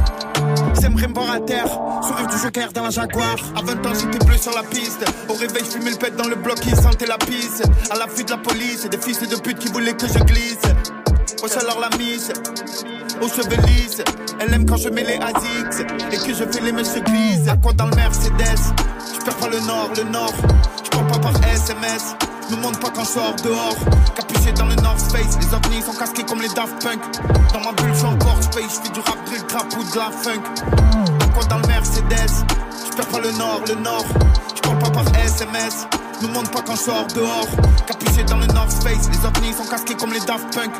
[0.74, 1.66] C'est me voir à terre,
[2.02, 3.36] sourire du joker dans la Jaguar.
[3.56, 5.04] À 20 ans, j'étais bleu sur la piste.
[5.28, 7.62] Au réveil, je fumais le pet dans le bloc, ils sentaient la pisse.
[7.90, 10.62] À l'affût de la police, des fils de pute qui voulaient que je glisse.
[11.42, 12.32] Au alors la mise,
[13.20, 13.56] aux cheveux.
[14.38, 15.80] Elle aime quand je mets les ASICS
[16.12, 17.48] et que je fais les messieurs grises.
[17.48, 18.74] À quoi dans le Mercedes?
[19.14, 20.34] Je perds pas le nord, le nord.
[20.96, 22.16] Parle pas par SMS.
[22.50, 23.76] Me montre pas quand je sors dehors.
[24.14, 25.36] Capuché dans le North Face.
[25.38, 27.00] Les ovnis sont casqués comme les Daft Punk.
[27.52, 28.80] Dans ma bulle, je suis encore space.
[28.82, 30.40] Je du rap, drill, trap ou de la funk.
[31.34, 32.46] Quoi dans le Mercedes?
[32.96, 34.06] Je pas le nord, le nord.
[34.54, 35.86] Je parle pas par SMS.
[36.22, 37.48] Me montre pas quand je sors dehors.
[37.86, 39.10] Capuché dans le North Face.
[39.10, 40.72] Les ovnis sont casqués comme les Daft Punk.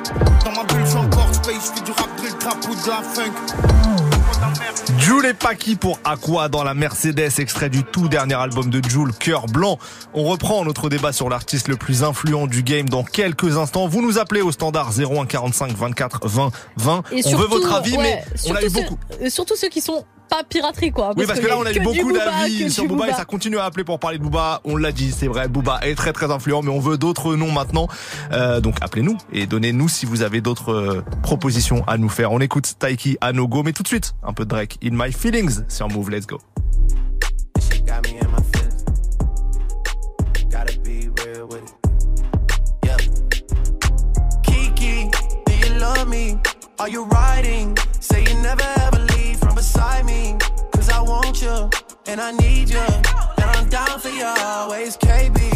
[0.46, 1.72] Dans ma bulle, je suis encore space.
[1.76, 4.05] Je du rap, drill, trap ou de la funk.
[4.98, 9.12] Jules et Paki pour Aqua dans la Mercedes, extrait du tout dernier album de Jules,
[9.18, 9.78] Cœur Blanc.
[10.14, 13.86] On reprend notre débat sur l'artiste le plus influent du game dans quelques instants.
[13.88, 17.02] Vous nous appelez au standard 01 45 24 20 20.
[17.12, 18.98] Et on surtout, veut votre avis, ouais, mais on a eu beaucoup.
[19.18, 21.12] ceux- euh, surtout ceux qui sont pas piraterie, quoi.
[21.16, 23.64] Oui, parce que, là, on a eu beaucoup d'avis sur Booba et ça continue à
[23.64, 24.60] appeler pour parler de Booba.
[24.64, 27.52] On l'a dit, c'est vrai, Booba est très très influent, mais on veut d'autres noms
[27.52, 27.88] maintenant.
[28.32, 32.32] Euh, donc appelez-nous et donnez-nous si vous avez d'autres euh, propositions à nous faire.
[32.32, 34.90] On écoute Taiki à no go, mais tout de suite, un peu de Drake, In
[34.92, 36.40] My Feelings sur Move, let's go.
[46.78, 47.76] Are you riding?
[47.98, 49.15] Say you never ever leave
[50.04, 50.36] me.
[50.72, 51.70] Cause I want you
[52.06, 52.78] and I need you.
[52.78, 55.55] And I'm down for you always, KB.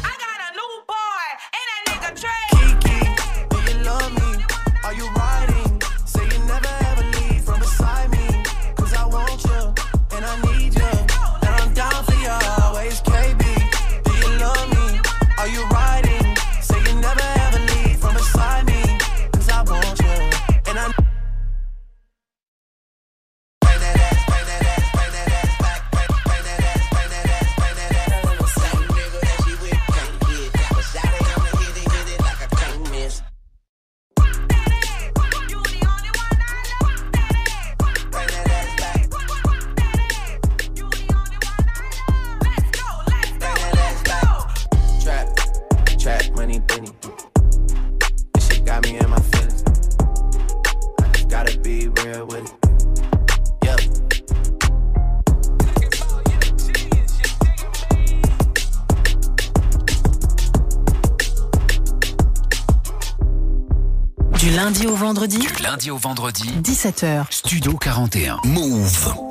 [64.55, 67.25] Lundi au vendredi, Du lundi au vendredi, 17h.
[67.29, 68.37] Studio 41.
[68.43, 69.30] Move.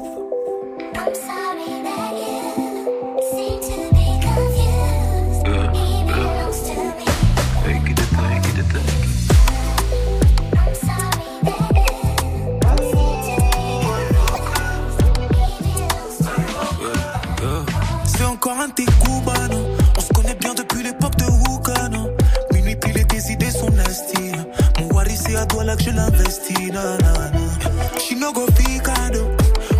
[26.01, 26.73] À toi là que je l'investis.
[26.73, 27.99] Na, na, na.
[27.99, 29.31] Shinogo Ficado.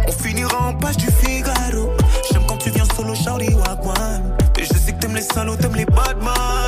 [0.07, 1.91] On finira en page du Figaro.
[2.31, 4.37] J'aime quand tu viens solo, Charlie Wagwan.
[4.59, 6.60] Et je sais que t'aimes les salauds, t'aimes les badman.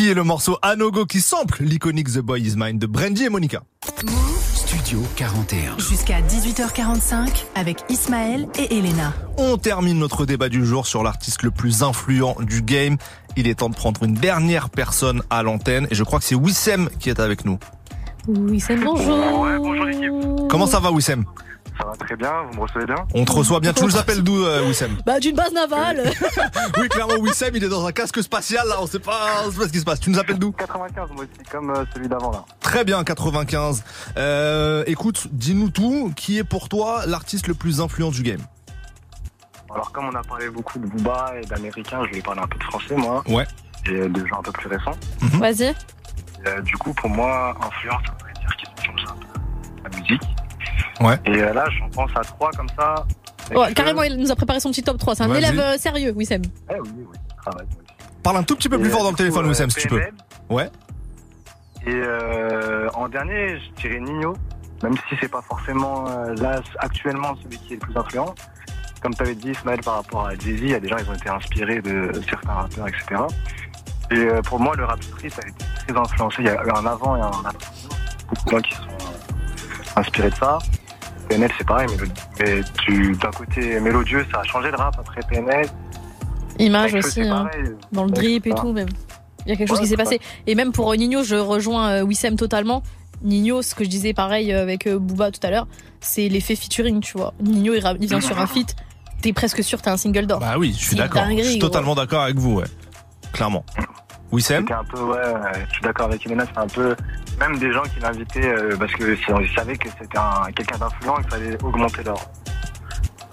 [0.00, 3.28] Taiki et le morceau Anogo qui sample l'iconique The Boy Is Mine de Brandy et
[3.28, 3.62] Monica.
[4.54, 5.78] Studio 41.
[5.78, 9.12] Jusqu'à 18h45 avec Ismaël et Elena.
[9.36, 12.96] On termine notre débat du jour sur l'artiste le plus influent du game.
[13.36, 16.34] Il est temps de prendre une dernière personne à l'antenne et je crois que c'est
[16.34, 17.58] Wissem qui est avec nous.
[18.26, 19.40] Wissem, bonjour.
[19.40, 20.12] Ouais, bonjour l'équipe.
[20.48, 21.24] Comment ça va Wissem?
[22.20, 23.72] Bien, vous me recevez bien On te reçoit bien.
[23.72, 26.04] Tu nous appelles d'où euh, Wissem Bah d'une base navale.
[26.78, 29.58] Oui, clairement Wissem, il est dans un casque spatial là, on sait pas, on sait
[29.58, 30.00] pas ce qui se passe.
[30.00, 32.44] Tu nous appelles d'où 95 moi aussi, comme euh, celui d'avant là.
[32.60, 33.82] Très bien, 95.
[34.16, 36.12] Euh, écoute, dis-nous tout.
[36.14, 38.40] Qui est pour toi l'artiste le plus influent du game?
[39.72, 42.58] Alors comme on a parlé beaucoup de Booba et d'américains, je vais parler un peu
[42.58, 43.22] de français moi.
[43.28, 43.46] Ouais.
[43.86, 44.96] Et de gens un peu plus récents.
[45.20, 45.74] Vas-y.
[46.46, 48.02] Euh, du coup, pour moi, influence,
[51.00, 51.18] Ouais.
[51.24, 53.06] Et euh, là, j'en pense à trois comme ça.
[53.54, 55.16] Ouais, carrément, il nous a préparé son petit top 3.
[55.16, 56.42] C'est un élève euh, sérieux, Wissem.
[56.70, 57.66] Eh oui, oui, travail.
[58.22, 59.80] Parle un tout petit peu plus Et, fort dans euh, le téléphone, Wissem, euh, si
[59.80, 60.02] tu peux.
[60.50, 60.70] Ouais.
[61.86, 64.34] Et euh, en dernier, je dirais Nino,
[64.82, 68.34] même si c'est pas forcément euh, là actuellement celui qui est le plus influent.
[69.00, 71.08] Comme tu avais dit, Ismaël, par rapport à Jay-Z, il y a des gens ils
[71.08, 73.22] ont été inspirés de certains rappeurs, etc.
[74.10, 76.36] Et euh, pour moi, le rap street a été très influencé.
[76.40, 77.66] Il y a eu un avant et un après.
[78.28, 80.58] Beaucoup de gens qui sont euh, inspirés de ça.
[81.30, 82.06] PNL, c'est pareil, mais,
[82.40, 85.66] mais du- d'un côté mélodieux, ça a changé le rap après PNL.
[86.58, 87.48] Image Avec aussi, hein.
[87.92, 88.88] dans le drip et tout même.
[89.46, 90.20] Il y a quelque chose Ouais, qui s'est passé.
[90.46, 92.82] Et même pour euh, Nino, je rejoins euh, Wissem totalement.
[93.22, 95.68] Nino, ce que je disais pareil euh, avec Booba tout à l'heure,
[96.00, 97.32] c'est l'effet featuring, tu vois.
[97.40, 98.74] Nino, il, vient sur un feat,
[99.22, 100.40] t'es presque sûr t'as un single d'or.
[100.40, 101.22] Bah oui, je suis d'accord.
[101.30, 102.66] Je suis totalement d'accord avec vous, ouais.
[103.32, 103.64] Clairement.
[104.32, 105.22] Wissem C'était un peu, ouais,
[105.68, 106.94] je suis d'accord avec Elena, c'est un peu,
[107.38, 110.78] même des gens qui l'invitaient euh, parce que si on savait que c'était un, quelqu'un
[110.78, 112.18] d'influent, il fallait augmenter leur,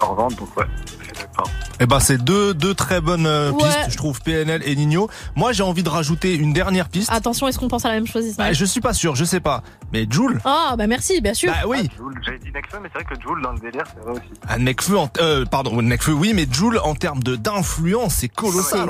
[0.00, 0.66] leur vente, donc ouais,
[0.98, 1.50] je suis d'accord.
[1.80, 3.58] Eh ben, c'est deux, deux très bonnes euh, Ouais.
[3.64, 5.08] pistes, je trouve, PNL et Nino.
[5.36, 7.10] Moi, j'ai envie de rajouter une dernière piste.
[7.12, 9.24] Attention, est-ce qu'on pense à la même chose, Bah, Ismaël je suis pas sûr, je
[9.24, 9.62] sais pas.
[9.92, 11.50] Mais Joule Ah, bah merci, bien sûr.
[11.50, 11.88] Bah oui.
[11.96, 14.40] Joule, j'avais dit Nekfeu, mais c'est vrai que Joule dans le délire, c'est vrai aussi.
[14.46, 18.88] Ah, Nekfeu, en, euh, pardon, Nekfeu, oui, mais Joule, en termes de d'influence, c'est colossal.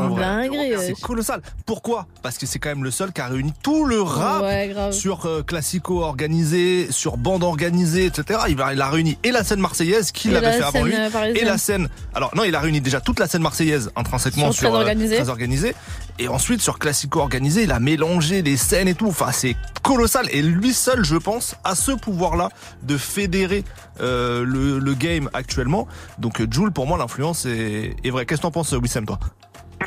[0.51, 0.86] C'est.
[0.95, 1.43] C'est colossal.
[1.66, 2.07] Pourquoi?
[2.22, 4.93] Parce que c'est quand même le seul qui a réuni tout le rap Ouais, grave.
[4.93, 8.41] sur euh, classico organisé, sur bande organisée, etc.
[8.49, 10.84] Il a, il a réuni et la scène marseillaise qui Et l'avait la fait avant
[10.84, 11.36] lui, euh, parisienne.
[11.36, 11.89] et la scène.
[12.14, 14.81] Alors non, il a réuni déjà toute la scène marseillaise intrinsèquement Sur sur, Très euh,
[14.81, 15.16] Organisé.
[15.16, 15.74] Très organisé.
[16.18, 19.09] Et ensuite sur classico organisé, il a mélangé les scènes et tout.
[19.09, 20.26] Enfin, c'est colossal.
[20.33, 22.49] Et lui seul, je pense, a ce pouvoir-là
[22.83, 23.64] de fédérer
[24.01, 25.87] euh, le, le game actuellement.
[26.18, 28.26] Donc euh, Jules, pour moi, l'influence est, est vraie.
[28.26, 29.18] Qu'est-ce que t'en penses, Wissem, toi?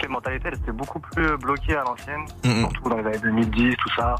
[0.01, 2.61] Les mentalités, elles étaient beaucoup plus bloquées à l'ancienne, Mhm.
[2.61, 4.15] surtout dans les années 2010, tout ça.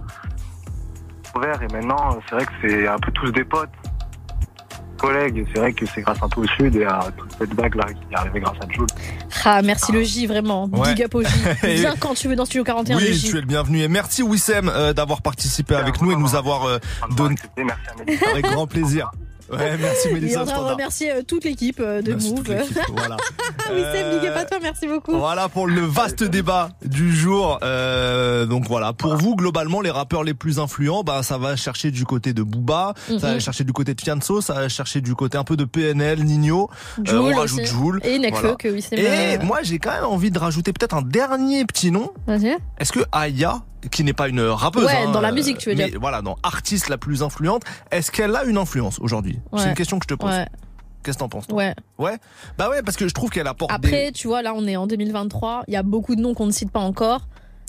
[1.35, 3.69] Ouvert, et maintenant, c'est vrai que c'est un peu tous des potes,
[5.01, 7.85] collègues, c'est vrai que c'est grâce un peu au Sud et à toute cette vague-là
[7.87, 8.85] qui est arrivée grâce à Jules.
[9.43, 10.69] Ah, merci le J, vraiment.
[10.71, 10.93] Ouais.
[10.93, 11.29] Big up au J.
[11.63, 13.29] Viens quand tu veux dans Studio 41, le Oui, J.
[13.29, 13.81] tu es le bienvenu.
[13.81, 16.77] Et merci Wissem euh, d'avoir participé avec nous et de nous avoir euh,
[17.15, 19.11] donné Merci avec grand plaisir.
[19.51, 22.43] Ouais, merci Et Mélissa on va remercier euh, toute l'équipe euh, de Merci Move.
[22.95, 23.17] voilà.
[23.71, 25.17] Wissem, big up toi, merci beaucoup.
[25.17, 27.59] Voilà pour le vaste débat du jour.
[27.63, 31.91] Euh, donc voilà, pour vous globalement les rappeurs les plus influents, bah ça va chercher
[31.91, 33.39] du côté de Booba, ça va Mhm.
[33.41, 36.69] chercher du côté de Fianso, ça va chercher du côté un peu de PNL, Nino.
[36.99, 37.65] Euh, Jul on rajoute.
[37.65, 37.99] Jul.
[38.03, 38.55] Et Nekfeu, Voilà.
[38.55, 41.91] que Wissem, Et euh, moi j'ai quand même envie de rajouter peut-être un dernier petit
[41.91, 42.11] nom.
[42.27, 42.57] Vas-y.
[42.79, 45.69] Est-ce que Aya, qui n'est pas une rappeuse, Ouais, hein, dans la euh, musique, tu
[45.69, 45.99] veux mais dire.
[45.99, 49.39] voilà, dans artiste la plus influente, est-ce qu'elle a une influence aujourd'hui?
[49.57, 50.29] C'est une question que je te pose.
[50.29, 50.47] Ouais.
[51.03, 51.57] Qu'est-ce que t'en penses toi?
[51.57, 51.75] Ouais.
[51.97, 52.17] Ouais?
[52.59, 54.11] Bah ouais, parce que je trouve qu'elle apporte Après, des.
[54.11, 55.63] tu vois, là, on est en 2023.
[55.67, 57.21] Il y a beaucoup de noms qu'on ne cite pas encore.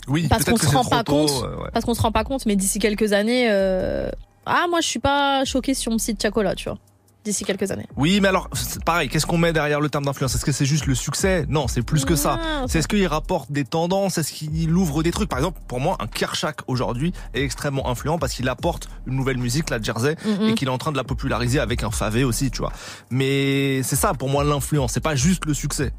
[0.07, 1.43] Oui, parce qu'on se rend pas tôt, compte.
[1.43, 1.69] euh, ouais.
[1.73, 3.47] Parce qu'on se rend pas compte, mais d'ici quelques années.
[3.49, 4.09] euh,
[4.45, 6.77] Ah, moi, je suis pas choquée si on me cite Chacola, tu vois.
[7.23, 7.87] D'ici quelques années.
[7.95, 8.49] Oui, mais alors,
[8.85, 10.35] pareil, qu'est-ce qu'on met derrière le terme d'influence?
[10.35, 11.45] Est-ce que c'est juste le succès?
[11.47, 12.35] Non, c'est plus que ça.
[12.35, 14.17] Non, C'est est-ce qu'il rapporte des tendances?
[14.17, 15.29] Est-ce qu'il ouvre des trucs?
[15.29, 19.37] Par exemple, pour moi, un Kershak aujourd'hui est extrêmement influent parce qu'il apporte une nouvelle
[19.37, 20.49] musique, la Jersey, Mhm.
[20.49, 22.73] et qu'il est en train de la populariser avec un favé aussi, tu vois.
[23.09, 24.91] Mais c'est ça, pour moi, l'influence.
[24.93, 25.93] C'est pas juste le succès.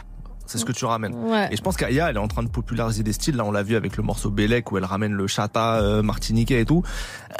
[0.46, 1.14] C'est ce que tu ramènes.
[1.14, 1.48] Ouais.
[1.50, 3.36] Et je pense qu'Aya, elle est en train de populariser des styles.
[3.36, 6.60] Là, on l'a vu avec le morceau Bélec où elle ramène le chata euh, martiniquais
[6.60, 6.82] et tout.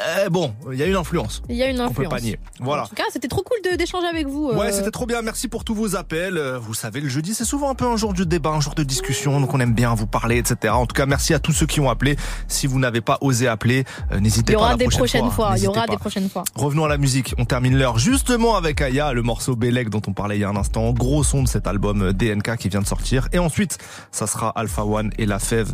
[0.01, 1.41] Euh, bon, il y a une influence.
[1.49, 2.13] Il y a une On peut influence.
[2.13, 2.39] pas nier.
[2.59, 2.83] Voilà.
[2.83, 4.49] En tout cas, c'était trop cool d'échanger avec vous.
[4.49, 4.55] euh.
[4.57, 5.21] Ouais, c'était trop bien.
[5.21, 6.37] Merci pour tous vos appels.
[6.37, 8.73] Euh, Vous savez, le jeudi, c'est souvent un peu un jour de débat, un jour
[8.75, 9.39] de discussion.
[9.39, 10.73] Donc, on aime bien vous parler, etc.
[10.73, 12.17] En tout cas, merci à tous ceux qui ont appelé.
[12.47, 14.61] Si vous n'avez pas osé appeler, euh, Il n'hésitez y pas.
[14.61, 15.53] aura la des prochaine prochaines fois.
[15.57, 15.91] Il y aura pas.
[15.91, 16.43] des prochaines fois.
[16.55, 17.35] Revenons à la musique.
[17.37, 20.49] On termine l'heure justement avec Aya, le morceau Bélec dont on parlait il y a
[20.49, 20.91] un instant.
[20.91, 22.94] Gros son de cet album DNK qui vient de sortir.
[22.95, 23.27] Sortir.
[23.33, 23.77] Et ensuite,
[24.11, 25.73] ça sera Alpha One et La Fève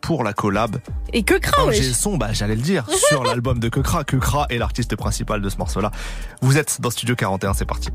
[0.00, 0.76] pour la collab.
[1.12, 1.92] Et que cra, wesh.
[1.92, 4.04] son, bah, j'allais le dire, sur l'album de Kekra.
[4.04, 5.90] Kekra est l'artiste principal de ce morceau-là.
[6.40, 7.90] Vous êtes dans Studio 41, c'est parti.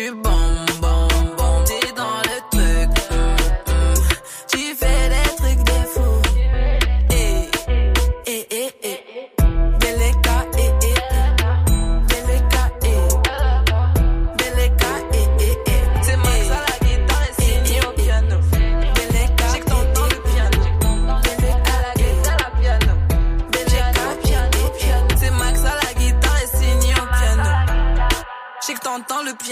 [0.00, 0.39] Tu bombes,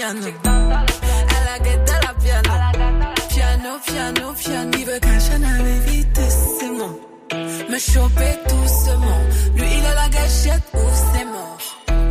[0.09, 0.73] piano.
[0.73, 3.13] À la piano.
[3.29, 4.71] Piano, piano, piano.
[4.77, 6.99] Il veut qu'un Chanel vite, c'est bon.
[7.69, 9.21] Me choper doucement.
[9.55, 11.57] Lui, il a la gâchette ou c'est mort.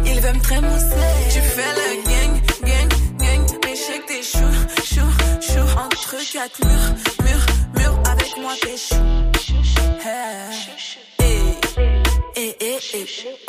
[0.04, 1.10] Il veut me trémousser.
[1.32, 2.88] Tu fais le gang, gang,
[3.18, 3.46] gang.
[3.64, 3.74] Mais
[4.06, 4.48] t'es chou,
[4.84, 5.08] chou,
[5.40, 5.66] chou.
[5.76, 6.94] Entre quatre murs,
[7.24, 7.46] murs,
[7.76, 7.98] murs.
[8.10, 9.02] Avec moi, t'es chou.
[11.20, 11.56] Hey.
[12.36, 13.47] Eh, eh, eh,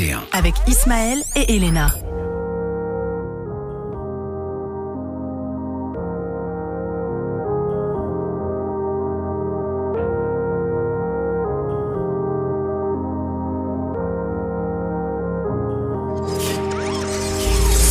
[0.00, 0.22] 41.
[0.32, 1.88] avec Ismaël et Elena.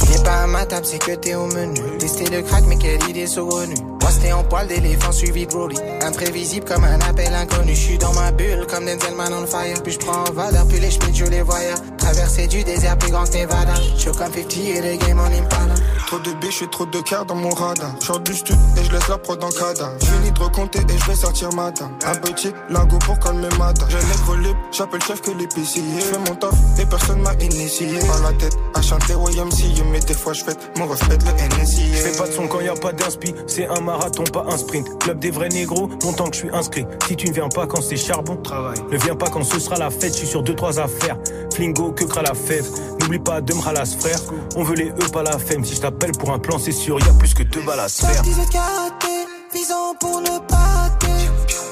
[0.07, 1.79] Viens pas à ma table, c'est que t'es au menu.
[1.99, 3.98] Tester le crack, mais quelle idée saugrenue.
[4.09, 5.77] C'était en poil d'éléphant suivi de Broly.
[6.01, 7.75] Imprévisible comme un appel inconnu.
[7.75, 9.81] Je suis dans ma bulle comme Denzel Man on fire.
[9.83, 11.75] Puis je prends en valeur, puis les schmitts, je les voyais.
[11.97, 13.73] Traversée du désert plus grand que Nevada.
[13.97, 15.75] Je comme 50 et le game en impala.
[16.07, 17.91] Trop de biches et trop de cœur dans mon radar.
[18.01, 19.93] Short du stud et je laisse la prod en cadavre.
[20.01, 21.91] Fini de recompter et je vais sortir matin.
[22.05, 23.85] Un petit lingot pour calmer matin.
[23.89, 25.83] J'ai les gros lips, j'appelle chef que l'épicier.
[25.97, 27.99] Je fais mon taf et personne m'a initié.
[27.99, 31.93] Pas la tête à chanter YMCA, mais des fois je fête mon reflet le NSI.
[31.93, 34.57] Je fais pas de son quand y a pas d'inspi, c'est un marathon, pas un
[34.57, 34.99] sprint.
[34.99, 36.85] Club des vrais négros, longtemps que je suis inscrit.
[37.07, 38.77] Si tu ne viens pas quand c'est charbon, travail.
[38.91, 41.17] Ne viens pas quand ce sera la fête, je suis sur deux trois affaires.
[41.53, 42.65] Flingo, que cra la fève?
[43.01, 44.19] N'oublie pas de me ralasse frère.
[44.55, 45.65] On veut les E, pas la femme.
[45.65, 47.89] Si je t'appelle pour un plan, c'est sûr, y a plus que deux balles à
[47.89, 48.21] se faire.
[48.21, 49.07] 18 karaté,
[49.53, 51.07] visant pour ne pas rater.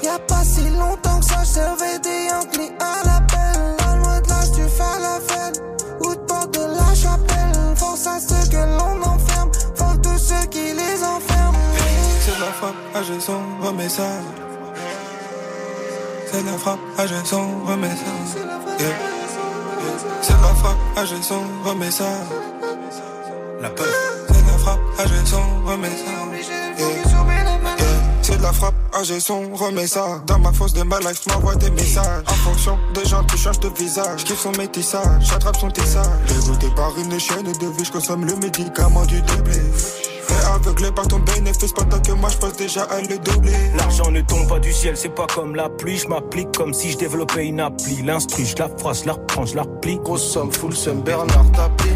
[0.03, 3.26] Y'a pas si longtemps que ça, je servais des Yankees à l'appel.
[13.19, 14.03] Son, remets ça.
[16.31, 18.05] C'est de la frappe, remets ça.
[18.79, 18.87] Yeah.
[20.21, 20.77] C'est la frappe,
[21.21, 22.05] son, remets ça.
[23.61, 23.85] La peur.
[24.27, 25.03] C'est de la frappe, ça.
[26.77, 26.87] Yeah.
[26.87, 27.17] Yeah.
[28.23, 30.21] C'est de la frappe, j'ai son, remets ça.
[30.25, 32.23] Dans ma fosse de ma life, m'envoie des messages.
[32.27, 34.21] En fonction des gens, tu changes de visage.
[34.21, 36.07] J'kiffe son métissage, j'attrape son tissage.
[36.27, 39.61] Dégoûté par une chaîne de vie, j'consomme le médicament du doublé.
[40.53, 43.51] Aveuglé par ton bénéfice pendant que moi je pense déjà à le doubler.
[43.77, 45.97] L'argent ne tombe pas du ciel, c'est pas comme la pluie.
[45.97, 48.01] Je m'applique comme si je développais une appli.
[48.03, 49.97] L'instru, je la phrase, je la reprends, je la replie.
[49.97, 51.89] Grosse somme, full somme, Bernard tapis.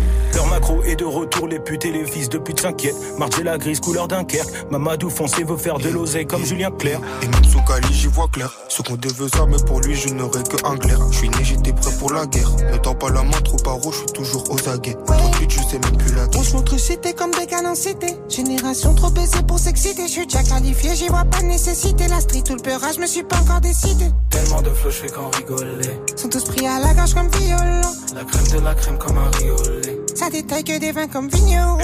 [0.51, 3.17] Macro est de retour, les putes et les fils de pute s'inquiètent.
[3.17, 4.49] Marcher la grise, couleur Dunkerque.
[4.69, 6.99] Mamadou foncé veut faire de l'oseille comme Julien Clerc.
[7.23, 8.51] Et même sous Cali, j'y vois clair.
[8.67, 10.99] Ce qu'on devait ça, mais pour lui, je n'aurais que un glaire.
[11.09, 12.49] Je suis né, j'étais prêt pour la guerre.
[12.69, 14.97] Ne tends pas la main, trop paro, je suis toujours aux aguets.
[15.05, 16.41] Trop de je sais même plus la guerre.
[16.41, 18.17] On se montre cité comme des canons cités.
[18.27, 20.03] Génération trop baisée pour s'exciter.
[20.07, 22.09] Je suis déjà qualifié, j'y vois pas de nécessité.
[22.09, 24.07] La street ou le peurage, je me suis pas encore décidé.
[24.29, 25.89] Tellement de flots, je fais qu'en rigoler.
[26.17, 27.81] Sont tous pris à la gorge comme violon.
[28.15, 29.90] La crème de la crème comme un riolet.
[30.15, 31.77] Ça détaille que des vins comme vigneron.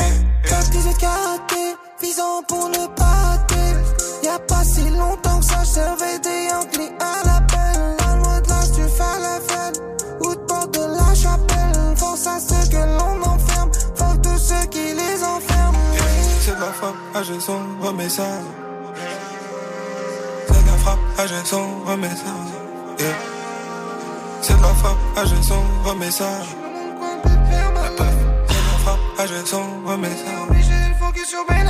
[0.48, 3.56] Top 18 karaté, visant pour le pâté.
[4.24, 7.96] Y'a pas si longtemps que ça, je servais des Yankees à l'appel.
[8.00, 9.74] La loi de l'âge du falafel,
[10.22, 11.96] ou de porte de la chapelle.
[11.96, 15.78] Force à ceux que l'on enferme, force tous ceux qui les enferment.
[16.42, 18.28] C'est de la frappe, ah j'ai son, remets ça.
[20.48, 23.04] C'est de la frappe, ah j'ai son, remets ça.
[23.04, 23.08] Yeah.
[24.42, 26.30] C'est de la frappe, ah j'ai son, remets ça.
[29.20, 29.24] Ah
[29.86, 30.44] remets ça.
[30.48, 31.68] Obligé de focus sur Ben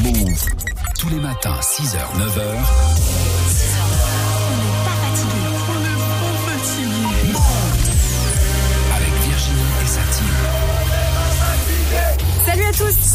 [0.00, 0.40] Move.
[0.98, 3.35] Tous les matins, 6h, 9h.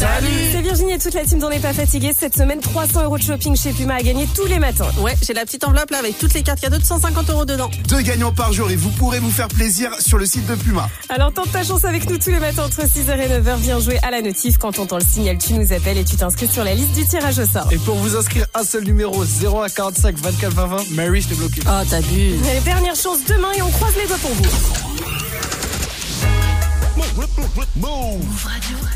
[0.02, 2.10] Salut C'est Virginie et toute la team d'On n'est pas fatigué.
[2.18, 4.88] Cette semaine, 300 euros de shopping chez Puma à gagner tous les matins.
[4.98, 7.70] Ouais, j'ai la petite enveloppe là avec toutes les cartes cadeaux de 150 euros dedans.
[7.88, 10.90] Deux gagnants par jour et vous pourrez vous faire plaisir sur le site de Puma.
[11.08, 13.56] Alors tente ta chance avec nous tous les matins entre 6h et 9h.
[13.58, 14.58] Viens jouer à la notif.
[14.58, 17.06] Quand on entend le signal, tu nous appelles et tu t'inscris sur la liste du
[17.06, 17.72] tirage au sort.
[17.72, 20.90] Et pour vous inscrire, un seul numéro 01 45 24 20 20.
[20.96, 21.60] Mary, je t'ai bloqué.
[21.64, 22.40] Oh, t'abuses.
[22.50, 24.81] Allez, dernière chance demain et on croise les doigts pour vous.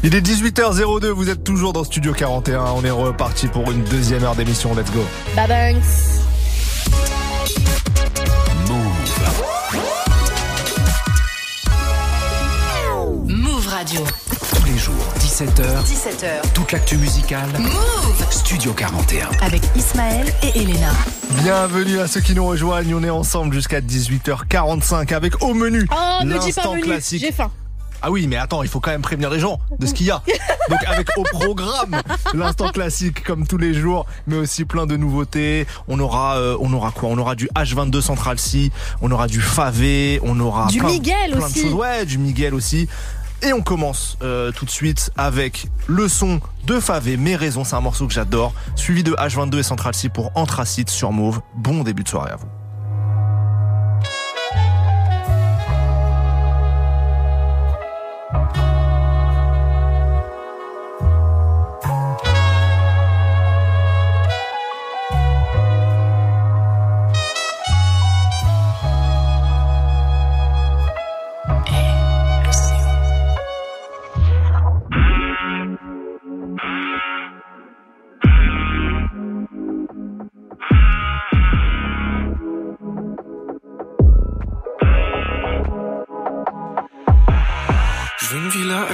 [0.02, 2.60] Il est 18h02, vous êtes toujours dans Studio 41.
[2.76, 4.74] On est reparti pour une deuxième heure d'émission.
[4.74, 5.04] Let's go.
[5.34, 5.76] Bye bye.
[13.28, 14.00] Move Radio.
[14.54, 15.84] Tous les jours, 17h.
[15.84, 16.52] 17h.
[16.54, 17.48] Toute l'actu musicale.
[17.58, 19.28] Move Studio 41.
[19.40, 20.90] Avec Ismaël et Elena.
[21.42, 22.94] Bienvenue à ceux qui nous rejoignent.
[22.94, 26.82] On est ensemble jusqu'à 18h45 avec au menu Oh, me dis pas l'instant menu.
[26.84, 27.20] classique.
[27.24, 27.50] J'ai faim.
[28.02, 30.10] Ah oui, mais attends, il faut quand même prévenir les gens de ce qu'il y
[30.10, 30.22] a.
[30.68, 32.00] Donc avec au programme
[32.34, 35.66] l'instant classique comme tous les jours, mais aussi plein de nouveautés.
[35.88, 37.08] On aura, euh, on aura quoi?
[37.08, 38.70] On aura du H22 Central C,
[39.00, 41.62] on aura du Favé, on aura Du plein, Miguel plein aussi.
[41.64, 41.74] de choses.
[41.74, 42.88] Ouais, du Miguel aussi.
[43.42, 47.76] Et on commence euh, tout de suite avec le son de Favé, Mes raisons, c'est
[47.76, 51.40] un morceau que j'adore, suivi de H22 et Central C pour Anthracite sur Mauve.
[51.54, 52.46] Bon début de soirée à vous.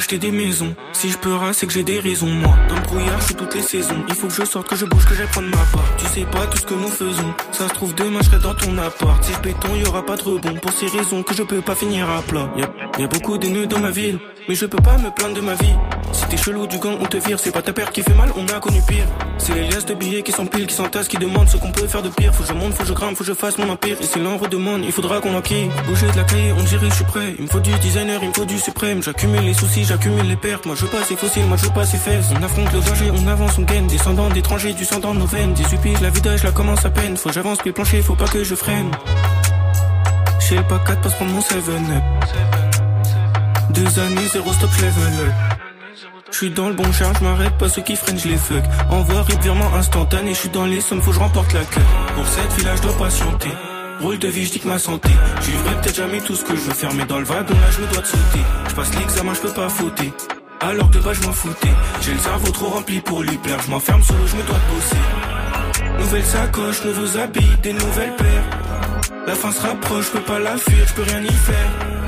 [0.03, 0.75] Acheter des maisons.
[0.93, 2.57] Si je peux c'est que j'ai des raisons, moi.
[2.69, 4.03] Dans le brouillard, je suis toutes les saisons.
[4.09, 5.89] Il faut que je sorte, que je bouge, que j'aille prendre ma part.
[5.97, 7.33] Tu sais pas tout ce que nous faisons.
[7.53, 9.23] Ça se trouve, demain, je serai dans ton appart.
[9.23, 10.55] Si je béton, y aura pas de rebond.
[10.55, 12.51] Pour ces raisons que je peux pas finir à plat.
[12.57, 14.19] Y'a y a beaucoup d'ennemis dans ma ville.
[14.49, 15.77] Mais je peux pas me plaindre de ma vie.
[16.13, 17.39] Si t'es chelou du gang, on te vire.
[17.39, 19.07] C'est pas ta père qui fait mal, on a connu pire.
[19.39, 22.03] C'est les liasses de billets qui s'empilent, qui s'entassent, qui demandent ce qu'on peut faire
[22.03, 22.35] de pire.
[22.35, 23.97] Faut que je monte, faut que je grimpe, faut que je fasse mon empire.
[24.01, 25.71] Et si l'on redemande, il faudra qu'on enquille.
[25.87, 27.35] Bouger de la cahier, on dirait, je suis prêt.
[27.39, 29.03] Il me faut du designer, il me faut du suprême.
[29.03, 30.64] J'accumule les soucis, j'accumule les pertes.
[30.66, 32.30] Moi je veux pas ces fossiles, moi je veux pas ces fesses.
[32.34, 33.86] On affronte le danger, on avance, on gagne.
[33.86, 35.53] Descendant d'étrangers, du sang dans nos veines.
[35.55, 37.16] Des supplices, la vida, je la commence à peine.
[37.16, 38.90] Faut j'avance, puis plancher, faut pas que je freine.
[40.40, 42.03] Chez le pack 4, passe prendre mon 7-up.
[43.70, 45.32] Deux années, zéro stop, je level up.
[46.30, 48.64] Je suis dans le bon charge, je m'arrête pas ceux qui freinent, je les fuck.
[48.90, 51.82] Envoie rip virement instantané, je suis dans les sommes, faut que je remporte la queue.
[52.14, 53.51] Pour cette village, je dois patienter.
[54.01, 55.11] Rôle de vie, je dis que ma santé.
[55.40, 57.70] Je vivrai peut-être jamais tout ce que je veux faire, mais dans le wagon là,
[57.70, 58.40] je me dois de sauter.
[58.68, 60.12] Je passe l'examen, je peux pas fauter.
[60.61, 61.74] Alors de bas, je m'en foutais.
[62.03, 63.59] J'ai le cerveau trop rempli pour lui plaire.
[63.64, 65.99] Je m'enferme solo, je me dois de bosser.
[65.99, 68.45] Nouvelle sacoche, nouveaux habits, des nouvelles paires.
[69.26, 72.02] La fin se rapproche, je peux pas la fuir, je peux rien y faire.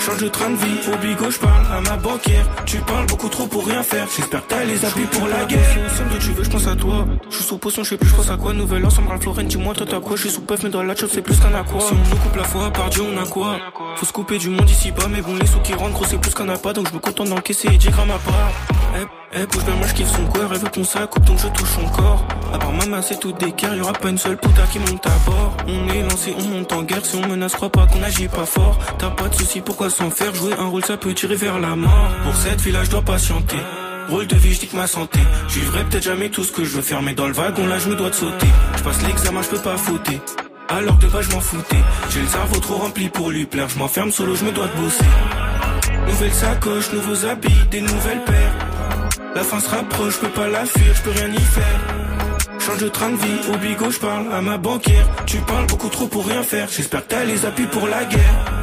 [0.00, 2.46] Change de train de vie, au bigot, je parle à ma banquière.
[2.64, 4.06] Tu parles beaucoup trop pour rien faire.
[4.16, 5.60] J'espère que t'as les appuis pour la guerre.
[5.94, 7.06] Somme de tu veux, je pense à toi.
[7.28, 8.54] Je suis sous potion, je sais plus, je pense à quoi.
[8.54, 10.16] Nouvelle ensemble, Ralph Lauren, dis-moi, toi t'as quoi.
[10.16, 11.80] Je suis sous puff, mais dans la chop, c'est plus qu'un aqua.
[11.80, 13.58] Si on nous coupe la foi, par Dieu, on a quoi?
[13.96, 16.18] Faut se couper du monde ici bas, mais bon, les sous qui rentrent, gros, c'est
[16.18, 16.72] plus qu'un appât.
[16.72, 18.79] Donc je me contente d'encaisser et 10 grammes à part.
[18.96, 20.50] Eh, eh, bouge bien, moi je kiffe son corps.
[20.52, 22.24] Elle veut qu'on s'accoupe, donc je touche son corps.
[22.52, 23.74] À part ma main, c'est tout d'équerre.
[23.74, 25.56] Y'aura pas une seule puta qui monte à bord.
[25.66, 27.04] On est lancé, on monte en guerre.
[27.04, 28.78] Si on menace, crois pas qu'on agit pas fort.
[28.98, 31.76] T'as pas de soucis, pourquoi s'en faire Jouer un rôle, ça peut tirer vers la
[31.76, 32.08] mort.
[32.24, 33.58] Pour cette village, je dois patienter.
[34.08, 35.20] Rôle de vie, je dis ma santé.
[35.48, 37.78] Je vivrai peut-être jamais tout ce que je veux faire, mais dans le wagon là,
[37.78, 38.48] je me dois de sauter.
[38.76, 40.20] Je passe l'examen, je peux pas fauter.
[40.68, 41.82] Alors de bas je m'en foutais.
[42.10, 43.68] J'ai le cerveau trop rempli pour lui plaire.
[43.68, 45.04] Je m'enferme solo, je me dois de bosser.
[46.06, 48.54] Nouvelle sacoche, nouveaux habits, des nouvelles paires.
[49.34, 51.80] La fin se rapproche, je peux pas la fuir, je peux rien y faire.
[52.58, 55.06] Change de train de vie, au bigot, je parle à ma banquière.
[55.26, 56.68] Tu parles beaucoup trop pour rien faire.
[56.68, 58.59] J'espère que t'as les appuis pour la guerre.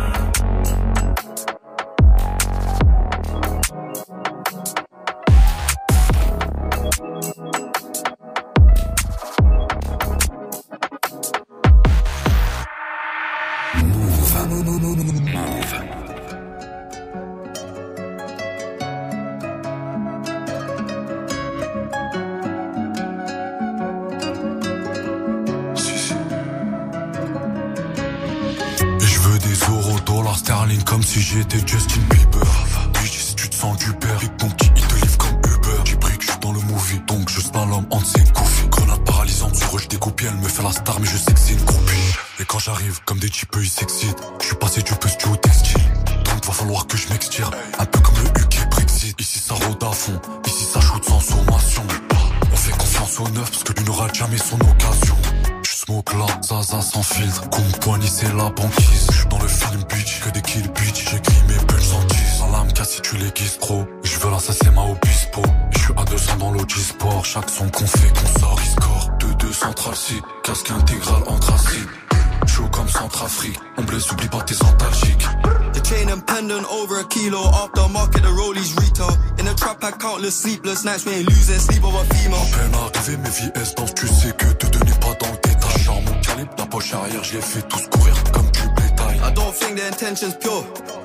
[80.78, 82.45] Sleepless nights, we ain't losing sleep over female.
[82.51, 85.84] peine arrivé, mes vies danse, tu sais que te donnais pas dans le détail.
[85.84, 89.17] Genre mon calibre, la poche arrière, je les fais tous courir comme du bétail.
[89.23, 90.63] I don't think the intention's pure.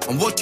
[0.09, 0.42] I'm watching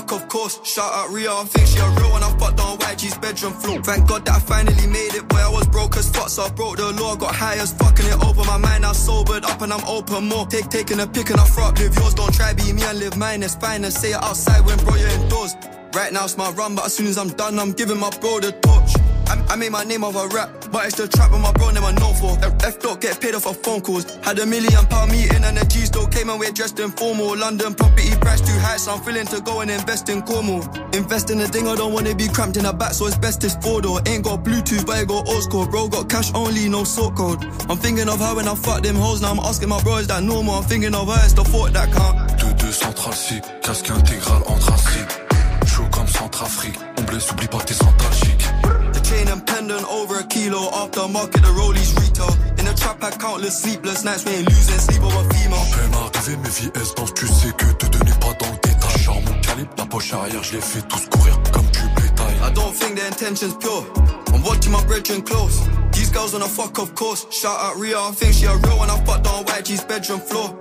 [0.00, 0.60] fuck, of course.
[0.64, 2.22] Shout out Ria, I think she a real one.
[2.22, 3.82] I fucked on YG's bedroom floor.
[3.82, 5.38] Thank God that I finally made it, boy.
[5.38, 7.16] I was broke as fuck, so I broke the law.
[7.16, 8.84] Got high as fucking it open my mind.
[8.84, 10.46] I sobered up and I'm open more.
[10.46, 12.14] Take taking a pick and I front live yours.
[12.14, 13.42] Don't try be me and live mine.
[13.42, 15.54] It's fine and say it outside when bro you're indoors.
[15.94, 18.40] Right now it's my run, but as soon as I'm done, I'm giving my bro
[18.40, 18.99] the torch.
[19.30, 21.70] I, I made my name of a rap, but it's the trap with my bro
[21.70, 22.34] name I know for.
[22.66, 24.10] F, don't get paid off of phone calls.
[24.26, 27.38] Had a million pound meeting and the G still came and we're dressed in formal.
[27.38, 30.66] London property price too high, so I'm feeling to go and invest in Cornwall.
[30.94, 33.44] Invest in a thing, I don't wanna be cramped in the back, so it's best
[33.44, 34.00] it's four door.
[34.06, 35.66] Ain't got Bluetooth, but I got old school.
[35.66, 37.44] Bro got cash only, no sort code.
[37.70, 39.22] I'm thinking of her when I fuck them hoes.
[39.22, 40.54] Now I'm asking my bro, is that normal?
[40.54, 42.18] I'm thinking of her, it's the thought that count.
[42.40, 45.30] 2-2 central C, casque intégral anthracite.
[45.66, 46.78] Chaud comme Centrafrique.
[46.98, 48.79] On blesse, oublie pas tes antalgiques.
[49.10, 52.30] Chain and pendant over a kilo off the market, the rollies retail.
[52.58, 55.66] In the trap, I countless sleepless nights, we ain't losing sleep over female.
[55.74, 59.02] peine arrivé, mes vies danse, tu sais que te donnais pas dans le détail.
[59.02, 62.36] Genre mon calibre, la poche arrière, je les fais tous courir comme du bétail.
[62.40, 63.84] I don't think the intention's pure.
[64.32, 65.58] I'm watching my brethren close.
[65.90, 67.26] These girls wanna fuck, of course.
[67.30, 68.90] Shout out Ria, I think she a real one.
[68.90, 70.54] I fucked on YG's bedroom floor.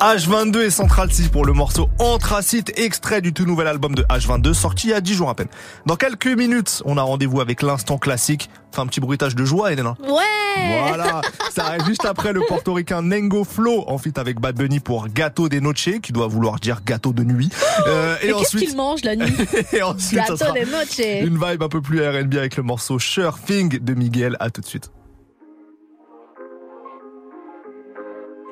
[0.00, 4.54] H22 et Central C pour le morceau Anthracite, extrait du tout nouvel album de H22,
[4.54, 5.48] sorti il y a 10 jours à peine.
[5.84, 8.48] Dans quelques minutes, on a rendez-vous avec l'instant classique.
[8.72, 9.96] Fait un petit bruitage de joie, Elena.
[10.08, 11.20] Ouais Voilà,
[11.54, 15.50] ça arrive juste après le portoricain Nengo Flow en fit avec Bad Bunny pour Gâteau
[15.50, 17.50] des Noche, qui doit vouloir dire gâteau de nuit.
[17.86, 19.34] Euh, Et qu'est-ce qu'il mange la nuit
[19.74, 20.98] et ensuite, Gâteau des noches.
[20.98, 24.36] une vibe un peu plus R&B avec le morceau Sure Thing de Miguel.
[24.40, 24.90] À tout de suite.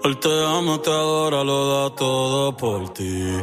[0.05, 3.43] Él te ama, te adora, lo da todo por ti.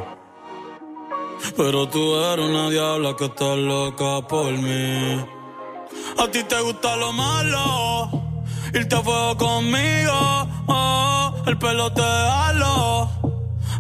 [1.57, 5.25] Pero tú eres una diabla que está loca por mí.
[6.17, 8.09] A ti te gusta lo malo,
[8.73, 10.47] irte a fuego conmigo.
[10.67, 13.09] Oh, el pelo te halo,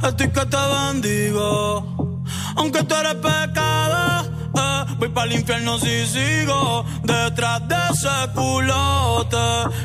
[0.03, 2.23] estoy que te bendigo.
[2.57, 4.31] Aunque tú eres pecado,
[4.97, 9.37] voy para el infierno si sigo detrás de ese culote.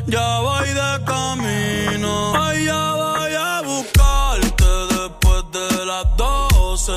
[0.07, 2.33] Ya voy de camino.
[2.37, 4.65] Ay, ya voy a buscarte
[4.95, 6.93] después de las 12.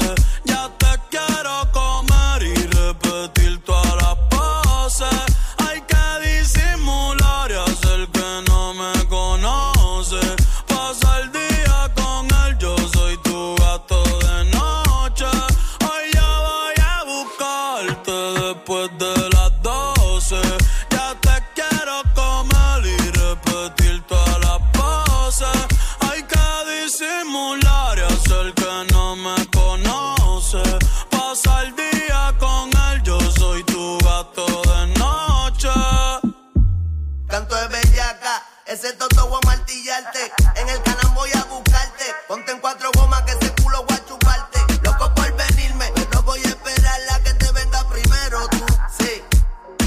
[38.74, 40.32] Ese toto voy a martillarte.
[40.56, 42.06] En el canal voy a buscarte.
[42.28, 44.60] Ponte en cuatro gomas que ese culo voy a chuparte.
[44.82, 48.48] Loco por venirme, no voy a esperar la que te venga primero.
[48.48, 48.66] Tú,
[48.98, 49.22] sí.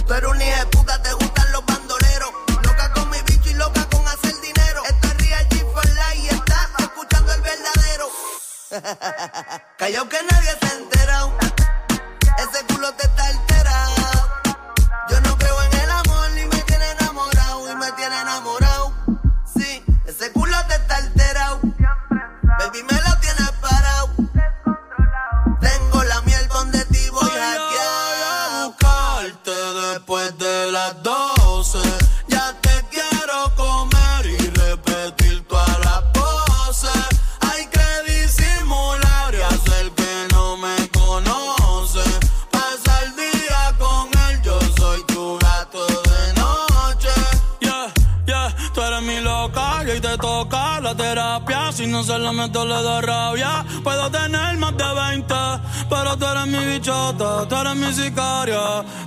[0.07, 2.31] Tú eres un hijo puta, te gustan los bandoleros.
[2.63, 4.85] Loca con mi bicho y loca con hacer dinero.
[4.85, 5.85] Esto es Real G for
[6.15, 8.09] y estás escuchando el verdadero.
[9.79, 10.36] Callao que nada.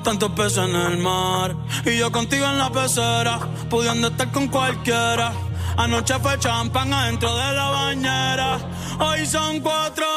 [0.04, 1.56] tantos peces en el mar.
[1.86, 3.40] Y yo contigo en la pecera,
[3.70, 5.32] pudiendo estar con cualquiera.
[5.78, 8.58] Anoche fue champán adentro de la bañera.
[9.00, 10.09] Hoy son cuatro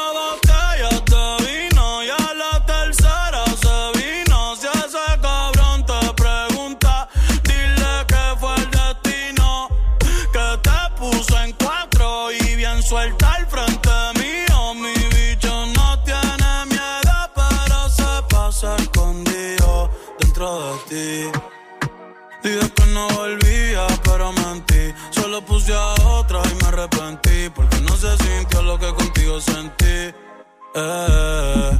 [30.75, 31.79] Eh.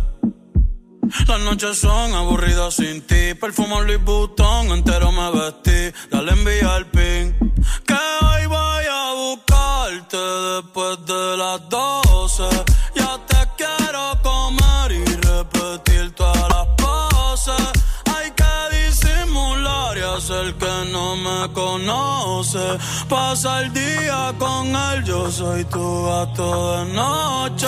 [1.28, 3.34] Las noches son aburridas sin ti.
[3.40, 5.98] Perfumo Luis Butón, entero me vestí.
[6.12, 7.54] Dale envía al pin.
[7.88, 12.44] Que hoy voy a buscarte después de las 12.
[12.96, 17.72] Ya te quiero comer y repetir todas las poses.
[18.16, 22.78] Hay que disimular y hacer que no me conoce.
[23.10, 27.68] Pasa el día con él, yo soy tu gato de noche.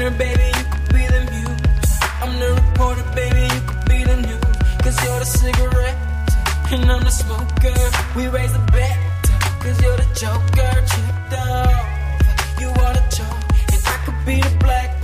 [0.00, 1.92] singer, baby, you could be the muse.
[2.22, 4.56] I'm the reporter, baby, you could be the news.
[4.82, 5.98] Cause you're the cigarette,
[6.72, 7.80] and I'm the smoker.
[8.16, 8.98] We raise the bet,
[9.60, 10.72] cause you're the joker.
[10.90, 14.99] Chipped off, you are the joke, and I could be the black.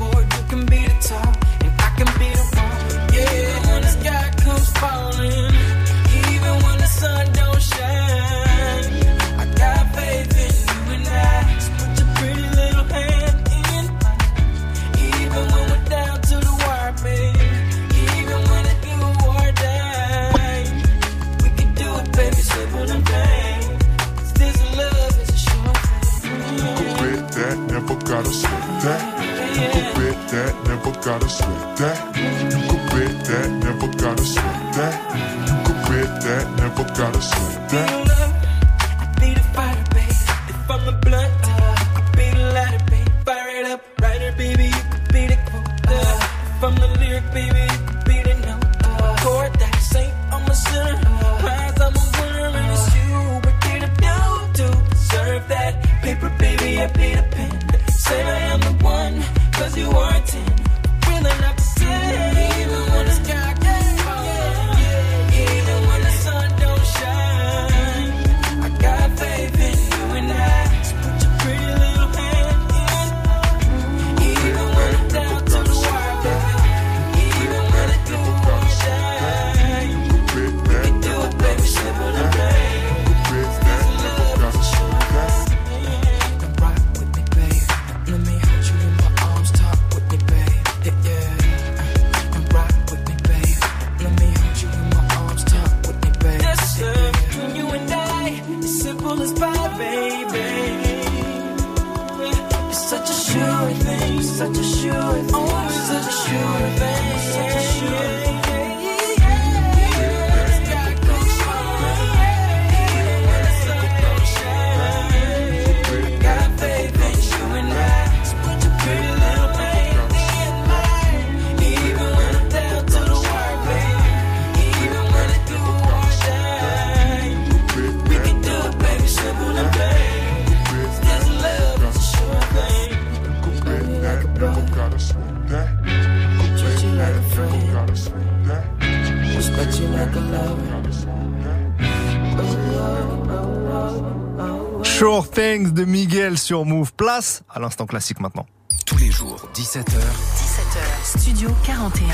[146.47, 146.93] sur Move.
[146.93, 148.47] Place à l'instant classique maintenant.
[148.87, 149.99] Tous les jours, 17h.
[149.99, 152.07] 17h, Studio 41.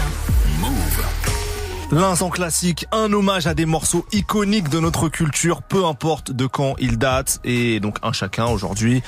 [0.59, 1.05] Move.
[1.93, 6.75] L'instant classique, un hommage à des morceaux iconiques de notre culture, peu importe de quand
[6.79, 9.03] ils datent, et donc un chacun aujourd'hui.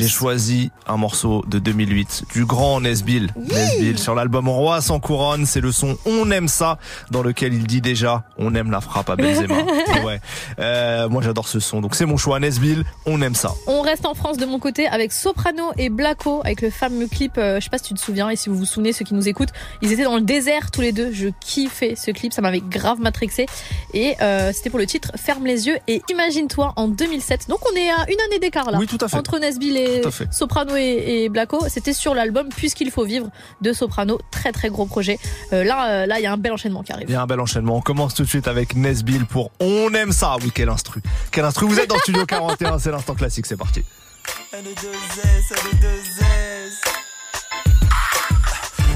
[0.00, 3.30] J'ai choisi un morceau de 2008 du grand Nesbill.
[3.36, 3.46] Oui.
[3.52, 6.78] Nesbill sur l'album Roi sans couronne, c'est le son On aime ça,
[7.10, 9.56] dans lequel il dit déjà On aime la frappe à Benzema.
[10.06, 10.22] ouais.
[10.58, 13.52] Euh, moi j'adore ce son, donc c'est mon choix Nesbill, On aime ça.
[13.80, 17.38] On reste en France de mon côté avec Soprano et Blacko avec le fameux clip.
[17.38, 19.14] euh, je sais pas si tu te souviens et si vous vous souvenez, ceux qui
[19.14, 21.10] nous écoutent, ils étaient dans le désert tous les deux.
[21.12, 23.46] Je kiffais ce clip, ça m'avait grave matrixé.
[23.94, 27.48] Et euh, c'était pour le titre Ferme les yeux et imagine-toi en 2007.
[27.48, 28.78] Donc on est à une année d'écart là.
[28.78, 29.16] Oui, tout à fait.
[29.16, 30.02] Entre Nesbill et.
[30.30, 33.30] Soprano et, et Blacko, c'était sur l'album Puisqu'il faut vivre
[33.60, 34.18] de Soprano.
[34.30, 35.18] Très très gros projet.
[35.52, 37.06] Euh, là, euh, là, il y a un bel enchaînement qui arrive.
[37.08, 37.76] Il y a un bel enchaînement.
[37.76, 40.36] On commence tout de suite avec Nesbill pour On aime ça.
[40.42, 41.00] Oui, quel instru.
[41.30, 41.66] Quel instru.
[41.66, 43.82] Vous êtes dans Studio 41, c'est l'instant classique, c'est parti.
[44.52, 47.00] L2S, L2S.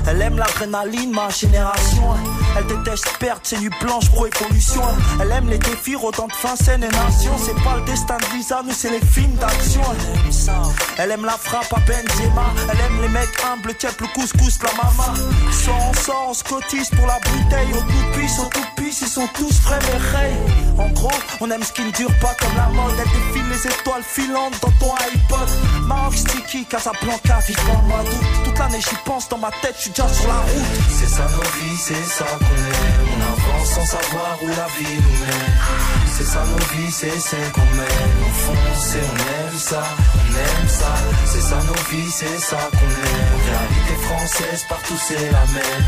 [0.07, 2.15] Elle aime l'adrénaline, ma génération.
[2.57, 4.83] Elle déteste perdre, c'est nu blanche, pro et pollution.
[5.21, 7.33] Elle aime les défis, rodant de fin, scène et nation.
[7.39, 9.83] C'est pas le destin de Lisa, nous c'est les films d'action.
[10.99, 12.47] Elle aime la frappe à Benzema.
[12.71, 15.19] Elle aime les mecs humbles, tiep le couscous, la mama.
[15.53, 17.73] Sort, on sort, on se cotise pour la bouteille.
[17.73, 20.37] Au tout pisse, au tout pisse, ils sont tous mais rays.
[20.79, 21.11] En gros,
[21.41, 22.95] on aime ce qui ne dure pas comme la mode.
[22.99, 25.49] Elle défile les étoiles filantes dans ton iPod.
[25.87, 28.05] Maroc sticky, Casablanca, vivant moi
[28.45, 30.65] toute l'année j'y pense dans ma tête, je suis déjà sur la route.
[30.91, 33.07] C'est ça nos vies, c'est ça qu'on aime.
[33.15, 35.55] On avance sans savoir où la vie nous mène.
[36.17, 38.15] C'est ça nos vies, c'est celle qu'on mène.
[38.27, 39.83] On fonce et on aime ça,
[40.15, 40.95] on aime ça.
[41.27, 43.94] C'est ça nos vies, c'est ça qu'on aime.
[44.17, 45.85] Française, partout c'est la même.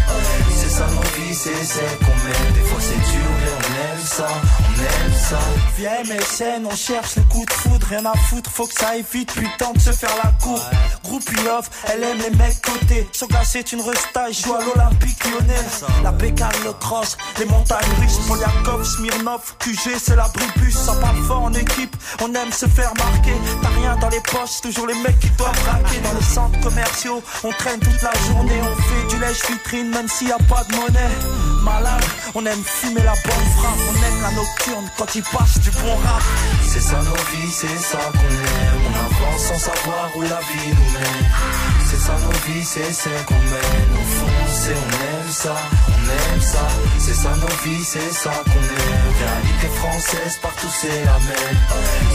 [0.57, 2.53] C'est ça nos c'est celle qu'on mène.
[2.55, 5.39] Des fois c'est dur et on aime ça, on aime ça.
[5.79, 9.05] Viens MSN, on cherche le coup de foudre, rien à foutre, faut que ça aille
[9.13, 10.61] vite, putain de se faire la cour.
[11.05, 13.09] Groupe love, elle aime les mecs côté.
[13.29, 15.55] Glace, c'est une resta, joue à l'Olympique lyonnais.
[16.03, 21.17] La bécane, le cross, les montagnes russes, Poliakov, Smirnov, QG, c'est la bribus, ça parle
[21.25, 23.35] fort en équipe, on aime se faire marquer.
[23.63, 25.99] T'as rien dans les poches, toujours les mecs qui doivent braquer.
[26.01, 30.09] Dans les centres commerciaux, on traîne toute la journée, on fait du lèche vitrine, même
[30.09, 31.15] s'il y a pas de monnaie.
[31.63, 35.71] Malade, on aime fumer la bonne frappe, on aime la nocturne quand il passe du
[35.71, 36.23] bon rap.
[36.67, 38.81] C'est ça nos vies, c'est ça qu'on aime.
[38.87, 41.27] On avance sans savoir où la vie nous mène.
[41.89, 43.91] C'est ça nos vies, c'est celle qu'on mène.
[43.93, 45.55] On fonce et on aime ça,
[45.89, 46.67] on aime ça.
[46.99, 49.07] C'est ça nos vies, c'est ça qu'on aime.
[49.19, 51.59] Réalité française, partout c'est la même.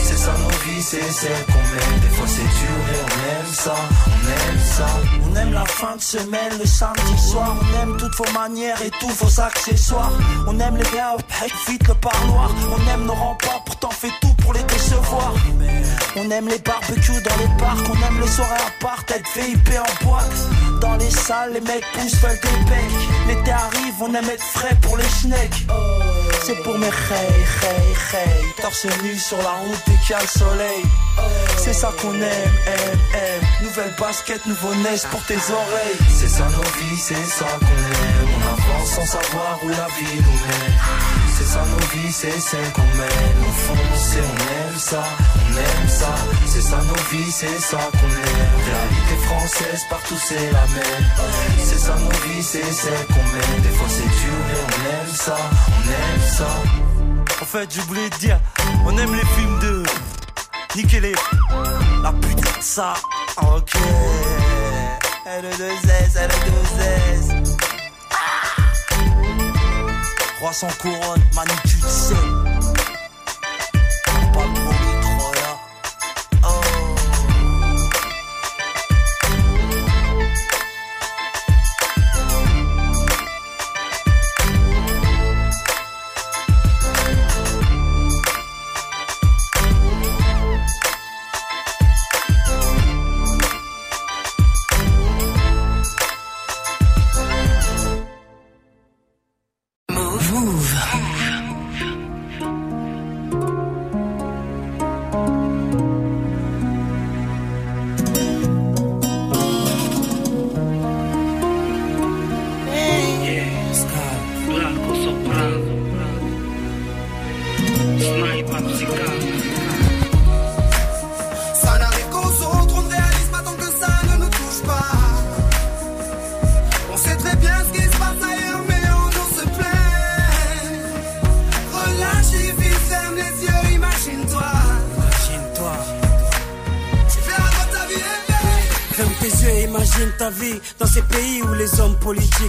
[0.02, 2.00] C'est ça nos vies, c'est celle qu'on mène.
[2.00, 3.74] Des fois c'est dur et on aime ça,
[4.06, 4.86] on aime ça.
[5.24, 7.56] On aime la fin de semaine, le samedi soir.
[7.60, 10.12] On aime toutes vos manières et tous vos accessoires.
[10.46, 11.16] On aime les biens,
[11.68, 12.50] vite le parloir.
[12.70, 15.34] On aime nos remparts, pourtant fait tout pour les décevoir.
[16.16, 17.88] On aime les barbecues dans les parcs.
[17.88, 20.80] On aime les soirées à part, être VIP en boîte.
[20.80, 23.01] Dans les salles, les mecs poussent, veulent des becs.
[23.26, 25.66] L'été arrive, on aime être frais pour les schnecks.
[26.44, 26.92] C'est pour mes hey,
[27.62, 28.44] hey, hey.
[28.60, 30.82] Torse nu sur la route dès qu'il y a le soleil.
[31.56, 33.44] C'est ça qu'on aime, aime, aime.
[33.62, 35.98] Nouvelle basket, nouveau neige pour tes oreilles.
[36.18, 38.28] C'est ça nos vies, c'est ça qu'on aime.
[38.36, 41.11] On avance sans savoir où la vie nous mène.
[41.52, 43.36] C'est ça nos vies, c'est celle qu'on mène.
[43.46, 45.04] On fonce et on aime ça,
[45.36, 46.14] on aime ça.
[46.46, 48.56] C'est ça nos vies, c'est ça qu'on aime.
[48.64, 51.04] Réalité française, partout c'est la même.
[51.62, 53.62] C'est ça nos vies, c'est celle qu'on mène.
[53.64, 55.36] Des fois c'est dur et on aime ça,
[55.68, 56.48] on aime ça.
[57.42, 58.40] En fait, oublié de dire,
[58.86, 59.82] on aime les films de.
[60.74, 61.14] Niquez les.
[62.02, 62.94] La putain de ça.
[63.42, 63.74] Ok.
[65.26, 67.51] L2S, L2S.
[70.42, 72.51] 300 couronnes, magnitude 7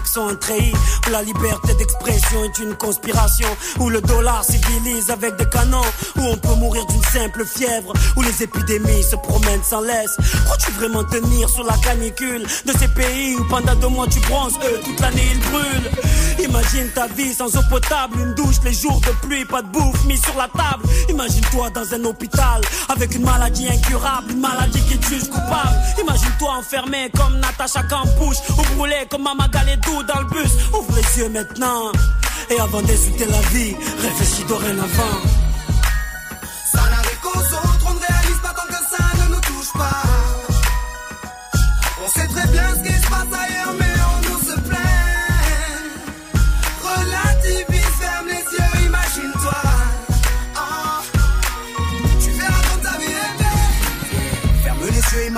[0.05, 0.73] sont un treillis,
[1.07, 3.47] où la liberté d'expression est une conspiration,
[3.79, 5.81] où le dollar civilise avec des canons,
[6.17, 10.15] où on peut mourir d'une simple fièvre, où les épidémies se promènent sans laisse.
[10.45, 14.57] Crois-tu vraiment tenir sur la canicule de ces pays où pendant deux mois tu bronzes,
[14.63, 15.91] eux toute l'année ils brûlent
[16.39, 20.03] Imagine ta vie sans eau potable, une douche les jours de pluie, pas de bouffe
[20.05, 20.83] mis sur la table.
[21.09, 25.75] Imagine-toi dans un hôpital avec une maladie incurable, une maladie qui te juge coupable.
[26.01, 29.47] Imagine-toi enfermé comme Natacha Campouche ou brûlé comme Mama
[29.85, 30.51] Galedou dans le bus.
[30.73, 31.91] Ouvre les yeux maintenant
[32.49, 35.42] et avant d'insulter la vie, réfléchis dorénavant.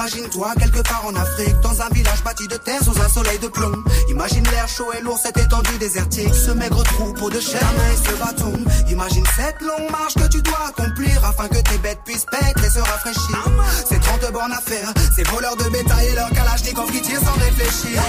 [0.05, 3.47] Imagine-toi quelque part en Afrique, dans un village bâti de terre sous un soleil de
[3.47, 3.83] plomb.
[4.09, 8.13] Imagine l'air chaud et lourd, cette étendue désertique, ce maigre troupeau de chair et ce
[8.15, 8.53] bâton.
[8.89, 12.69] Imagine cette longue marche que tu dois accomplir afin que tes bêtes puissent paître et
[12.69, 13.45] se rafraîchir.
[13.89, 17.39] Ces 30 bornes à faire, ces voleurs de bétail et leurs kalachnikov qui tirent sans
[17.43, 17.99] réfléchir.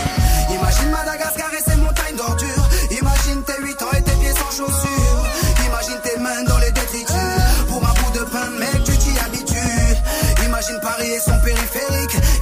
[0.51, 2.69] Imagine Madagascar et ses montagnes d'ordures.
[2.91, 5.27] Imagine tes 8 ans et tes pieds sans chaussures.
[5.67, 7.16] Imagine tes mains dans les détritus.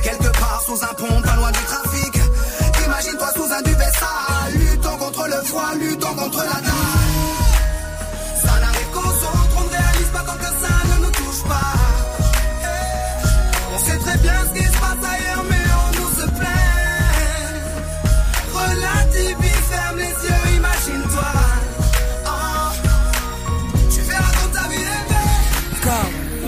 [0.02, 2.14] Quelque part sous un pont, pas loin du trafic.
[2.84, 4.52] Imagine-toi sous un duvet sale.
[4.55, 6.73] Luttons contre le froid, luttons contre la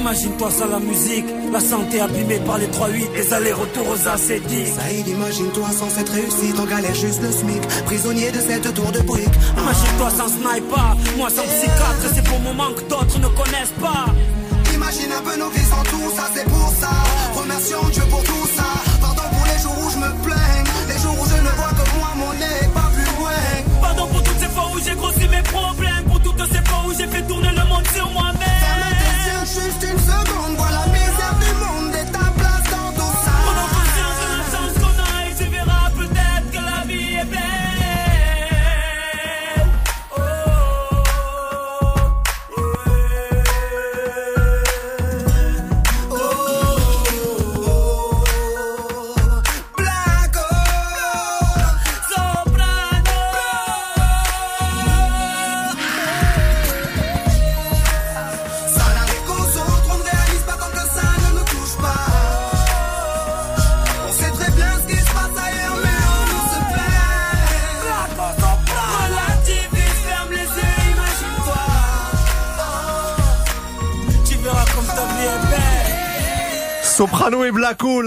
[0.06, 4.74] imagine-toi ça la musique, la santé abîmée par les 3-8, les allers-retours aux acédiques.
[4.78, 7.60] Saïd, imagine-toi sans cette réussite, en galère juste le SMIC.
[7.86, 9.36] Prisonnier de cette tour de briques.
[9.58, 14.06] Imagine-toi sans sniper, moi sans psychiatre, c'est pour moment que d'autres ne connaissent pas.
[14.72, 16.92] Imagine un peu nos vies sans tout ça, c'est pour ça.
[17.34, 18.68] Remercions Dieu pour tout ça.
[19.00, 20.62] Pardon pour les jours où je me plains.
[20.86, 23.42] Les jours où je ne vois que moi, mon nez, pas plus loin.
[23.80, 26.04] Pardon pour toutes ces fois où j'ai grossi mes problèmes,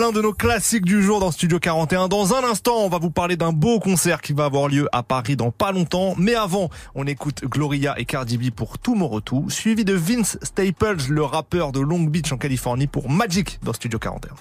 [0.09, 2.07] l'un de nos classiques du jour dans Studio 41.
[2.07, 5.03] Dans un instant, on va vous parler d'un beau concert qui va avoir lieu à
[5.03, 6.15] Paris dans pas longtemps.
[6.17, 11.09] Mais avant, on écoute Gloria et Cardi B pour Tout Morotou, suivi de Vince Staples,
[11.09, 14.33] le rappeur de Long Beach en Californie pour Magic dans Studio 41.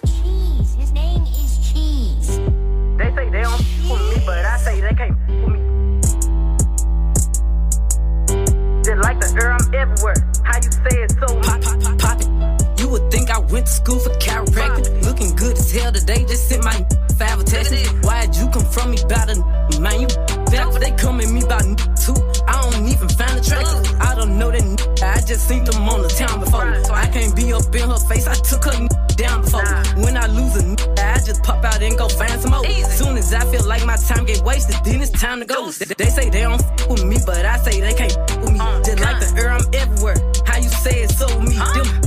[0.79, 2.41] His name is Cheese.
[2.97, 5.59] They say they don't me, but I say they can't me.
[8.85, 10.15] Just like the air, I'm everywhere.
[10.45, 12.28] How you say it so Pop, pop, pop, pop it.
[13.11, 15.05] Think I went to school for chiropractic.
[15.05, 16.87] Looking good as hell today, just sent my
[17.19, 17.73] five text.
[18.05, 20.01] Why'd you come from me about a man?
[20.01, 20.09] You
[20.53, 21.63] back, they come at me about
[21.97, 22.17] too.
[22.47, 24.01] I don't even find the attractive.
[24.01, 26.69] I don't know that I just seen them on the town before.
[26.93, 29.65] I can't be up in her face, I took her down before.
[30.03, 30.65] When I lose a
[31.03, 32.65] I just pop out and go find some more.
[32.67, 35.71] Soon as I feel like my time get wasted, then it's time to go.
[35.71, 38.59] They, say they don't f with me, but I say they can't f with me.
[38.85, 40.17] Just like the air, I'm everywhere.
[40.47, 41.57] How you say it so me?
[41.57, 41.98] Them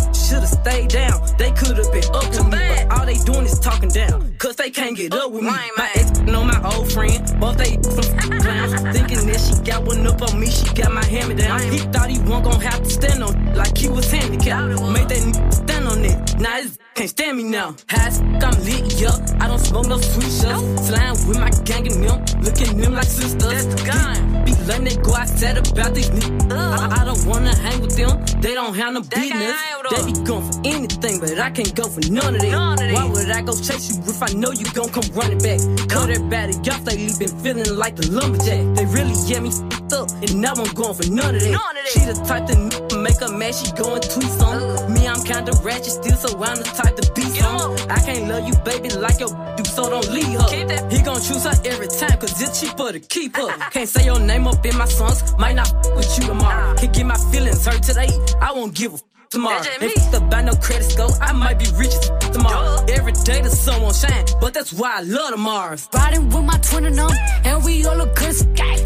[0.61, 1.21] stayed down.
[1.37, 4.35] They could've been up to me, but all they doing is talking down.
[4.37, 5.49] Cause they can't get up with me.
[5.77, 8.73] My ex know my old friend, both they some clowns.
[8.95, 11.61] Thinking that she got one up on me, she got my hammer me down.
[11.61, 14.81] He thought he wasn't gonna have to stand on like he was handicapped.
[14.91, 16.39] Made that stand on it.
[16.39, 17.75] Now his can't stand me now.
[17.89, 19.15] High as f- I'm lit, yeah.
[19.39, 20.87] I don't smoke no sweet shots.
[20.87, 23.41] Slime with my gang and them, looking them like sisters.
[23.43, 24.45] That's the gun.
[24.67, 26.51] Letting they go outside about these niggas.
[26.51, 28.23] I, I don't wanna hang with them.
[28.41, 29.55] They don't have no business.
[29.89, 32.93] They be going for anything, but I can't go for none of that.
[32.93, 35.59] Why would I go chase you if I know you gon' come running back?
[35.89, 38.75] Cut everybody off, they been feeling like the lumberjack.
[38.75, 39.49] They really get me
[39.91, 41.87] up, and now I'm going for none of that.
[41.91, 44.93] She the type to make a man, she going tweets on.
[44.93, 47.77] Me, I'm kinda ratchet still, so I'm the type to be on.
[47.89, 50.89] I can't love you, baby, like your do, so don't leave her.
[50.89, 53.47] He gon' choose her every time, cause it's cheaper to keep her.
[53.71, 56.75] Can't say your name up in my songs, might not f- with you tomorrow.
[56.75, 58.09] Can get my feelings hurt today,
[58.41, 59.61] I won't give a f- tomorrow.
[59.81, 61.95] If the buy no credits go, I might be rich
[62.33, 62.83] tomorrow.
[62.89, 65.87] Every day the sun won't shine, but that's why I love the Mars.
[65.93, 67.09] Riding with my twin and them,
[67.45, 68.35] and we all look good.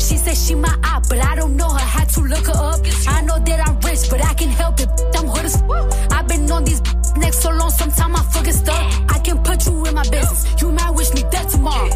[0.01, 1.79] She said she my eye, but I don't know her.
[1.97, 2.79] Had to look her up.
[3.07, 4.89] I know that I'm rich, but I can help it.
[5.17, 6.81] I'm hood as f- I've been on these
[7.17, 8.85] next so long, sometime I forget stuff.
[9.09, 10.45] I can put you in my business.
[10.61, 11.89] You might wish me dead tomorrow.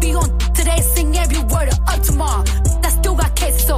[0.00, 2.44] Be on today, sing every word of up tomorrow.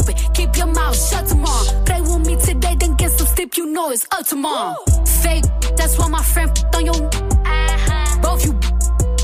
[0.03, 0.15] Open.
[0.35, 1.85] Keep your mouth shut tomorrow.
[1.85, 3.57] Play with me today, then get some sleep.
[3.57, 4.74] You know it's up tomorrow.
[5.23, 5.45] Fake,
[5.77, 6.95] that's why my friend f- on your.
[6.95, 8.20] Uh-huh.
[8.23, 8.53] Both you.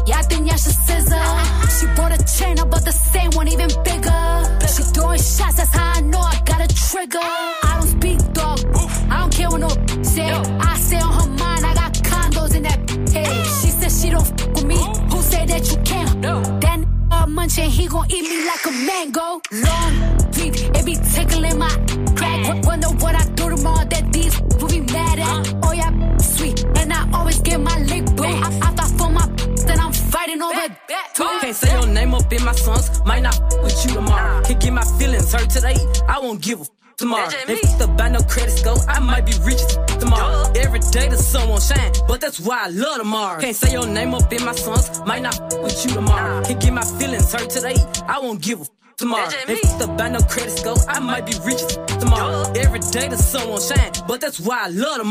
[0.07, 1.15] Yeah, I think y'all should scissor.
[1.15, 1.69] Uh-huh.
[1.77, 4.23] She bought a chain, I bought the same one, even bigger.
[4.75, 7.19] She throwing shots, that's how I know I got a trigger.
[7.23, 8.59] I don't speak dog.
[9.11, 9.69] I don't care what no
[10.03, 10.31] say.
[10.31, 12.79] I say on her mind, I got condos in that
[13.13, 13.47] head.
[13.47, 14.79] She said she don't f with me.
[15.11, 16.08] Who say that you can't?
[17.49, 19.41] That munching, he gon' eat me like a mango.
[19.53, 21.69] Long, deep, it be tickling my
[22.15, 22.45] crack.
[22.45, 25.55] W- Wonder what I do tomorrow that these will be mad at.
[25.63, 28.25] Oh yeah, sweet, and I always get my lick boo.
[28.25, 29.27] I, I fight for my
[29.67, 30.55] then I'm fighting over
[30.89, 31.15] that.
[31.15, 34.43] Can't say your name up in my songs, might not with you tomorrow.
[34.43, 35.77] Can get my feelings hurt today,
[36.07, 37.29] I won't give a f- tomorrow.
[37.49, 39.63] If the buy no credit score, I might be rich
[40.01, 40.51] tomorrow.
[40.57, 43.43] Every day the sun won't shine, but that's why I love the Mars.
[43.43, 46.43] Can't say your name up in my songs, might not f- with you tomorrow.
[46.45, 47.77] Can't get my feelings hurt today,
[48.07, 49.29] I won't give a f- tomorrow.
[49.47, 51.63] If the buy no credit score, I might be rich
[52.01, 52.51] tomorrow.
[52.57, 55.05] Every day the sun won't shine, but that's why I love the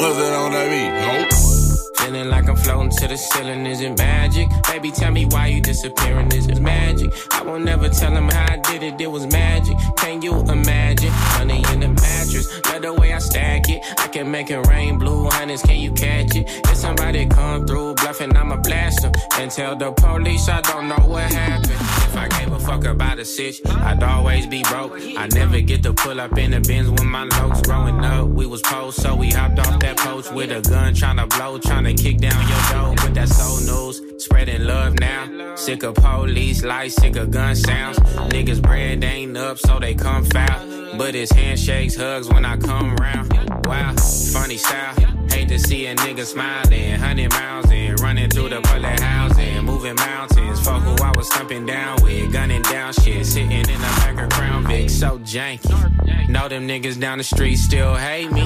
[0.00, 1.28] What's that on that beat?
[1.28, 1.98] Nope.
[1.98, 4.48] Feeling like I'm floating to the ceiling, is it magic?
[4.66, 7.12] Baby, tell me why you disappearing, is it magic?
[7.30, 9.76] I won't never tell them how I did it, it was magic.
[9.98, 11.12] Can you imagine?
[11.36, 13.82] Money in the mattress, love the way I stack it.
[13.98, 16.48] I can make it rain blue, honey's, can you catch it?
[16.48, 19.12] If somebody come through bluffing, I'ma blast them.
[19.38, 21.72] And tell the police I don't know what happened.
[21.72, 24.92] If I gave a fuck about a sitch, I'd always be broke.
[24.94, 27.60] I never get to pull up in the bins with my locs.
[27.62, 31.28] Growing up, we was post, so we hopped off that post with a gun, tryna
[31.28, 32.94] blow, tryna kick down your door.
[32.96, 35.54] But that's old news, spreading love now.
[35.56, 37.98] Sick of police lights, sick of gun sounds.
[37.98, 40.80] Niggas bread ain't up, so they come foul.
[40.96, 43.32] But it's handshakes, hugs when I come around.
[43.66, 43.94] Wow,
[44.32, 44.94] funny style.
[45.30, 49.94] Hate to see a nigga smiling, hundred miles in, running through the bullet housing, moving
[49.96, 50.60] mountains.
[50.60, 54.28] Fuck who I was stumping down with, gunning down shit, sitting in the back of
[54.30, 56.28] Crown Vic, so janky.
[56.28, 58.44] Know them niggas down the street still hate me.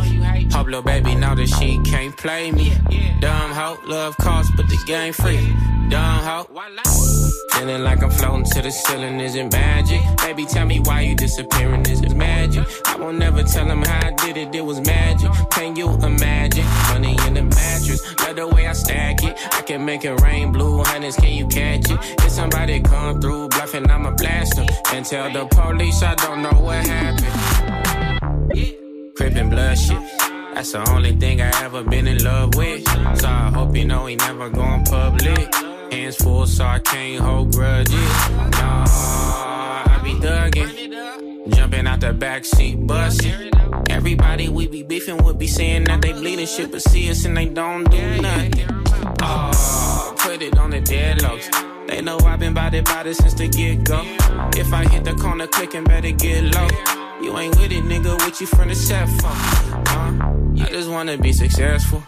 [0.53, 2.73] Hope little baby know that she can't play me.
[3.21, 5.55] Dumb hoe, love cost, but the game free.
[5.89, 6.49] Dumb hoe.
[7.53, 10.01] Feeling like I'm floating to the ceiling, is it magic?
[10.19, 12.67] Baby, tell me why you disappearing, is it magic?
[12.87, 15.31] I won't never tell them how did it, it was magic.
[15.51, 16.67] Can you imagine?
[16.89, 19.37] Money in the mattress, love the way I stack it.
[19.53, 21.99] I can make it rain blue, hundreds, can you catch it?
[22.25, 24.67] If somebody come through bluffing, I'ma blast them.
[24.93, 27.65] And tell the police I don't know what happened.
[29.17, 29.99] Crippin' blood shit.
[30.55, 32.85] That's the only thing I ever been in love with.
[33.21, 35.55] So I hope you know he never going public.
[35.93, 37.95] Hands full, so I can't hold grudges.
[37.95, 41.55] Nah, I be thuggin'.
[41.55, 43.54] Jumping out the backseat, bustin'.
[43.95, 47.37] Everybody we be beefing would be saying that they bleeding shit, but see us and
[47.37, 48.67] they don't do nothing.
[49.23, 51.49] Oh, put it on the deadlocks.
[51.87, 54.03] They know I've been bout it since the get go.
[54.57, 56.69] If I hit the corner clicking, better get low.
[57.23, 59.29] You ain't with it, nigga, what you from the set for?
[59.29, 60.65] Huh?
[60.65, 62.03] I just wanna be successful.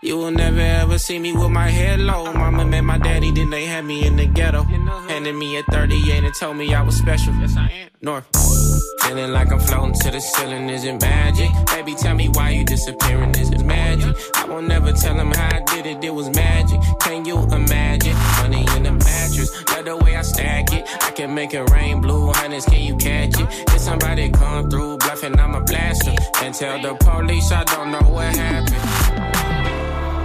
[0.00, 2.32] You will never ever see me with my head low.
[2.32, 4.62] Mama met my daddy, then they had me in the ghetto.
[4.62, 7.34] Handed me a 38 and told me I was special.
[7.34, 7.90] Yes, I am.
[8.00, 8.71] North.
[9.00, 11.50] Feeling like I'm floating to the ceiling, is it magic?
[11.66, 14.14] Baby, tell me why you disappearing, is it magic?
[14.34, 16.80] I won't never tell him how I did it, it was magic.
[17.00, 18.16] Can you imagine?
[18.40, 20.88] Money in the mattress, love the way I stack it.
[21.02, 23.48] I can make it rain blue, hundreds, can you catch it?
[23.74, 26.16] If somebody come through bluffing, I'ma blast them.
[26.42, 29.01] And tell the police I don't know what happened.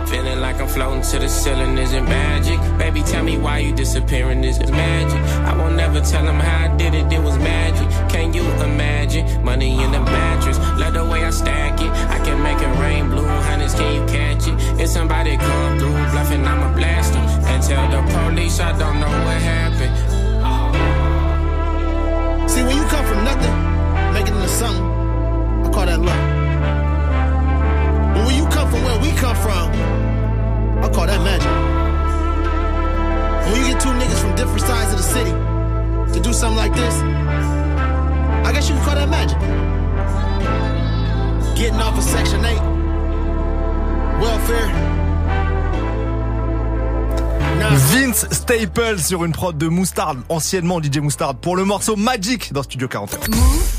[0.10, 2.60] Feeling like I'm floating to the ceiling, is it magic?
[2.78, 5.22] Baby, tell me why you disappearing, is it magic?
[5.46, 7.88] I won't never tell them how I did it, it was magic.
[8.10, 9.44] Can you imagine?
[9.44, 11.90] Money in the mattress, love the way I stack it.
[11.90, 14.82] I can make it rain, blue hundreds, can you catch it?
[14.82, 16.68] If somebody come through bluffing, I'ma.
[17.58, 19.96] And tell the police I don't know what happened.
[22.50, 24.86] See, when you come from nothing, make it into something,
[25.66, 26.24] I call that luck.
[28.14, 29.72] But when you come from where we come from,
[30.88, 31.52] I call that magic.
[33.52, 35.32] When you get two niggas from different sides of the city
[36.14, 36.96] to do something like this,
[38.48, 39.38] I guess you can call that magic.
[41.58, 42.56] Getting off of Section 8,
[44.22, 45.07] welfare.
[47.60, 52.62] Vince Staples sur une prod de Moustard, anciennement DJ Moustard, pour le morceau Magic dans
[52.62, 53.20] Studio 41.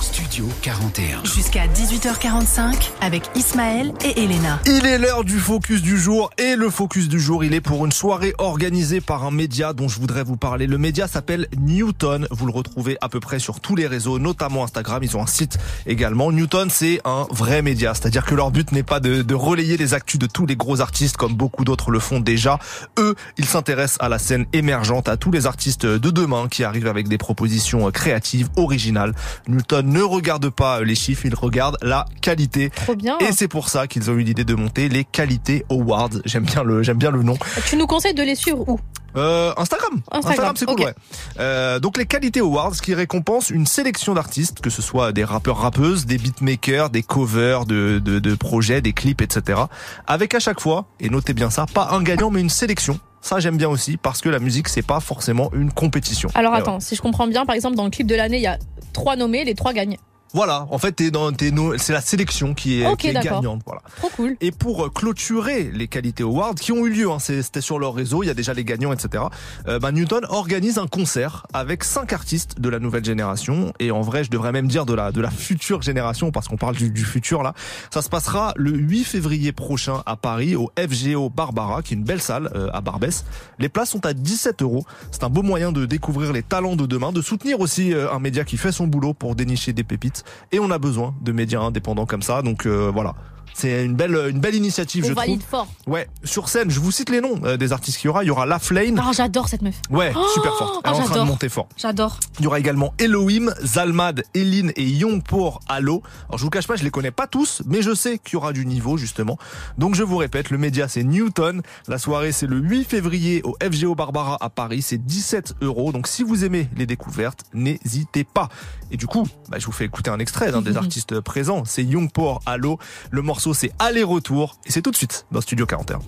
[0.01, 1.25] Studio 41.
[1.25, 4.59] Jusqu'à 18h45 avec Ismaël et Elena.
[4.67, 7.87] Il est l'heure du focus du jour et le focus du jour, il est pour
[7.87, 10.67] une soirée organisée par un média dont je voudrais vous parler.
[10.67, 12.27] Le média s'appelle Newton.
[12.33, 15.03] Vous le retrouvez à peu près sur tous les réseaux, notamment Instagram.
[15.05, 15.57] Ils ont un site
[15.87, 16.33] également.
[16.33, 19.95] Newton, c'est un vrai média, c'est-à-dire que leur but n'est pas de, de relayer les
[19.95, 22.59] actus de tous les gros artistes comme beaucoup d'autres le font déjà.
[22.99, 23.68] Eux, ils s'intéressent
[23.99, 27.91] à la scène émergente, à tous les artistes de demain qui arrivent avec des propositions
[27.91, 29.15] créatives, originales.
[29.47, 32.71] Newton ne regarde pas les chiffres, il regarde la qualité.
[32.71, 33.19] Trop bien.
[33.19, 36.11] Et c'est pour ça qu'ils ont eu l'idée de monter les Qualités Awards.
[36.25, 37.37] J'aime bien le, j'aime bien le nom.
[37.67, 38.79] Tu nous conseilles de les suivre où?
[39.17, 40.01] Euh, Instagram.
[40.13, 40.95] Instagram, c'est cool, ouais.
[41.41, 45.59] Euh, donc les qualités awards qui récompensent une sélection d'artistes, que ce soit des rappeurs
[45.59, 49.63] rappeuses, des beatmakers, des covers de, de, de projets, des clips, etc.
[50.07, 53.01] Avec à chaque fois, et notez bien ça, pas un gagnant mais une sélection.
[53.21, 56.29] Ça j'aime bien aussi parce que la musique c'est pas forcément une compétition.
[56.35, 58.43] Alors Et attends, si je comprends bien, par exemple, dans le clip de l'année, il
[58.43, 58.59] y a
[58.93, 59.97] trois nommés, les trois gagnent.
[60.35, 63.63] Voilà, en fait, t'es dans, t'es no- c'est la sélection qui est, qui est gagnante.
[63.65, 63.81] Voilà.
[63.97, 64.37] Trop cool.
[64.41, 67.95] Et pour euh, clôturer les qualités awards qui ont eu lieu, hein, c'était sur leur
[67.95, 69.25] réseau, il y a déjà les gagnants, etc.
[69.67, 74.03] Euh, bah, Newton organise un concert avec cinq artistes de la nouvelle génération et en
[74.03, 76.91] vrai, je devrais même dire de la de la future génération parce qu'on parle du,
[76.91, 77.55] du futur là.
[77.93, 82.05] Ça se passera le 8 février prochain à Paris au FGO Barbara, qui est une
[82.05, 83.25] belle salle euh, à Barbès.
[83.59, 84.85] Les places sont à 17 euros.
[85.11, 88.19] C'est un beau moyen de découvrir les talents de demain, de soutenir aussi euh, un
[88.19, 90.18] média qui fait son boulot pour dénicher des pépites.
[90.53, 93.15] Et on a besoin de médias indépendants comme ça, donc euh, voilà.
[93.59, 95.51] C'est une belle, une belle initiative, On je valide trouve.
[95.51, 95.69] fort.
[95.87, 98.23] Ouais, sur scène, je vous cite les noms euh, des artistes qu'il y aura.
[98.23, 99.03] Il y aura La Flame.
[99.05, 99.75] Oh, j'adore cette meuf.
[99.91, 100.81] Ouais, Oh, super forte.
[100.85, 101.69] Elle est en train de monter fort.
[101.77, 102.21] J'adore.
[102.39, 106.03] Il y aura également Elohim, Zalmad, Eline et Youngpour Allo.
[106.29, 108.37] Alors je vous cache pas, je les connais pas tous, mais je sais qu'il y
[108.37, 109.39] aura du niveau justement.
[109.77, 111.63] Donc je vous répète, le média c'est Newton.
[111.89, 114.83] La soirée c'est le 8 février au FGO Barbara à Paris.
[114.83, 115.91] C'est 17 euros.
[115.91, 118.49] Donc si vous aimez les découvertes, n'hésitez pas.
[118.91, 121.65] Et du coup, bah, je vous fais écouter un extrait d'un des artistes présents.
[121.65, 122.79] C'est Youngpour Allo.
[123.11, 126.01] Le morceau c'est Aller-retour et c'est tout de suite dans Studio 41.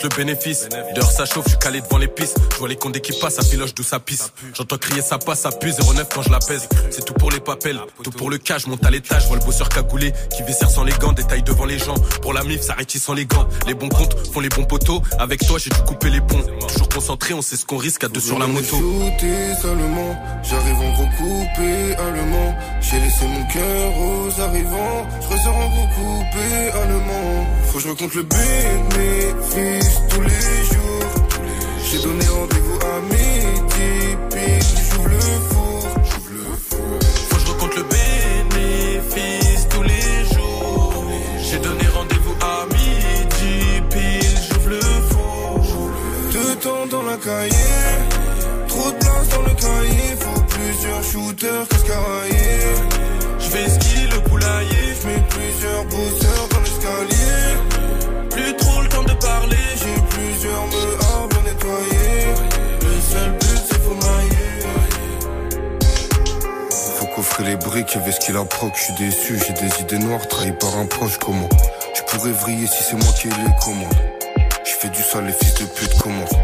[0.00, 0.68] Compte le bénéfice.
[0.94, 2.38] Dehors ça chauffe, je suis calé devant les pistes.
[2.52, 4.32] Je vois les comptes qui passent, ça piloche d'où ça pisse.
[4.54, 6.68] J'entends crier ça passe, ça pue 09 quand je la pèse.
[6.90, 9.22] C'est tout pour les papels, tout pour le cash, monte à l'étage.
[9.22, 11.94] Je vois le bosseur cagoulé qui viscère sans les gants, détaille devant les gens.
[12.22, 13.48] Pour la mif, ça sans les gants.
[13.66, 15.02] Les bons comptes font les bons poteaux.
[15.18, 16.42] Avec toi, j'ai dû couper les ponts.
[16.68, 18.76] Toujours concentré, on sait ce qu'on risque à deux sur la moto.
[19.62, 22.54] Seulement, j'arrive en gros coupé allemand.
[22.80, 27.46] J'ai laissé mon cœur aux arrivants, je ressors en gros coupé allemand.
[27.66, 31.08] Faut que je recompte le bénéfice tous les jours.
[31.84, 35.82] J'ai donné rendez-vous à midi, pile, j'ouvre le four.
[37.28, 41.04] Faut que je recompte le bénéfice tous les jours.
[41.38, 45.60] J'ai donné rendez-vous à midi, pile, j'ouvre le four.
[46.32, 47.82] Deux temps dans la cahier,
[48.68, 50.16] trop de place dans le cahier.
[50.20, 52.76] Faut plusieurs shooters cascaraillés.
[53.38, 54.94] Je vais skier le poulailler,
[67.46, 70.52] Les briques, et ce qu'il a proc, je suis déçu, j'ai des idées noires, trahi
[70.52, 71.48] par un proche, comment
[71.94, 73.94] Je pourrais vriller si c'est moi qui ai les commandes.
[74.64, 76.36] Je fais du sale, les fils de pute commencent.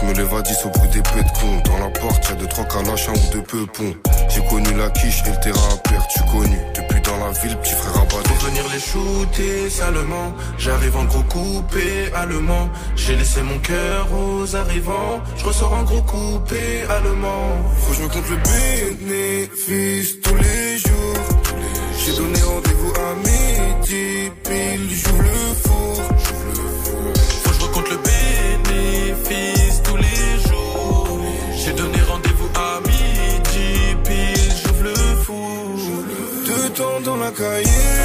[0.00, 1.68] Je me lève à 10 au bruit des pets de.
[1.68, 3.94] Dans la porte, y'a deux, trois calaches, un ou deux peupons.
[4.28, 6.58] J'ai connu la quiche et le terrain à perte, suis connu.
[6.74, 7.00] Depuis
[7.32, 12.68] petit frère Pour venir les shooter salement, j'arrive en gros coupé allemand.
[12.96, 17.72] J'ai laissé mon cœur aux arrivants, je ressors en gros coupé allemand.
[17.78, 21.24] Faut que je me compte le bénéfice tous les jours.
[22.04, 26.23] J'ai donné rendez-vous à midi, pile, j'ouvre le four.
[36.94, 38.02] Temps dans la cahier.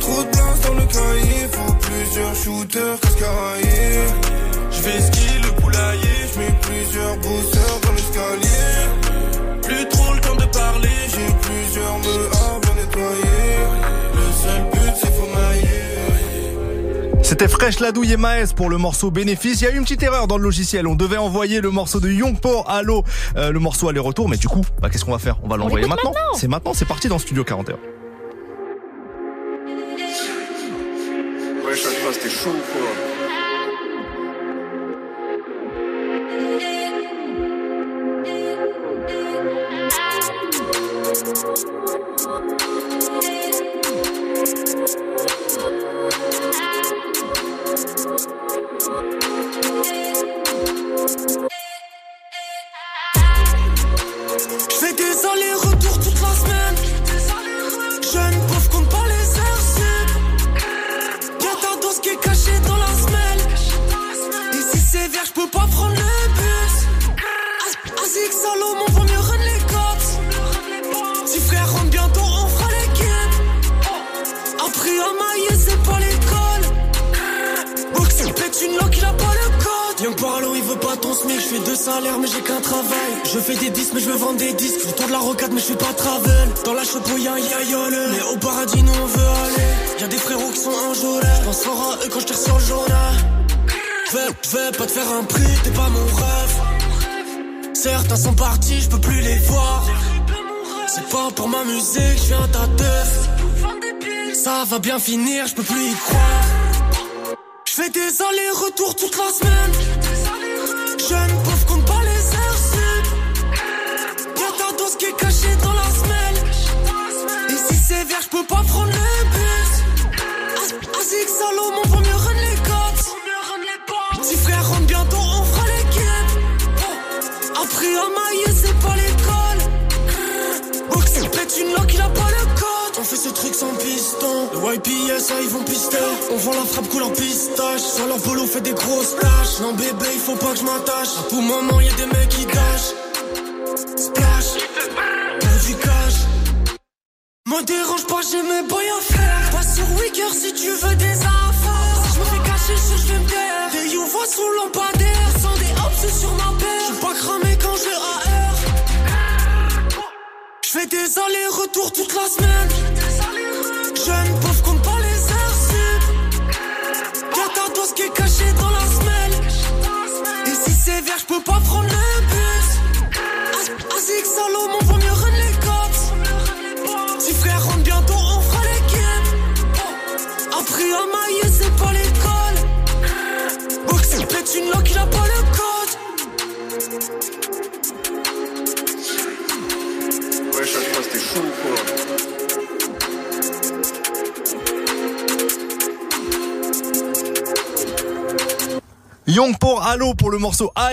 [0.00, 1.48] Trop de place dans le cahier.
[1.52, 4.06] Faut plusieurs shooters cascaraillés.
[4.70, 6.18] Je fais ski le poulailler.
[6.32, 8.72] Je mets plusieurs bosseurs dans l'escalier.
[9.62, 10.88] Plus trop le temps de parler.
[11.08, 13.58] J'ai plusieurs me à bien nettoyer.
[14.14, 17.22] Le seul but c'est faut mailler.
[17.22, 19.60] C'était Fresh Ladouille et Maes pour le morceau bénéfice.
[19.60, 20.86] Il y a eu une petite erreur dans le logiciel.
[20.86, 23.04] On devait envoyer le morceau de Youngpo à l'eau,
[23.36, 24.28] euh, le morceau aller-retour.
[24.28, 25.38] Mais du coup, bah, qu'est-ce qu'on va faire?
[25.42, 26.12] On va l'envoyer maintenant.
[26.12, 26.34] maintenant.
[26.34, 27.76] C'est maintenant, c'est parti dans Studio 41.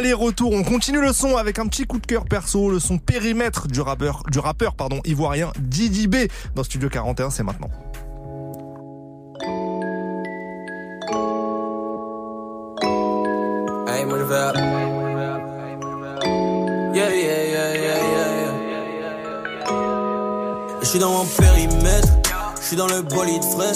[0.09, 0.53] Aller-retour.
[0.53, 3.79] On continue le son avec un petit coup de cœur perso, le son périmètre du
[3.79, 6.15] rappeur, du rappeur pardon, ivoirien Didi B
[6.55, 7.69] dans Studio 41, c'est maintenant.
[20.81, 22.07] Je suis dans mon périmètre,
[22.59, 23.73] je suis dans le bolide frais.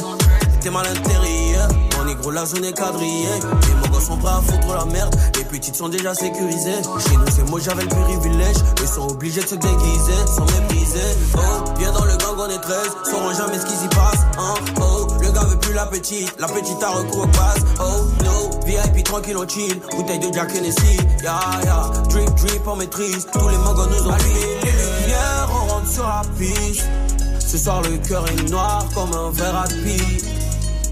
[0.62, 3.83] T'es mal intérieur, mon négro la est quadrillée.
[3.94, 6.82] Mogos sont prêts à foutre la merde, les petites sont déjà sécurisées.
[7.00, 8.58] Chez nous, c'est moi j'avais le privilège.
[8.82, 11.00] Ils sont obligés de se déguiser, sans mépriser.
[11.38, 12.78] Oh, viens dans le gang, on est 13,
[13.12, 14.22] sauront jamais ce qui s'y passe.
[14.38, 14.56] Hein.
[14.82, 17.82] Oh, le gars veut plus la petite, la petite a recours au.
[17.82, 20.98] Oh, no, VIP tranquille, on chill, bouteille de Jack Hennessy.
[21.24, 23.28] Ya, ya, drip, drip, on maîtrise.
[23.32, 26.88] Tous les mogos nous ont allumé les lumières, on rentre sur la piste.
[27.40, 30.18] Ce soir, le cœur est noir comme un verre à pied.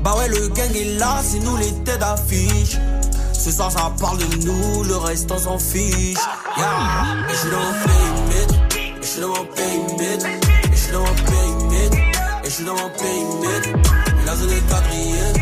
[0.03, 2.77] Bah ouais, le gang est là, c'est nous les têtes d'affiche.
[3.43, 6.15] Ce soir, ça parle de nous, le reste, on s'en fiche.
[6.57, 7.25] Yeah.
[7.27, 10.91] Et je suis dans mon périmètre, et je suis dans mon périmètre, et je suis
[10.93, 13.69] dans mon périmètre, et je suis dans mon périmètre.
[14.27, 15.33] La zone est quadrillée,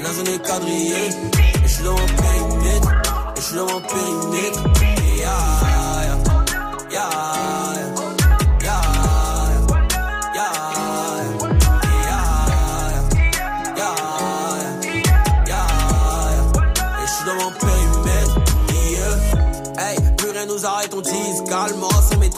[0.00, 2.88] la zone est quadrillée, et je suis dans mon périmètre,
[3.36, 4.62] et je suis dans mon périmètre.
[5.16, 5.30] Yeah,
[5.62, 6.18] yeah, yeah,
[6.90, 7.65] yeah,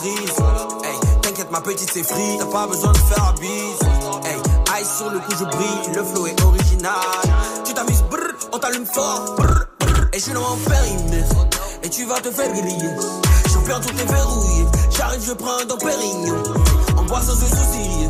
[0.09, 3.79] Hey, t'inquiète, ma petite c'est free, t'as pas besoin de faire bise.
[4.25, 6.93] Hey, ice sur le coup je brille, le flow est original.
[7.65, 8.19] Tu t'amuses, brr,
[8.53, 10.09] on t'allume fort, brr, brr.
[10.13, 11.37] Et je suis dans mon périmètre,
[11.83, 12.91] et tu vas te faire griller.
[13.53, 14.67] Champion, tout est verrouillé.
[14.91, 16.43] J'arrive, je prends un Pérignon.
[16.97, 18.09] On boit sans se soucier.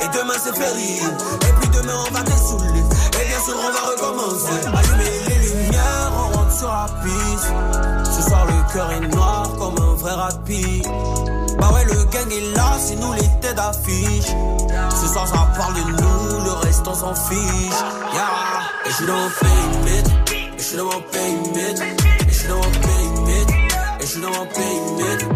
[0.00, 1.00] Et demain c'est férié.
[1.00, 2.80] Et puis demain on va dessouler.
[3.20, 4.66] Et bien sûr on va recommencer.
[4.66, 8.14] Allumer les lumières, on rentre sur la piste.
[8.16, 10.86] Ce soir le cœur est noir comme un vrai rapide.
[12.30, 14.26] Gang est là, c'est nous les têtes d'affiche.
[15.00, 17.80] Ce soir ça parle de nous, le reste on s'en fiche.
[18.14, 18.22] Yeah.
[18.86, 20.10] Et je suis dans mon périmètre.
[20.32, 21.82] Et je suis dans mon périmètre.
[21.82, 23.52] Et je suis dans mon périmètre.
[24.00, 25.26] Et je suis dans mon périmètre.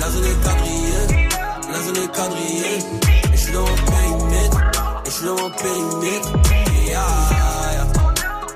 [0.00, 1.28] La zone est quadrillée.
[1.72, 2.78] La zone est quadrillée.
[3.32, 4.58] Et je suis dans mon périmètre.
[5.04, 6.28] Et je suis dans mon périmètre.
[6.86, 7.00] Yeah,
[7.30, 7.86] yeah,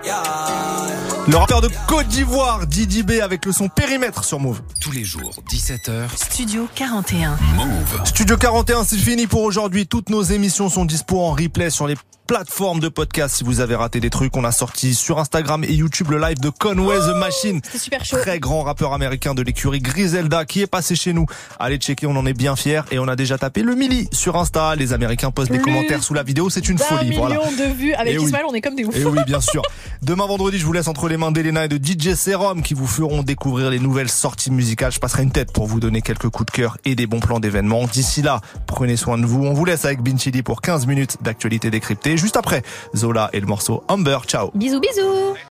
[0.05, 0.81] yeah.
[1.28, 4.61] Le rappeur de Côte d'Ivoire, Didi B, avec le son périmètre sur Move.
[4.81, 6.09] Tous les jours, 17h.
[6.16, 7.36] Studio 41.
[7.57, 8.01] Move.
[8.05, 9.86] Studio 41, c'est fini pour aujourd'hui.
[9.86, 11.94] Toutes nos émissions sont dispo en replay sur les
[12.27, 13.36] plateformes de podcast.
[13.36, 16.39] Si vous avez raté des trucs, on a sorti sur Instagram et YouTube le live
[16.40, 17.61] de Conway the Machine.
[17.70, 18.16] C'est super chaud.
[18.19, 21.27] Très grand rappeur américain de l'écurie Griselda qui est passé chez nous.
[21.59, 24.36] Allez checker, on en est bien fiers et on a déjà tapé le milli sur
[24.36, 24.77] Insta.
[24.77, 27.11] Les Américains postent des commentaires sous la vidéo, c'est une folie.
[27.11, 27.36] million Voilà.
[27.69, 27.93] de vues.
[27.94, 28.24] Avec Eh oui.
[28.27, 28.97] Ismaël, on est comme des oufs.
[28.97, 29.62] Et oui, bien sûr.
[30.03, 32.86] Demain vendredi, je vous laisse entre les mains d'Elena et de DJ Serum qui vous
[32.86, 34.93] feront découvrir les nouvelles sorties musicales.
[34.93, 37.39] Je passerai une tête pour vous donner quelques coups de cœur et des bons plans
[37.39, 37.84] d'événements.
[37.84, 39.44] D'ici là, prenez soin de vous.
[39.44, 42.16] On vous laisse avec Binchili pour 15 minutes d'actualité décryptée.
[42.16, 42.62] Juste après,
[42.97, 44.20] Zola et le morceau Amber.
[44.26, 44.52] Ciao.
[44.55, 45.34] Bisous, bisous.